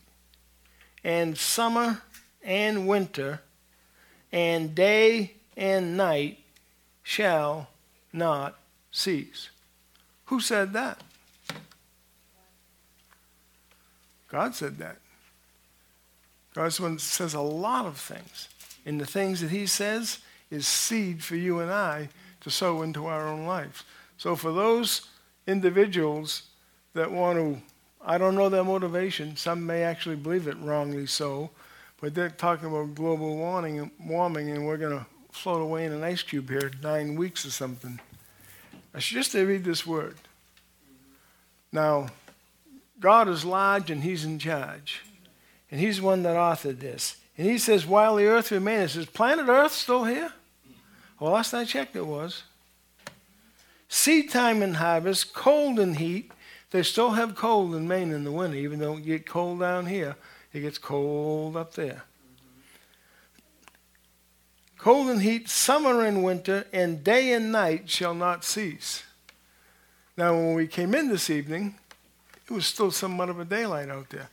and 1.03 1.37
summer 1.37 2.01
and 2.43 2.87
winter, 2.87 3.41
and 4.31 4.73
day 4.75 5.33
and 5.57 5.97
night 5.97 6.39
shall 7.03 7.69
not 8.13 8.57
cease. 8.91 9.49
Who 10.25 10.39
said 10.39 10.73
that? 10.73 11.01
God 14.29 14.55
said 14.55 14.77
that. 14.77 14.97
One 16.53 16.99
says 16.99 17.33
a 17.33 17.41
lot 17.41 17.85
of 17.85 17.97
things. 17.97 18.47
And 18.85 18.99
the 18.99 19.05
things 19.05 19.41
that 19.41 19.51
he 19.51 19.65
says 19.65 20.19
is 20.49 20.67
seed 20.67 21.23
for 21.23 21.35
you 21.35 21.59
and 21.59 21.71
I 21.71 22.09
to 22.41 22.51
sow 22.51 22.81
into 22.81 23.05
our 23.05 23.27
own 23.27 23.45
lives. 23.45 23.83
So 24.17 24.35
for 24.35 24.51
those 24.51 25.07
individuals 25.47 26.43
that 26.93 27.11
want 27.11 27.39
to, 27.39 27.61
I 28.05 28.17
don't 28.17 28.35
know 28.35 28.49
their 28.49 28.63
motivation, 28.63 29.35
some 29.35 29.65
may 29.65 29.83
actually 29.83 30.15
believe 30.15 30.47
it 30.47 30.57
wrongly 30.59 31.05
so, 31.07 31.51
but 31.99 32.13
they're 32.15 32.29
talking 32.29 32.67
about 32.67 32.95
global 32.95 33.37
warming, 33.37 33.91
warming 33.99 34.49
and 34.49 34.65
we're 34.65 34.77
going 34.77 34.97
to 34.97 35.05
float 35.31 35.61
away 35.61 35.85
in 35.85 35.93
an 35.93 36.03
ice 36.03 36.23
cube 36.23 36.49
here 36.49 36.71
nine 36.83 37.15
weeks 37.15 37.45
or 37.45 37.51
something. 37.51 37.99
I 38.93 38.99
should 38.99 39.17
just 39.17 39.33
read 39.33 39.63
this 39.63 39.87
word. 39.87 40.15
Now, 41.71 42.07
God 42.99 43.29
is 43.29 43.45
large 43.45 43.89
and 43.89 44.03
He's 44.03 44.25
in 44.25 44.39
charge. 44.39 45.01
And 45.69 45.79
He's 45.79 45.97
the 45.97 46.03
one 46.03 46.23
that 46.23 46.35
authored 46.35 46.79
this. 46.79 47.15
And 47.37 47.47
He 47.49 47.57
says, 47.57 47.85
while 47.85 48.17
the 48.17 48.25
earth 48.25 48.51
remains, 48.51 48.97
is 48.97 49.05
planet 49.05 49.47
Earth 49.47 49.71
still 49.71 50.03
here? 50.03 50.33
Well, 51.21 51.33
last 51.33 51.53
I 51.53 51.65
checked, 51.65 51.95
it 51.95 52.07
was. 52.07 52.45
Seed 53.87 54.31
time 54.31 54.63
and 54.63 54.77
harvest, 54.77 55.35
cold 55.35 55.79
and 55.79 55.97
heat. 55.97 56.31
They 56.71 56.81
still 56.81 57.11
have 57.11 57.35
cold 57.35 57.75
in 57.75 57.87
Maine 57.87 58.11
in 58.11 58.23
the 58.23 58.31
winter, 58.31 58.57
even 58.57 58.79
though 58.79 58.97
it 58.97 59.05
gets 59.05 59.29
cold 59.29 59.59
down 59.59 59.85
here. 59.85 60.15
It 60.51 60.61
gets 60.61 60.79
cold 60.79 61.55
up 61.55 61.75
there. 61.75 62.01
Cold 64.79 65.09
and 65.09 65.21
heat, 65.21 65.47
summer 65.47 66.03
and 66.03 66.23
winter, 66.23 66.65
and 66.73 67.03
day 67.03 67.33
and 67.33 67.51
night 67.51 67.87
shall 67.87 68.15
not 68.15 68.43
cease. 68.43 69.03
Now, 70.17 70.33
when 70.33 70.55
we 70.55 70.65
came 70.65 70.95
in 70.95 71.09
this 71.09 71.29
evening, 71.29 71.75
it 72.49 72.51
was 72.51 72.65
still 72.65 72.89
somewhat 72.89 73.29
of 73.29 73.39
a 73.39 73.45
daylight 73.45 73.89
out 73.89 74.09
there. 74.09 74.29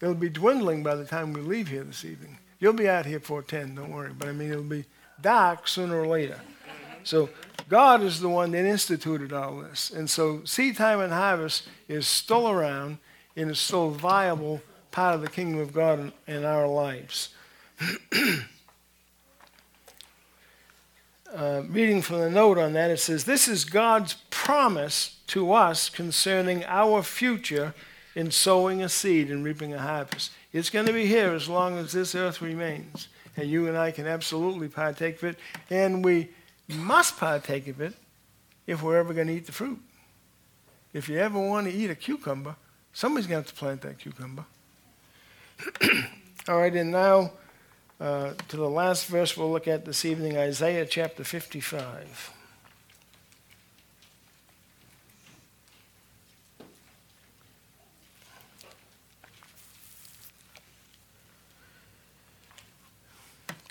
It'll 0.00 0.14
be 0.14 0.30
dwindling 0.30 0.82
by 0.82 0.94
the 0.94 1.04
time 1.04 1.34
we 1.34 1.42
leave 1.42 1.68
here 1.68 1.84
this 1.84 2.02
evening. 2.02 2.38
You'll 2.60 2.72
be 2.72 2.88
out 2.88 3.04
here 3.04 3.20
for 3.20 3.42
10, 3.42 3.74
don't 3.74 3.92
worry. 3.92 4.12
But 4.18 4.28
I 4.28 4.32
mean, 4.32 4.50
it'll 4.50 4.62
be 4.62 4.86
dark 5.24 5.66
sooner 5.66 6.02
or 6.02 6.06
later. 6.06 6.38
So 7.02 7.30
God 7.68 8.02
is 8.02 8.20
the 8.20 8.28
one 8.28 8.50
that 8.52 8.64
instituted 8.66 9.32
all 9.32 9.56
this. 9.56 9.90
And 9.90 10.08
so 10.08 10.44
seed 10.44 10.76
time 10.76 11.00
and 11.00 11.12
harvest 11.12 11.66
is 11.88 12.06
still 12.06 12.48
around 12.48 12.98
and 13.34 13.50
is 13.50 13.58
still 13.58 13.90
viable 13.90 14.60
part 14.90 15.14
of 15.14 15.22
the 15.22 15.28
kingdom 15.28 15.60
of 15.60 15.72
God 15.72 15.98
in, 15.98 16.12
in 16.26 16.44
our 16.44 16.68
lives. 16.68 17.30
uh, 21.34 21.62
reading 21.68 22.02
from 22.02 22.20
the 22.20 22.30
note 22.30 22.58
on 22.58 22.74
that, 22.74 22.90
it 22.90 23.00
says, 23.00 23.24
This 23.24 23.48
is 23.48 23.64
God's 23.64 24.16
promise 24.30 25.16
to 25.28 25.52
us 25.52 25.88
concerning 25.88 26.64
our 26.66 27.02
future 27.02 27.74
in 28.14 28.30
sowing 28.30 28.82
a 28.82 28.88
seed 28.88 29.30
and 29.30 29.42
reaping 29.42 29.72
a 29.72 29.80
harvest. 29.80 30.30
It's 30.52 30.70
going 30.70 30.86
to 30.86 30.92
be 30.92 31.06
here 31.06 31.32
as 31.32 31.48
long 31.48 31.78
as 31.78 31.92
this 31.92 32.14
earth 32.14 32.40
remains. 32.40 33.08
And 33.36 33.48
you 33.48 33.68
and 33.68 33.76
I 33.76 33.90
can 33.90 34.06
absolutely 34.06 34.68
partake 34.68 35.16
of 35.16 35.24
it. 35.24 35.38
And 35.70 36.04
we 36.04 36.30
must 36.68 37.16
partake 37.18 37.68
of 37.68 37.80
it 37.80 37.94
if 38.66 38.82
we're 38.82 38.96
ever 38.96 39.12
going 39.12 39.26
to 39.26 39.34
eat 39.34 39.46
the 39.46 39.52
fruit. 39.52 39.80
If 40.92 41.08
you 41.08 41.18
ever 41.18 41.38
want 41.38 41.66
to 41.66 41.72
eat 41.72 41.90
a 41.90 41.94
cucumber, 41.94 42.56
somebody's 42.92 43.26
going 43.26 43.42
to 43.42 43.48
have 43.48 43.54
to 43.54 43.58
plant 43.58 43.82
that 43.82 43.98
cucumber. 43.98 44.44
All 46.48 46.58
right, 46.58 46.74
and 46.74 46.90
now 46.92 47.32
uh, 48.00 48.34
to 48.48 48.56
the 48.56 48.68
last 48.68 49.06
verse 49.06 49.36
we'll 49.36 49.50
look 49.50 49.68
at 49.68 49.84
this 49.84 50.04
evening 50.04 50.36
Isaiah 50.36 50.86
chapter 50.86 51.24
55. 51.24 52.32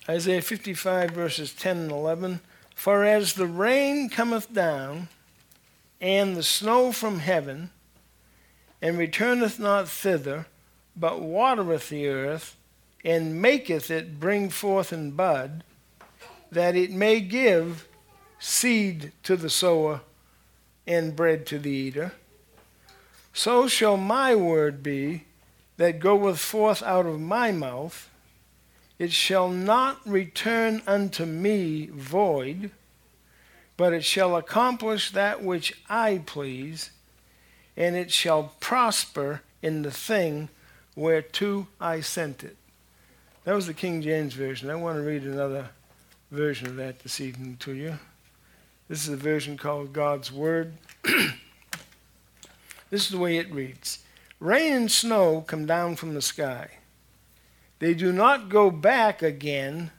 Isaiah 0.10 0.42
55, 0.42 1.12
verses 1.12 1.54
10 1.54 1.78
and 1.78 1.92
11. 1.92 2.42
For 2.76 3.06
as 3.06 3.34
the 3.34 3.48
rain 3.48 4.10
cometh 4.10 4.54
down, 4.54 5.08
and 6.02 6.36
the 6.36 6.44
snow 6.44 6.92
from 6.92 7.20
heaven, 7.20 7.70
and 8.82 8.98
returneth 8.98 9.60
not 9.60 9.88
thither, 9.88 10.48
but 10.96 11.22
watereth 11.22 11.88
the 11.88 12.08
earth, 12.08 12.58
and 13.06 13.42
maketh 13.42 13.90
it 13.90 14.20
bring 14.20 14.50
forth 14.50 14.92
and 14.92 15.16
bud, 15.16 15.64
that 16.52 16.76
it 16.76 16.92
may 16.92 17.22
give 17.22 17.88
seed 18.40 19.14
to 19.24 19.38
the 19.38 19.50
sower 19.50 20.02
and 20.86 21.16
bread 21.16 21.46
to 21.46 21.58
the 21.58 21.72
eater, 21.72 22.12
so 23.34 23.68
shall 23.68 23.96
my 23.96 24.36
word 24.36 24.84
be 24.84 25.24
that 25.78 26.00
goeth 26.00 26.40
forth 26.40 26.84
out 26.84 27.06
of 27.06 27.20
my 27.22 27.52
mouth. 27.52 28.10
It 29.00 29.12
shall 29.12 29.50
not 29.50 30.08
return 30.08 30.82
unto 30.86 31.26
me 31.26 31.88
void, 31.88 32.72
but 33.76 33.94
it 33.94 34.04
shall 34.04 34.36
accomplish 34.36 35.12
that 35.12 35.44
which 35.44 35.74
I 35.90 36.22
please, 36.26 36.92
and 37.76 37.96
it 37.96 38.12
shall 38.12 38.54
prosper 38.60 39.42
in 39.62 39.82
the 39.82 39.92
thing 39.92 40.50
whereto 40.96 41.68
I 41.82 42.02
sent 42.02 42.44
it. 42.44 42.56
That 43.46 43.56
was 43.56 43.68
the 43.68 43.74
King 43.74 44.02
James 44.02 44.36
Version. 44.36 44.70
I 44.70 44.76
want 44.76 44.98
to 44.98 45.04
read 45.04 45.24
another 45.24 45.70
version 46.32 46.68
of 46.68 46.76
that 46.76 47.00
this 47.00 47.20
evening 47.20 47.58
to 47.62 47.74
you. 47.74 47.98
This 48.88 49.04
is 49.04 49.10
a 49.10 49.18
version 49.18 49.58
called 49.58 49.92
God's 49.92 50.32
Word. 50.32 50.74
this 51.04 51.34
is 52.92 53.10
the 53.10 53.18
way 53.18 53.38
it 53.38 53.52
reads 53.52 54.00
Rain 54.40 54.74
and 54.74 54.92
snow 54.92 55.42
come 55.42 55.66
down 55.66 55.96
from 55.96 56.14
the 56.14 56.22
sky 56.22 56.70
they 57.84 57.94
do 57.94 58.14
not 58.14 58.48
go 58.48 58.72
back 58.72 59.22
again 59.22 59.92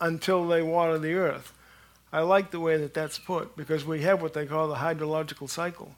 until 0.00 0.46
they 0.46 0.62
water 0.62 0.98
the 0.98 1.14
earth. 1.14 1.52
I 2.12 2.20
like 2.20 2.52
the 2.52 2.60
way 2.60 2.76
that 2.76 2.94
that's 2.94 3.18
put 3.18 3.56
because 3.56 3.84
we 3.84 4.02
have 4.02 4.22
what 4.22 4.34
they 4.34 4.46
call 4.46 4.68
the 4.68 4.76
hydrological 4.76 5.50
cycle. 5.50 5.96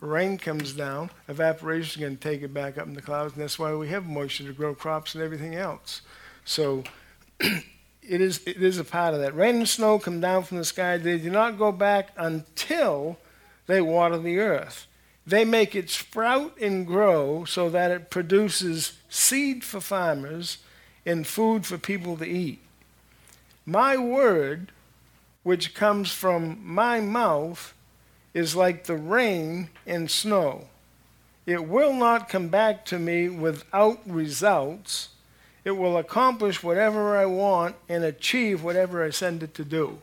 Rain 0.00 0.38
comes 0.38 0.72
down, 0.72 1.10
evaporation 1.26 2.00
is 2.00 2.06
going 2.06 2.16
to 2.16 2.22
take 2.22 2.42
it 2.42 2.54
back 2.54 2.78
up 2.78 2.86
in 2.86 2.94
the 2.94 3.02
clouds, 3.02 3.32
and 3.32 3.42
that's 3.42 3.58
why 3.58 3.74
we 3.74 3.88
have 3.88 4.06
moisture 4.06 4.44
to 4.44 4.52
grow 4.52 4.72
crops 4.72 5.16
and 5.16 5.24
everything 5.24 5.56
else. 5.56 6.02
So 6.44 6.84
it 7.40 8.20
is, 8.20 8.40
it 8.46 8.62
is 8.62 8.78
a 8.78 8.84
part 8.84 9.14
of 9.14 9.20
that. 9.20 9.34
Rain 9.34 9.56
and 9.56 9.68
snow 9.68 9.98
come 9.98 10.20
down 10.20 10.44
from 10.44 10.58
the 10.58 10.64
sky. 10.64 10.96
They 10.96 11.18
do 11.18 11.30
not 11.30 11.58
go 11.58 11.72
back 11.72 12.10
until 12.16 13.18
they 13.66 13.80
water 13.80 14.16
the 14.16 14.38
earth. 14.38 14.86
They 15.26 15.44
make 15.44 15.74
it 15.74 15.90
sprout 15.90 16.56
and 16.60 16.86
grow 16.86 17.44
so 17.44 17.68
that 17.70 17.90
it 17.90 18.10
produces 18.10 18.92
seed 19.12 19.62
for 19.62 19.78
farmers 19.78 20.58
and 21.04 21.26
food 21.26 21.66
for 21.66 21.76
people 21.76 22.16
to 22.16 22.26
eat. 22.26 22.58
My 23.66 23.96
word, 23.96 24.72
which 25.42 25.74
comes 25.74 26.10
from 26.10 26.58
my 26.64 27.00
mouth, 27.00 27.74
is 28.32 28.56
like 28.56 28.84
the 28.84 28.96
rain 28.96 29.68
and 29.86 30.10
snow. 30.10 30.68
It 31.44 31.68
will 31.68 31.92
not 31.92 32.30
come 32.30 32.48
back 32.48 32.86
to 32.86 32.98
me 32.98 33.28
without 33.28 34.00
results. 34.06 35.10
It 35.62 35.72
will 35.72 35.98
accomplish 35.98 36.62
whatever 36.62 37.16
I 37.16 37.26
want 37.26 37.76
and 37.90 38.04
achieve 38.04 38.64
whatever 38.64 39.04
I 39.04 39.10
send 39.10 39.42
it 39.42 39.52
to 39.54 39.64
do. 39.64 39.98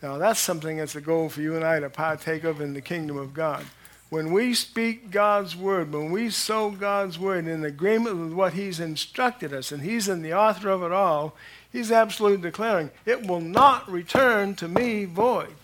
Now, 0.00 0.18
that's 0.18 0.38
something 0.38 0.76
that's 0.76 0.94
a 0.94 1.00
goal 1.00 1.28
for 1.28 1.40
you 1.40 1.56
and 1.56 1.64
I 1.64 1.80
to 1.80 1.90
partake 1.90 2.44
of 2.44 2.60
in 2.60 2.72
the 2.72 2.80
kingdom 2.80 3.16
of 3.16 3.34
God. 3.34 3.64
When 4.08 4.32
we 4.32 4.54
speak 4.54 5.10
God's 5.10 5.56
word, 5.56 5.92
when 5.92 6.12
we 6.12 6.30
sow 6.30 6.70
God's 6.70 7.18
word 7.18 7.48
in 7.48 7.64
agreement 7.64 8.16
with 8.16 8.32
what 8.32 8.52
He's 8.52 8.78
instructed 8.78 9.52
us, 9.52 9.72
and 9.72 9.82
He's 9.82 10.08
in 10.08 10.22
the 10.22 10.32
author 10.32 10.70
of 10.70 10.82
it 10.84 10.92
all, 10.92 11.34
He's 11.72 11.90
absolutely 11.90 12.42
declaring, 12.42 12.90
it 13.04 13.26
will 13.26 13.40
not 13.40 13.90
return 13.90 14.54
to 14.56 14.68
me 14.68 15.04
void. 15.04 15.54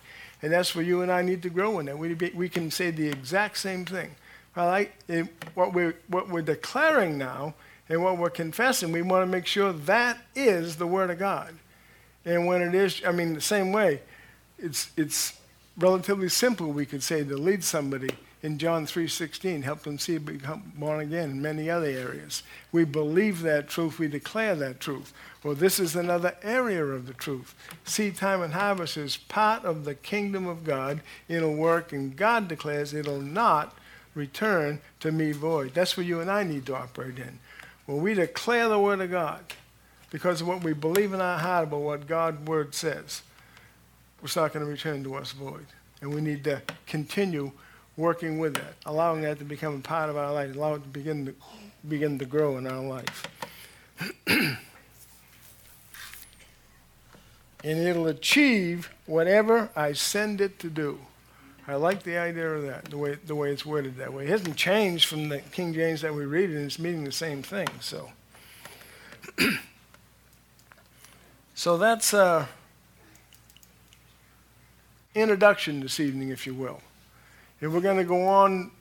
And 0.42 0.52
that's 0.52 0.74
where 0.74 0.84
you 0.84 1.02
and 1.02 1.12
I 1.12 1.22
need 1.22 1.42
to 1.42 1.50
grow 1.50 1.78
in 1.78 1.86
that. 1.86 1.96
We, 1.96 2.14
we 2.34 2.48
can 2.48 2.72
say 2.72 2.90
the 2.90 3.08
exact 3.08 3.58
same 3.58 3.84
thing. 3.84 4.10
Well, 4.56 4.68
I, 4.68 4.88
it, 5.06 5.28
what, 5.54 5.72
we're, 5.72 5.94
what 6.08 6.28
we're 6.28 6.42
declaring 6.42 7.16
now 7.16 7.54
and 7.88 8.02
what 8.02 8.18
we're 8.18 8.28
confessing, 8.30 8.90
we 8.90 9.02
want 9.02 9.22
to 9.22 9.30
make 9.30 9.46
sure 9.46 9.72
that 9.72 10.18
is 10.34 10.76
the 10.76 10.86
Word 10.86 11.10
of 11.10 11.20
God. 11.20 11.54
And 12.24 12.46
when 12.46 12.60
it 12.60 12.74
is, 12.74 13.02
I 13.06 13.12
mean, 13.12 13.34
the 13.34 13.40
same 13.40 13.70
way, 13.70 14.00
it's, 14.58 14.90
it's 14.96 15.38
relatively 15.78 16.28
simple, 16.28 16.72
we 16.72 16.86
could 16.86 17.04
say, 17.04 17.22
to 17.22 17.36
lead 17.36 17.62
somebody 17.62 18.10
in 18.42 18.58
John 18.58 18.86
3:16, 18.86 19.62
help 19.62 19.82
them 19.82 19.98
see 19.98 20.18
become 20.18 20.72
born 20.74 21.00
again 21.00 21.30
in 21.30 21.42
many 21.42 21.70
other 21.70 21.86
areas. 21.86 22.42
We 22.72 22.84
believe 22.84 23.42
that 23.42 23.68
truth, 23.68 23.98
we 23.98 24.08
declare 24.08 24.56
that 24.56 24.80
truth. 24.80 25.12
Well, 25.44 25.54
this 25.54 25.78
is 25.78 25.94
another 25.94 26.36
area 26.42 26.84
of 26.84 27.06
the 27.06 27.14
truth. 27.14 27.54
Seed 27.84 28.16
time 28.16 28.42
and 28.42 28.54
harvest 28.54 28.96
is 28.96 29.16
part 29.16 29.64
of 29.64 29.84
the 29.84 29.94
kingdom 29.94 30.46
of 30.46 30.64
God. 30.64 31.02
It'll 31.28 31.54
work, 31.54 31.92
and 31.92 32.16
God 32.16 32.48
declares 32.48 32.92
it'll 32.92 33.20
not 33.20 33.76
return 34.14 34.80
to 35.00 35.12
me 35.12 35.32
void. 35.32 35.74
That's 35.74 35.96
what 35.96 36.06
you 36.06 36.20
and 36.20 36.30
I 36.30 36.42
need 36.42 36.66
to 36.66 36.76
operate 36.76 37.18
in. 37.18 37.38
When 37.86 38.02
we 38.02 38.14
declare 38.14 38.68
the 38.68 38.78
word 38.78 39.00
of 39.00 39.10
God, 39.10 39.44
because 40.10 40.40
of 40.40 40.48
what 40.48 40.62
we 40.62 40.72
believe 40.72 41.12
in 41.12 41.20
our 41.20 41.38
heart 41.38 41.64
about 41.64 41.80
what 41.80 42.06
God's 42.06 42.46
word 42.46 42.74
says, 42.74 43.22
it's 44.22 44.36
not 44.36 44.52
going 44.52 44.64
to 44.64 44.70
return 44.70 45.02
to 45.04 45.14
us 45.14 45.32
void. 45.32 45.66
And 46.00 46.14
we 46.14 46.20
need 46.20 46.44
to 46.44 46.62
continue 46.86 47.52
working 47.96 48.38
with 48.38 48.54
that, 48.54 48.74
allowing 48.86 49.22
that 49.22 49.38
to 49.38 49.44
become 49.44 49.76
a 49.76 49.80
part 49.80 50.10
of 50.10 50.16
our 50.16 50.32
life, 50.32 50.54
allow 50.54 50.74
it 50.74 50.82
to 50.82 50.88
begin 50.88 51.26
to 51.26 51.34
begin 51.88 52.18
to 52.18 52.24
grow 52.24 52.58
in 52.58 52.66
our 52.66 52.82
life. 52.82 53.26
and 54.26 54.58
it'll 57.64 58.06
achieve 58.06 58.90
whatever 59.06 59.70
I 59.76 59.92
send 59.92 60.40
it 60.40 60.58
to 60.60 60.70
do. 60.70 60.98
I 61.66 61.76
like 61.76 62.02
the 62.02 62.18
idea 62.18 62.50
of 62.50 62.62
that, 62.64 62.86
the 62.86 62.98
way, 62.98 63.14
the 63.24 63.36
way 63.36 63.52
it's 63.52 63.64
worded 63.64 63.96
that 63.98 64.12
way. 64.12 64.24
It 64.24 64.30
hasn't 64.30 64.56
changed 64.56 65.06
from 65.06 65.28
the 65.28 65.38
King 65.38 65.72
James 65.72 66.00
that 66.00 66.12
we 66.12 66.24
read, 66.24 66.50
and 66.50 66.64
it's 66.64 66.78
meaning 66.78 67.04
the 67.04 67.12
same 67.12 67.42
thing. 67.42 67.68
So, 67.80 68.10
so 71.54 71.78
that's 71.78 72.12
uh, 72.12 72.46
introduction 75.14 75.80
this 75.80 76.00
evening, 76.00 76.30
if 76.30 76.48
you 76.48 76.54
will. 76.54 76.80
And 77.62 77.72
we're 77.72 77.80
going 77.80 77.96
to 77.96 78.04
go 78.04 78.26
on 78.26 78.72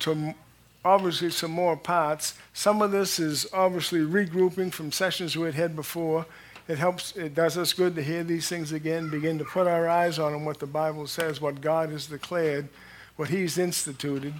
to 0.00 0.34
obviously 0.82 1.30
some 1.30 1.50
more 1.50 1.76
parts. 1.76 2.34
Some 2.54 2.80
of 2.80 2.90
this 2.90 3.18
is 3.18 3.46
obviously 3.52 4.00
regrouping 4.00 4.72
from 4.72 4.90
sessions 4.92 5.36
we 5.36 5.44
had 5.44 5.54
had 5.54 5.76
before. 5.76 6.24
It 6.66 6.78
helps, 6.78 7.14
it 7.16 7.34
does 7.34 7.58
us 7.58 7.74
good 7.74 7.94
to 7.96 8.02
hear 8.02 8.24
these 8.24 8.48
things 8.48 8.72
again, 8.72 9.10
begin 9.10 9.36
to 9.38 9.44
put 9.44 9.66
our 9.66 9.88
eyes 9.88 10.18
on 10.18 10.32
them, 10.32 10.46
what 10.46 10.58
the 10.58 10.66
Bible 10.66 11.06
says, 11.06 11.38
what 11.38 11.60
God 11.60 11.90
has 11.90 12.06
declared, 12.06 12.68
what 13.16 13.28
He's 13.28 13.58
instituted. 13.58 14.32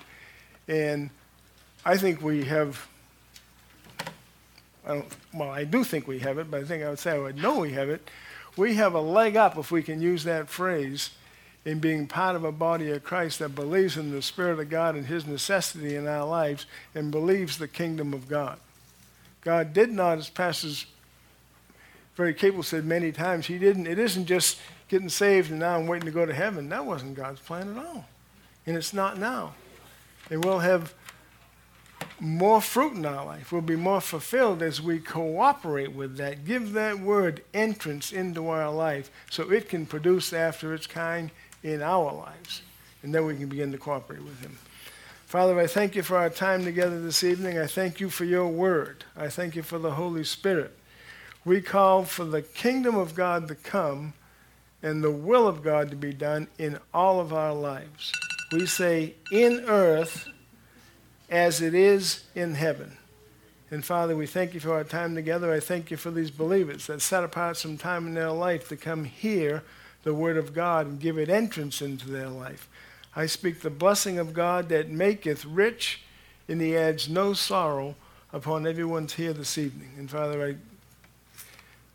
And 0.66 1.10
I 1.84 1.98
think 1.98 2.22
we 2.22 2.44
have, 2.44 2.86
I 4.86 5.04
well, 5.34 5.50
I 5.50 5.64
do 5.64 5.84
think 5.84 6.06
we 6.06 6.20
have 6.20 6.38
it, 6.38 6.50
but 6.50 6.62
I 6.62 6.64
think 6.64 6.82
I 6.82 6.88
would 6.88 6.98
say 6.98 7.12
I 7.12 7.18
would 7.18 7.36
know 7.36 7.58
we 7.58 7.72
have 7.72 7.90
it. 7.90 8.08
We 8.56 8.76
have 8.76 8.94
a 8.94 9.00
leg 9.00 9.36
up, 9.36 9.58
if 9.58 9.70
we 9.70 9.82
can 9.82 10.00
use 10.00 10.24
that 10.24 10.48
phrase, 10.48 11.10
in 11.64 11.78
being 11.78 12.06
part 12.06 12.36
of 12.36 12.44
a 12.44 12.52
body 12.52 12.90
of 12.90 13.04
Christ 13.04 13.38
that 13.40 13.54
believes 13.54 13.96
in 13.96 14.10
the 14.10 14.22
Spirit 14.22 14.58
of 14.58 14.70
God 14.70 14.94
and 14.94 15.06
His 15.06 15.26
necessity 15.26 15.94
in 15.94 16.06
our 16.06 16.26
lives 16.26 16.66
and 16.94 17.10
believes 17.10 17.58
the 17.58 17.68
kingdom 17.68 18.14
of 18.14 18.28
God. 18.28 18.58
God 19.42 19.72
did 19.72 19.90
not, 19.90 20.18
as 20.18 20.30
pastors 20.30 20.86
very 22.16 22.34
capable 22.34 22.62
said 22.62 22.84
many 22.84 23.12
times, 23.12 23.46
He 23.46 23.58
didn't, 23.58 23.86
it 23.86 23.98
isn't 23.98 24.26
just 24.26 24.58
getting 24.88 25.08
saved 25.08 25.50
and 25.50 25.60
now 25.60 25.76
I'm 25.76 25.86
waiting 25.86 26.06
to 26.06 26.12
go 26.12 26.26
to 26.26 26.34
heaven. 26.34 26.68
That 26.70 26.86
wasn't 26.86 27.14
God's 27.14 27.40
plan 27.40 27.76
at 27.76 27.84
all. 27.84 28.06
And 28.66 28.76
it's 28.76 28.92
not 28.92 29.18
now. 29.18 29.54
And 30.30 30.44
we'll 30.44 30.58
have 30.60 30.94
more 32.18 32.60
fruit 32.60 32.94
in 32.94 33.06
our 33.06 33.24
life. 33.24 33.52
We'll 33.52 33.62
be 33.62 33.76
more 33.76 34.00
fulfilled 34.00 34.62
as 34.62 34.80
we 34.80 34.98
cooperate 34.98 35.92
with 35.94 36.16
that. 36.18 36.44
Give 36.44 36.72
that 36.72 37.00
word 37.00 37.42
entrance 37.54 38.12
into 38.12 38.48
our 38.48 38.70
life 38.70 39.10
so 39.30 39.50
it 39.50 39.68
can 39.68 39.86
produce 39.86 40.32
after 40.32 40.74
its 40.74 40.86
kind 40.86 41.30
in 41.62 41.82
our 41.82 42.12
lives. 42.12 42.62
And 43.02 43.14
then 43.14 43.24
we 43.26 43.36
can 43.36 43.48
begin 43.48 43.72
to 43.72 43.78
cooperate 43.78 44.22
with 44.22 44.40
Him. 44.40 44.58
Father, 45.26 45.58
I 45.58 45.66
thank 45.66 45.94
you 45.94 46.02
for 46.02 46.16
our 46.16 46.30
time 46.30 46.64
together 46.64 47.00
this 47.00 47.22
evening. 47.22 47.58
I 47.58 47.66
thank 47.66 48.00
you 48.00 48.10
for 48.10 48.24
your 48.24 48.48
word. 48.48 49.04
I 49.16 49.28
thank 49.28 49.54
you 49.54 49.62
for 49.62 49.78
the 49.78 49.92
Holy 49.92 50.24
Spirit. 50.24 50.76
We 51.44 51.60
call 51.60 52.04
for 52.04 52.24
the 52.24 52.42
kingdom 52.42 52.96
of 52.96 53.14
God 53.14 53.48
to 53.48 53.54
come 53.54 54.14
and 54.82 55.04
the 55.04 55.10
will 55.10 55.46
of 55.46 55.62
God 55.62 55.90
to 55.90 55.96
be 55.96 56.12
done 56.12 56.48
in 56.58 56.78
all 56.92 57.20
of 57.20 57.32
our 57.32 57.54
lives. 57.54 58.12
We 58.52 58.66
say, 58.66 59.14
in 59.30 59.64
earth 59.66 60.28
as 61.30 61.62
it 61.62 61.74
is 61.74 62.24
in 62.34 62.54
heaven. 62.54 62.96
And 63.70 63.84
Father, 63.84 64.16
we 64.16 64.26
thank 64.26 64.52
you 64.52 64.60
for 64.60 64.72
our 64.72 64.84
time 64.84 65.14
together. 65.14 65.52
I 65.52 65.60
thank 65.60 65.92
you 65.92 65.96
for 65.96 66.10
these 66.10 66.30
believers 66.30 66.88
that 66.88 67.00
set 67.00 67.22
apart 67.22 67.56
some 67.56 67.78
time 67.78 68.08
in 68.08 68.14
their 68.14 68.32
life 68.32 68.68
to 68.68 68.76
come 68.76 69.04
hear 69.04 69.62
the 70.02 70.14
Word 70.14 70.36
of 70.36 70.54
God 70.54 70.86
and 70.86 71.00
give 71.00 71.18
it 71.18 71.28
entrance 71.28 71.82
into 71.82 72.10
their 72.10 72.28
life. 72.28 72.68
I 73.14 73.26
speak 73.26 73.60
the 73.60 73.70
blessing 73.70 74.18
of 74.18 74.32
God 74.32 74.68
that 74.68 74.88
maketh 74.88 75.44
rich, 75.44 76.02
and 76.48 76.60
He 76.60 76.76
adds 76.76 77.08
no 77.08 77.32
sorrow 77.32 77.96
upon 78.32 78.66
everyone's 78.66 79.14
here 79.14 79.32
this 79.32 79.58
evening. 79.58 79.90
And 79.98 80.10
Father, 80.10 80.46
I 80.46 80.56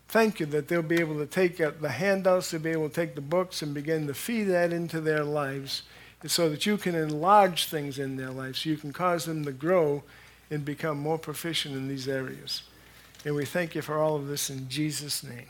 thank 0.08 0.40
you 0.40 0.46
that 0.46 0.68
they'll 0.68 0.82
be 0.82 1.00
able 1.00 1.18
to 1.18 1.26
take 1.26 1.56
the 1.56 1.88
handouts, 1.88 2.50
they'll 2.50 2.60
be 2.60 2.70
able 2.70 2.88
to 2.88 2.94
take 2.94 3.14
the 3.14 3.20
books 3.20 3.62
and 3.62 3.74
begin 3.74 4.06
to 4.06 4.14
feed 4.14 4.44
that 4.44 4.72
into 4.72 5.00
their 5.00 5.24
lives 5.24 5.82
so 6.26 6.48
that 6.48 6.66
you 6.66 6.76
can 6.76 6.94
enlarge 6.94 7.66
things 7.66 7.98
in 7.98 8.16
their 8.16 8.30
lives, 8.30 8.60
so 8.60 8.70
you 8.70 8.76
can 8.76 8.92
cause 8.92 9.24
them 9.26 9.44
to 9.44 9.52
grow 9.52 10.02
and 10.50 10.64
become 10.64 10.98
more 10.98 11.18
proficient 11.18 11.74
in 11.74 11.88
these 11.88 12.08
areas. 12.08 12.62
And 13.24 13.34
we 13.34 13.44
thank 13.44 13.74
you 13.74 13.82
for 13.82 13.98
all 13.98 14.16
of 14.16 14.28
this 14.28 14.50
in 14.50 14.68
Jesus' 14.68 15.22
name. 15.22 15.48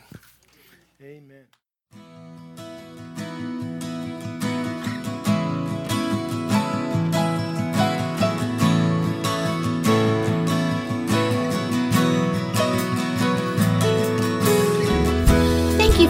Amen. 1.01 1.56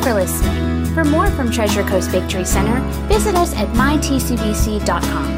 For 0.07 0.13
listening. 0.13 0.85
For 0.93 1.03
more 1.03 1.29
from 1.31 1.51
Treasure 1.51 1.83
Coast 1.83 2.09
Victory 2.11 2.45
Center, 2.45 2.79
visit 3.07 3.35
us 3.35 3.53
at 3.55 3.67
mytcbc.com. 3.69 5.36